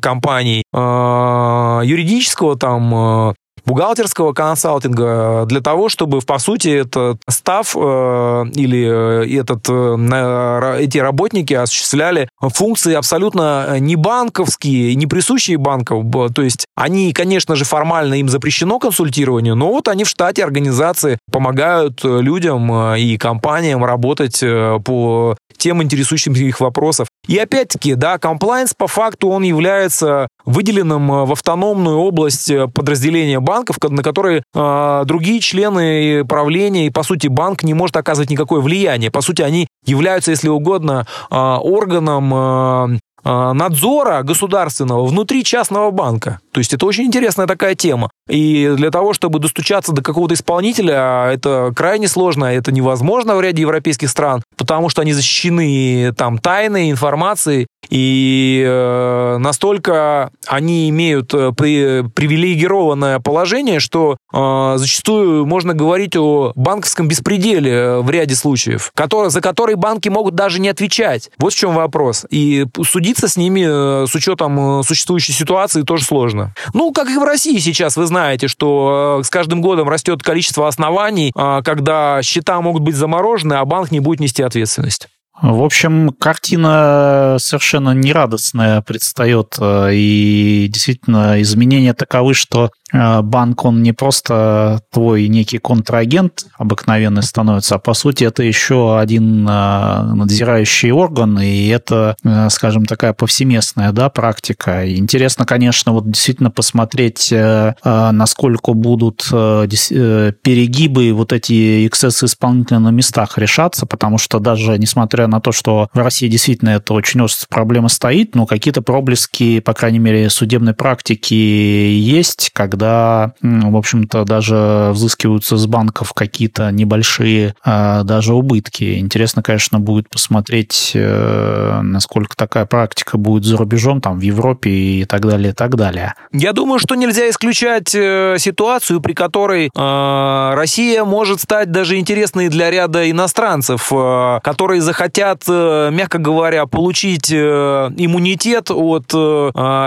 компаний 0.00 0.62
юридического 0.72 2.56
там 2.56 3.34
бухгалтерского 3.68 4.32
консалтинга 4.32 5.44
для 5.46 5.60
того, 5.60 5.88
чтобы, 5.88 6.20
по 6.20 6.38
сути, 6.38 6.68
этот 6.68 7.20
став 7.28 7.76
э, 7.76 8.44
или 8.54 9.24
э, 9.24 9.38
этот, 9.40 9.66
э, 9.68 10.76
эти 10.80 10.98
работники 10.98 11.52
осуществляли 11.52 12.28
функции 12.40 12.94
абсолютно 12.94 13.78
не 13.78 13.96
банковские, 13.96 14.94
не 14.94 15.06
присущие 15.06 15.58
банкам. 15.58 16.10
То 16.32 16.42
есть 16.42 16.66
они, 16.74 17.12
конечно 17.12 17.56
же, 17.56 17.64
формально 17.64 18.14
им 18.14 18.28
запрещено 18.28 18.78
консультирование, 18.78 19.54
но 19.54 19.68
вот 19.68 19.88
они 19.88 20.04
в 20.04 20.08
штате 20.08 20.42
организации 20.42 21.18
помогают 21.30 22.02
людям 22.04 22.94
и 22.94 23.18
компаниям 23.18 23.84
работать 23.84 24.40
по 24.84 25.36
тем 25.58 25.82
интересующим 25.82 26.32
их 26.32 26.60
вопросов. 26.60 27.08
И 27.26 27.36
опять-таки, 27.36 27.94
да, 27.94 28.18
комплайнс 28.18 28.72
по 28.74 28.86
факту 28.86 29.28
он 29.28 29.42
является 29.42 30.28
выделенным 30.46 31.26
в 31.26 31.32
автономную 31.32 31.98
область 31.98 32.50
подразделения 32.72 33.40
банков, 33.58 33.76
на 33.82 34.02
которые 34.02 34.42
э, 34.54 35.02
другие 35.04 35.40
члены 35.40 36.24
правления 36.24 36.86
и, 36.86 36.90
по 36.90 37.02
сути, 37.02 37.28
банк 37.28 37.62
не 37.64 37.74
может 37.74 37.96
оказывать 37.96 38.30
никакое 38.30 38.60
влияние. 38.60 39.10
По 39.10 39.20
сути, 39.20 39.42
они 39.42 39.66
являются, 39.84 40.30
если 40.30 40.48
угодно, 40.48 41.06
э, 41.30 41.34
органом 41.34 42.32
э, 42.34 42.98
надзора 43.28 44.22
государственного 44.22 45.04
внутри 45.04 45.44
частного 45.44 45.90
банка. 45.90 46.40
То 46.52 46.60
есть 46.60 46.72
это 46.72 46.86
очень 46.86 47.04
интересная 47.04 47.46
такая 47.46 47.74
тема. 47.74 48.10
И 48.28 48.72
для 48.76 48.90
того, 48.90 49.12
чтобы 49.12 49.38
достучаться 49.38 49.92
до 49.92 50.02
какого-то 50.02 50.34
исполнителя, 50.34 51.30
это 51.32 51.72
крайне 51.76 52.08
сложно, 52.08 52.46
это 52.46 52.72
невозможно 52.72 53.36
в 53.36 53.40
ряде 53.40 53.62
европейских 53.62 54.10
стран, 54.10 54.42
потому 54.56 54.88
что 54.88 55.02
они 55.02 55.12
защищены 55.12 56.12
там 56.16 56.38
тайной 56.38 56.90
информацией, 56.90 57.66
и 57.90 58.62
э, 58.66 59.36
настолько 59.38 60.30
они 60.46 60.90
имеют 60.90 61.32
э, 61.32 61.52
при, 61.56 62.02
привилегированное 62.08 63.18
положение, 63.18 63.80
что 63.80 64.18
э, 64.32 64.74
зачастую 64.76 65.46
можно 65.46 65.72
говорить 65.72 66.14
о 66.16 66.52
банковском 66.54 67.08
беспределе 67.08 67.72
э, 67.72 68.00
в 68.00 68.10
ряде 68.10 68.34
случаев, 68.34 68.90
который, 68.94 69.30
за 69.30 69.40
который 69.40 69.76
банки 69.76 70.10
могут 70.10 70.34
даже 70.34 70.60
не 70.60 70.68
отвечать. 70.68 71.30
Вот 71.38 71.54
в 71.54 71.56
чем 71.56 71.74
вопрос. 71.74 72.26
И 72.28 72.66
судиться 72.84 73.17
с 73.26 73.36
ними 73.36 73.64
э, 73.66 74.06
с 74.06 74.14
учетом 74.14 74.84
существующей 74.84 75.32
ситуации 75.32 75.82
тоже 75.82 76.04
сложно. 76.04 76.54
Ну, 76.74 76.92
как 76.92 77.08
и 77.08 77.16
в 77.16 77.24
России 77.24 77.58
сейчас, 77.58 77.96
вы 77.96 78.06
знаете, 78.06 78.46
что 78.46 79.22
с 79.24 79.30
каждым 79.30 79.60
годом 79.60 79.88
растет 79.88 80.22
количество 80.22 80.68
оснований, 80.68 81.32
когда 81.34 82.20
счета 82.22 82.60
могут 82.60 82.82
быть 82.82 82.94
заморожены, 82.94 83.54
а 83.54 83.64
банк 83.64 83.90
не 83.90 84.00
будет 84.00 84.20
нести 84.20 84.42
ответственность. 84.42 85.08
В 85.40 85.62
общем, 85.62 86.10
картина 86.10 87.36
совершенно 87.38 87.94
нерадостная 87.94 88.82
предстает, 88.82 89.56
и 89.60 90.68
действительно 90.68 91.40
изменения 91.40 91.94
таковы, 91.94 92.34
что 92.34 92.70
Э, 92.87 92.87
банк, 92.92 93.64
он 93.64 93.82
не 93.82 93.92
просто 93.92 94.82
твой 94.92 95.28
некий 95.28 95.58
контрагент 95.58 96.46
обыкновенный 96.56 97.22
становится, 97.22 97.76
а 97.76 97.78
по 97.78 97.94
сути 97.94 98.24
это 98.24 98.42
еще 98.42 98.98
один 98.98 99.46
э, 99.48 100.02
надзирающий 100.14 100.90
орган, 100.90 101.38
и 101.38 101.68
это, 101.68 102.16
э, 102.24 102.48
скажем, 102.50 102.86
такая 102.86 103.12
повсеместная 103.12 103.92
да, 103.92 104.08
практика. 104.08 104.88
интересно, 104.90 105.44
конечно, 105.44 105.92
вот 105.92 106.10
действительно 106.10 106.50
посмотреть, 106.50 107.32
насколько 107.32 108.72
будут 108.72 109.28
перегибы, 109.28 111.12
вот 111.12 111.32
эти 111.32 111.86
эксцессы 111.86 112.26
исполнителя 112.26 112.78
на 112.78 112.90
местах 112.90 113.38
решаться, 113.38 113.86
потому 113.86 114.18
что 114.18 114.38
даже 114.38 114.78
несмотря 114.78 115.26
на 115.26 115.40
то, 115.40 115.52
что 115.52 115.88
в 115.92 115.98
России 115.98 116.28
действительно 116.28 116.70
это 116.70 116.94
очень 116.94 117.22
острая 117.22 117.48
проблема 117.48 117.88
стоит, 117.88 118.34
но 118.34 118.46
какие-то 118.46 118.82
проблески, 118.82 119.60
по 119.60 119.74
крайней 119.74 119.98
мере, 119.98 120.30
судебной 120.30 120.74
практики 120.74 121.34
есть, 121.34 122.50
когда 122.52 122.77
когда, 122.78 123.32
в 123.42 123.76
общем-то, 123.76 124.24
даже 124.24 124.90
взыскиваются 124.92 125.56
с 125.56 125.66
банков 125.66 126.12
какие-то 126.12 126.70
небольшие 126.70 127.56
а, 127.64 128.04
даже 128.04 128.34
убытки. 128.34 128.98
Интересно, 129.00 129.42
конечно, 129.42 129.80
будет 129.80 130.08
посмотреть, 130.08 130.92
э, 130.94 131.80
насколько 131.82 132.36
такая 132.36 132.66
практика 132.66 133.18
будет 133.18 133.44
за 133.44 133.56
рубежом, 133.56 134.00
там, 134.00 134.18
в 134.18 134.22
Европе 134.22 134.70
и 134.70 135.04
так 135.06 135.22
далее, 135.22 135.50
и 135.50 135.54
так 135.54 135.74
далее. 135.74 136.14
Я 136.32 136.52
думаю, 136.52 136.78
что 136.78 136.94
нельзя 136.94 137.28
исключать 137.28 137.92
э, 137.96 138.36
ситуацию, 138.38 139.00
при 139.00 139.12
которой 139.12 139.70
э, 139.74 140.54
Россия 140.54 141.04
может 141.04 141.40
стать 141.40 141.72
даже 141.72 141.98
интересной 141.98 142.48
для 142.48 142.70
ряда 142.70 143.10
иностранцев, 143.10 143.88
которые 143.88 144.80
захотят, 144.82 145.48
мягко 145.48 146.18
говоря, 146.18 146.66
получить 146.66 147.32
иммунитет 147.32 148.70
от 148.70 149.12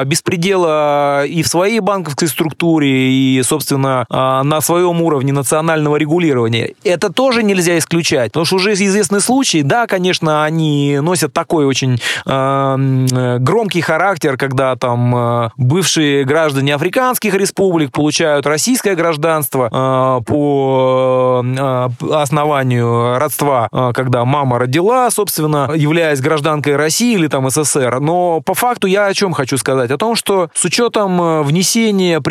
беспредела 0.08 1.26
и 1.26 1.42
в 1.44 1.48
своей 1.48 1.80
банковской 1.80 2.28
структуре, 2.28 2.81
культуре 2.82 3.12
и, 3.12 3.44
собственно, 3.44 4.06
а, 4.10 4.44
на 4.44 4.62
своем 4.62 5.02
уровне 5.02 5.34
национального 5.34 5.98
регулирования. 5.98 6.74
Это 6.84 7.12
тоже 7.12 7.44
нельзя 7.44 7.78
исключать, 7.78 8.32
потому 8.32 8.46
что 8.46 8.56
уже 8.56 8.74
известны 8.74 9.20
случаи, 9.20 9.62
да, 9.62 9.88
конечно, 9.88 10.44
они 10.44 11.00
носят 11.02 11.34
такой 11.34 11.66
очень 11.66 12.00
э, 12.26 13.38
громкий 13.40 13.82
характер, 13.82 14.38
когда 14.38 14.76
там 14.76 15.16
э, 15.16 15.50
бывшие 15.58 16.24
граждане 16.24 16.76
африканских 16.76 17.34
республик 17.34 17.92
получают 17.92 18.46
российское 18.46 18.96
гражданство 18.96 20.22
по 20.26 21.44
основанию 22.12 23.18
родства, 23.18 23.70
когда 23.94 24.26
мама 24.26 24.60
родила, 24.60 25.10
собственно, 25.10 25.72
являясь 25.76 26.22
гражданкой 26.22 26.76
России 26.76 27.14
или 27.14 27.28
там 27.28 27.50
СССР. 27.50 28.00
Но 28.00 28.42
по 28.42 28.54
факту 28.54 28.88
я 28.88 29.06
о 29.06 29.14
чем 29.14 29.34
хочу 29.34 29.58
сказать? 29.58 29.92
О 29.92 29.98
том, 29.98 30.16
что 30.16 30.50
с 30.54 30.66
учетом 30.66 31.44
внесения 31.44 32.22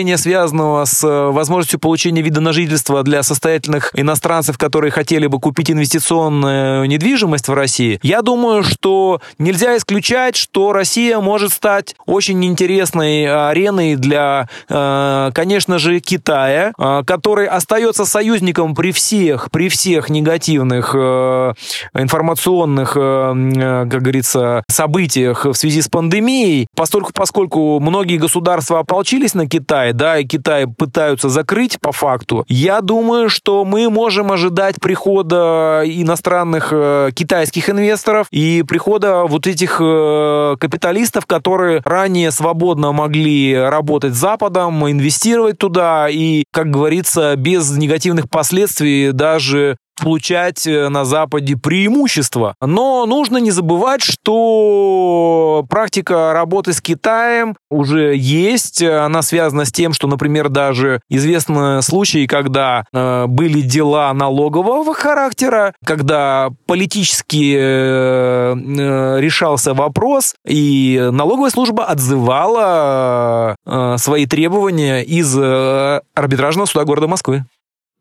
предложения, 0.00 0.16
связанного 0.16 0.84
с 0.84 1.30
возможностью 1.30 1.78
получения 1.78 2.22
вида 2.22 2.40
на 2.40 2.52
жительство 2.52 3.02
для 3.02 3.22
состоятельных 3.22 3.90
иностранцев, 3.94 4.56
которые 4.56 4.90
хотели 4.90 5.26
бы 5.26 5.38
купить 5.38 5.70
инвестиционную 5.70 6.86
недвижимость 6.86 7.48
в 7.48 7.54
России, 7.54 7.98
я 8.02 8.22
думаю, 8.22 8.62
что 8.62 9.20
нельзя 9.38 9.76
исключать, 9.76 10.36
что 10.36 10.72
Россия 10.72 11.20
может 11.20 11.52
стать 11.52 11.94
очень 12.06 12.44
интересной 12.44 13.26
ареной 13.50 13.96
для, 13.96 14.48
э, 14.68 15.30
конечно 15.34 15.78
же, 15.78 16.00
Китая, 16.00 16.72
э, 16.78 17.02
который 17.06 17.46
остается 17.46 18.06
союзником 18.06 18.74
при 18.74 18.92
всех, 18.92 19.50
при 19.50 19.68
всех 19.68 20.08
негативных 20.08 20.94
э, 20.94 21.52
информационных, 21.94 22.94
как 22.94 24.02
говорится, 24.02 24.62
событиях 24.68 25.44
в 25.44 25.54
связи 25.54 25.82
с 25.82 25.88
пандемией, 25.88 26.66
поскольку, 26.74 27.12
поскольку 27.12 27.80
многие 27.80 28.16
государства 28.16 28.78
ополчились 28.78 29.34
на 29.34 29.46
Китай, 29.46 29.89
да, 29.92 30.18
и 30.18 30.24
Китай 30.24 30.66
пытаются 30.66 31.28
закрыть 31.28 31.80
по 31.80 31.92
факту, 31.92 32.44
я 32.48 32.80
думаю, 32.80 33.28
что 33.28 33.64
мы 33.64 33.88
можем 33.90 34.32
ожидать 34.32 34.76
прихода 34.80 35.82
иностранных 35.84 36.72
китайских 37.14 37.70
инвесторов 37.70 38.26
и 38.30 38.64
прихода 38.66 39.24
вот 39.24 39.46
этих 39.46 39.78
капиталистов, 39.78 41.26
которые 41.26 41.82
ранее 41.84 42.30
свободно 42.30 42.92
могли 42.92 43.56
работать 43.56 44.14
с 44.14 44.18
Западом, 44.18 44.88
инвестировать 44.88 45.58
туда 45.58 46.08
и, 46.08 46.44
как 46.52 46.70
говорится, 46.70 47.34
без 47.36 47.70
негативных 47.76 48.28
последствий 48.28 49.12
даже 49.12 49.76
получать 50.00 50.66
э, 50.66 50.88
на 50.88 51.04
Западе 51.04 51.56
преимущества. 51.56 52.54
Но 52.60 53.06
нужно 53.06 53.38
не 53.38 53.50
забывать, 53.50 54.02
что 54.02 55.64
практика 55.68 56.32
работы 56.32 56.72
с 56.72 56.80
Китаем 56.80 57.56
уже 57.70 58.14
есть. 58.16 58.82
Она 58.82 59.22
связана 59.22 59.64
с 59.64 59.72
тем, 59.72 59.92
что, 59.92 60.06
например, 60.08 60.48
даже 60.48 61.00
известны 61.08 61.82
случаи, 61.82 62.26
когда 62.26 62.84
э, 62.92 63.26
были 63.26 63.60
дела 63.60 64.12
налогового 64.12 64.94
характера, 64.94 65.74
когда 65.84 66.50
политически 66.66 67.54
э, 67.56 68.54
э, 68.54 69.20
решался 69.20 69.74
вопрос, 69.74 70.34
и 70.46 71.08
налоговая 71.12 71.50
служба 71.50 71.84
отзывала 71.84 73.56
э, 73.66 73.96
свои 73.98 74.26
требования 74.26 75.02
из 75.02 75.36
э, 75.38 76.00
арбитражного 76.14 76.66
суда 76.66 76.84
города 76.84 77.06
Москвы. 77.06 77.44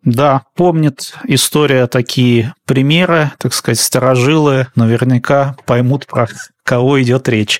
Да, 0.04 0.44
помнит 0.56 1.14
история 1.26 1.88
такие 1.88 2.54
примеры, 2.66 3.32
так 3.38 3.54
сказать, 3.54 3.80
сторожилы 3.80 4.68
наверняка 4.76 5.58
поймут, 5.66 6.08
про 6.08 6.28
кого 6.64 7.02
идет 7.02 7.28
речь. 7.28 7.60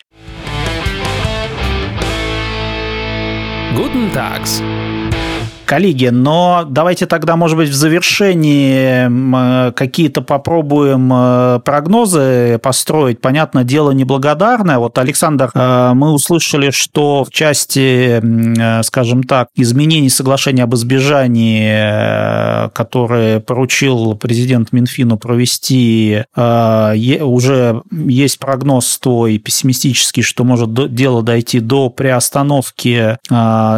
Guten 3.76 4.12
Tags. 4.14 4.62
Коллеги, 5.70 6.08
но 6.08 6.66
давайте 6.68 7.06
тогда, 7.06 7.36
может 7.36 7.56
быть, 7.56 7.70
в 7.70 7.76
завершении 7.76 9.68
э, 9.68 9.72
какие-то 9.74 10.24
попробуем 10.24 11.12
э, 11.14 11.60
прогнозы 11.64 12.58
построить. 12.58 13.22
Понятно, 13.22 13.64
дело 13.64 13.92
неблагодарное. 13.92 14.80
Вот, 14.80 14.98
Александр, 14.98 15.52
э, 15.54 15.92
мы 15.94 16.12
услышали, 16.12 16.72
что 16.72 17.24
в 17.24 17.30
части, 17.30 18.20
скажем 18.82 19.22
так, 19.22 19.50
изменений 19.56 20.10
соглашения 20.10 20.64
об 20.64 20.74
избежании, 20.74 22.68
которые 22.72 23.40
поручил 23.40 24.16
президент 24.16 24.72
Минфину 24.72 25.20
провести, 25.20 26.24
уже 26.36 27.84
есть 27.92 28.40
прогноз 28.40 28.98
твой 28.98 29.38
пессимистический, 29.38 30.24
что 30.24 30.44
может 30.44 30.96
дело 30.96 31.22
дойти 31.22 31.60
до 31.60 31.92
приостановки 31.92 33.20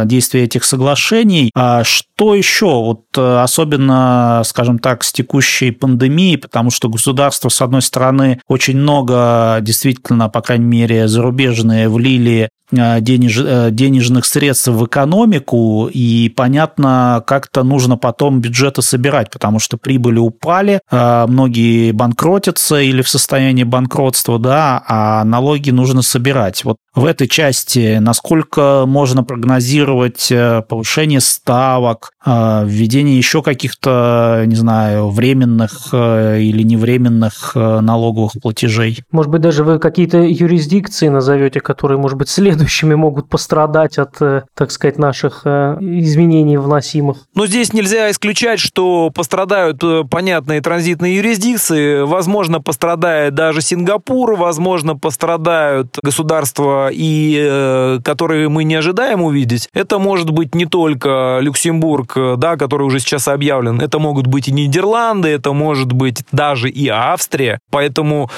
действия 0.06 0.44
этих 0.44 0.64
соглашений. 0.64 1.50
Что 1.84 2.34
еще? 2.34 2.66
Вот 2.66 3.04
э, 3.16 3.42
особенно, 3.42 4.42
скажем 4.44 4.78
так, 4.78 5.04
с 5.04 5.12
текущей 5.12 5.70
пандемией, 5.70 6.38
потому 6.38 6.70
что 6.70 6.88
государство, 6.88 7.48
с 7.48 7.60
одной 7.60 7.82
стороны, 7.82 8.40
очень 8.48 8.76
много, 8.76 9.58
действительно, 9.60 10.28
по 10.28 10.40
крайней 10.40 10.66
мере, 10.66 11.08
зарубежные 11.08 11.88
влили 11.88 12.50
денеж, 12.72 13.38
э, 13.38 13.68
денежных 13.70 14.24
средств 14.24 14.68
в 14.68 14.86
экономику, 14.86 15.88
и 15.92 16.28
понятно, 16.30 17.22
как-то 17.26 17.62
нужно 17.62 17.96
потом 17.96 18.40
бюджеты 18.40 18.82
собирать, 18.82 19.30
потому 19.30 19.58
что 19.58 19.76
прибыли 19.76 20.18
упали, 20.18 20.80
э, 20.90 21.26
многие 21.28 21.92
банкротятся 21.92 22.80
или 22.80 23.02
в 23.02 23.08
состоянии 23.08 23.64
банкротства, 23.64 24.38
да, 24.38 24.82
а 24.88 25.24
налоги 25.24 25.70
нужно 25.70 26.02
собирать. 26.02 26.64
Вот 26.64 26.78
в 26.94 27.04
этой 27.04 27.28
части 27.28 27.98
насколько 28.00 28.84
можно 28.86 29.24
прогнозировать 29.24 30.32
повышение 30.68 31.20
ставок, 31.20 32.10
введение 32.24 33.16
еще 33.16 33.42
каких-то, 33.42 34.44
не 34.46 34.54
знаю, 34.54 35.10
временных 35.10 35.88
или 35.92 36.62
невременных 36.62 37.54
налоговых 37.54 38.32
платежей? 38.42 39.00
Может 39.10 39.30
быть, 39.30 39.40
даже 39.40 39.64
вы 39.64 39.78
какие-то 39.78 40.18
юрисдикции 40.18 41.08
назовете, 41.08 41.60
которые, 41.60 41.98
может 41.98 42.18
быть, 42.18 42.28
следуют 42.28 42.61
следующими 42.62 42.94
могут 42.94 43.28
пострадать 43.28 43.98
от, 43.98 44.22
э, 44.22 44.42
так 44.54 44.70
сказать, 44.70 44.98
наших 44.98 45.42
э, 45.44 45.78
изменений 45.80 46.56
вносимых. 46.56 47.18
Но 47.34 47.46
здесь 47.46 47.72
нельзя 47.72 48.10
исключать, 48.10 48.60
что 48.60 49.10
пострадают 49.10 49.82
э, 49.82 50.04
понятные 50.08 50.60
транзитные 50.60 51.16
юрисдикции. 51.16 52.02
Возможно, 52.02 52.60
пострадает 52.60 53.34
даже 53.34 53.62
Сингапур, 53.62 54.36
возможно, 54.36 54.96
пострадают 54.96 55.98
государства, 56.02 56.90
и, 56.92 57.98
которые 58.04 58.48
мы 58.48 58.64
не 58.64 58.76
ожидаем 58.76 59.22
увидеть. 59.22 59.68
Это 59.74 59.98
может 59.98 60.30
быть 60.30 60.54
не 60.54 60.66
только 60.66 61.38
Люксембург, 61.40 62.16
да, 62.36 62.56
который 62.56 62.84
уже 62.84 63.00
сейчас 63.00 63.28
объявлен. 63.28 63.80
Это 63.80 63.98
могут 63.98 64.26
быть 64.26 64.48
и 64.48 64.52
Нидерланды, 64.52 65.28
это 65.28 65.52
может 65.52 65.92
быть 65.92 66.22
даже 66.32 66.68
и 66.68 66.88
Австрия. 66.88 67.58
Поэтому 67.70 68.30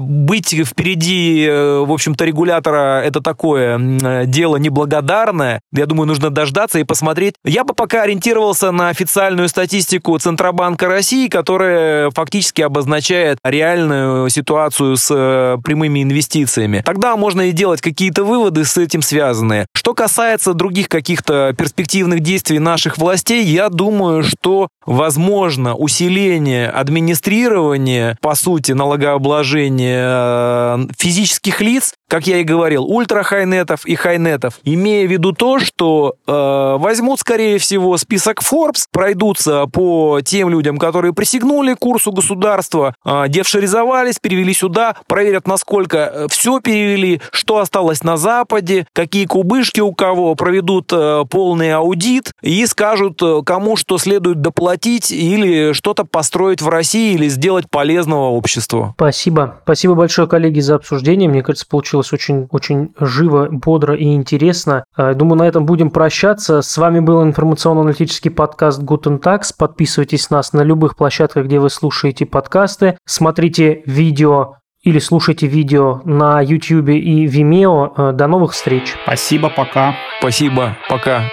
быть 0.00 0.54
впереди, 0.66 1.46
в 1.48 1.92
общем-то, 1.92 2.24
регулятора 2.24 3.02
это 3.02 3.20
такое 3.20 3.59
такое 3.60 4.26
дело 4.26 4.56
неблагодарное. 4.56 5.60
Я 5.72 5.86
думаю, 5.86 6.06
нужно 6.06 6.30
дождаться 6.30 6.78
и 6.78 6.84
посмотреть. 6.84 7.34
Я 7.44 7.64
бы 7.64 7.74
пока 7.74 8.02
ориентировался 8.02 8.70
на 8.72 8.88
официальную 8.88 9.48
статистику 9.48 10.18
Центробанка 10.18 10.86
России, 10.86 11.28
которая 11.28 12.10
фактически 12.10 12.62
обозначает 12.62 13.38
реальную 13.44 14.28
ситуацию 14.30 14.96
с 14.96 15.08
э, 15.10 15.58
прямыми 15.62 16.02
инвестициями. 16.02 16.82
Тогда 16.84 17.16
можно 17.16 17.42
и 17.42 17.52
делать 17.52 17.80
какие-то 17.80 18.24
выводы 18.24 18.64
с 18.64 18.76
этим 18.76 19.02
связанные. 19.02 19.66
Что 19.74 19.94
касается 19.94 20.54
других 20.54 20.88
каких-то 20.88 21.54
перспективных 21.56 22.20
действий 22.20 22.58
наших 22.58 22.98
властей, 22.98 23.44
я 23.44 23.68
думаю, 23.68 24.22
что 24.22 24.68
возможно 24.84 25.74
усиление 25.74 26.68
администрирования, 26.68 28.16
по 28.20 28.34
сути, 28.34 28.72
налогообложения 28.72 30.04
э, 30.06 30.78
физических 30.98 31.60
лиц, 31.60 31.94
как 32.10 32.26
я 32.26 32.38
и 32.38 32.44
говорил, 32.44 32.84
ультрахайнетов 32.84 33.86
и 33.86 33.94
хайнетов, 33.94 34.58
имея 34.64 35.06
в 35.06 35.10
виду 35.10 35.30
то, 35.32 35.60
что 35.60 36.16
э, 36.26 36.76
возьмут, 36.78 37.20
скорее 37.20 37.58
всего, 37.58 37.96
список 37.98 38.42
Forbes, 38.42 38.86
пройдутся 38.90 39.66
по 39.66 40.20
тем 40.20 40.48
людям, 40.48 40.76
которые 40.76 41.14
присягнули 41.14 41.74
курсу 41.74 42.10
государства, 42.10 42.96
э, 43.04 43.26
девшеризовались, 43.28 44.18
перевели 44.18 44.52
сюда, 44.52 44.96
проверят, 45.06 45.46
насколько 45.46 45.98
э, 45.98 46.26
все 46.30 46.58
перевели, 46.58 47.20
что 47.30 47.58
осталось 47.58 48.02
на 48.02 48.16
Западе, 48.16 48.88
какие 48.92 49.26
кубышки 49.26 49.78
у 49.80 49.92
кого, 49.92 50.34
проведут 50.34 50.92
э, 50.92 51.22
полный 51.30 51.72
аудит 51.72 52.32
и 52.42 52.66
скажут, 52.66 53.22
э, 53.22 53.42
кому 53.46 53.76
что 53.76 53.98
следует 53.98 54.40
доплатить 54.40 55.12
или 55.12 55.72
что-то 55.72 56.04
построить 56.04 56.60
в 56.60 56.68
России 56.68 57.14
или 57.14 57.28
сделать 57.28 57.70
полезного 57.70 58.30
обществу. 58.30 58.94
Спасибо. 58.96 59.60
Спасибо 59.62 59.94
большое, 59.94 60.26
коллеги, 60.26 60.58
за 60.58 60.74
обсуждение. 60.74 61.28
Мне 61.28 61.44
кажется, 61.44 61.66
получилось 61.68 61.99
получилось 62.00 62.12
очень, 62.12 62.48
очень 62.50 62.92
живо, 62.98 63.48
бодро 63.50 63.94
и 63.94 64.14
интересно. 64.14 64.84
Э, 64.96 65.14
думаю, 65.14 65.38
на 65.38 65.48
этом 65.48 65.66
будем 65.66 65.90
прощаться. 65.90 66.62
С 66.62 66.76
вами 66.78 67.00
был 67.00 67.22
информационно-аналитический 67.22 68.30
подкаст 68.30 68.82
Guten 68.82 69.20
Tax. 69.20 69.52
Подписывайтесь 69.56 70.30
нас 70.30 70.52
на 70.52 70.62
любых 70.62 70.96
площадках, 70.96 71.46
где 71.46 71.58
вы 71.58 71.70
слушаете 71.70 72.26
подкасты. 72.26 72.96
Смотрите 73.06 73.82
видео 73.86 74.56
или 74.82 74.98
слушайте 74.98 75.46
видео 75.46 76.00
на 76.04 76.40
YouTube 76.40 76.88
и 76.88 77.26
Vimeo. 77.26 77.92
Э, 77.96 78.12
до 78.12 78.26
новых 78.26 78.52
встреч. 78.52 78.96
Спасибо, 79.04 79.50
пока. 79.50 79.94
Спасибо, 80.20 80.76
пока. 80.88 81.24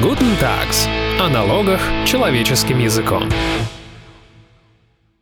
Guten 0.00 0.36
Tags. 0.38 0.93
О 1.20 1.28
налогах 1.28 1.80
человеческим 2.04 2.80
языком. 2.80 3.28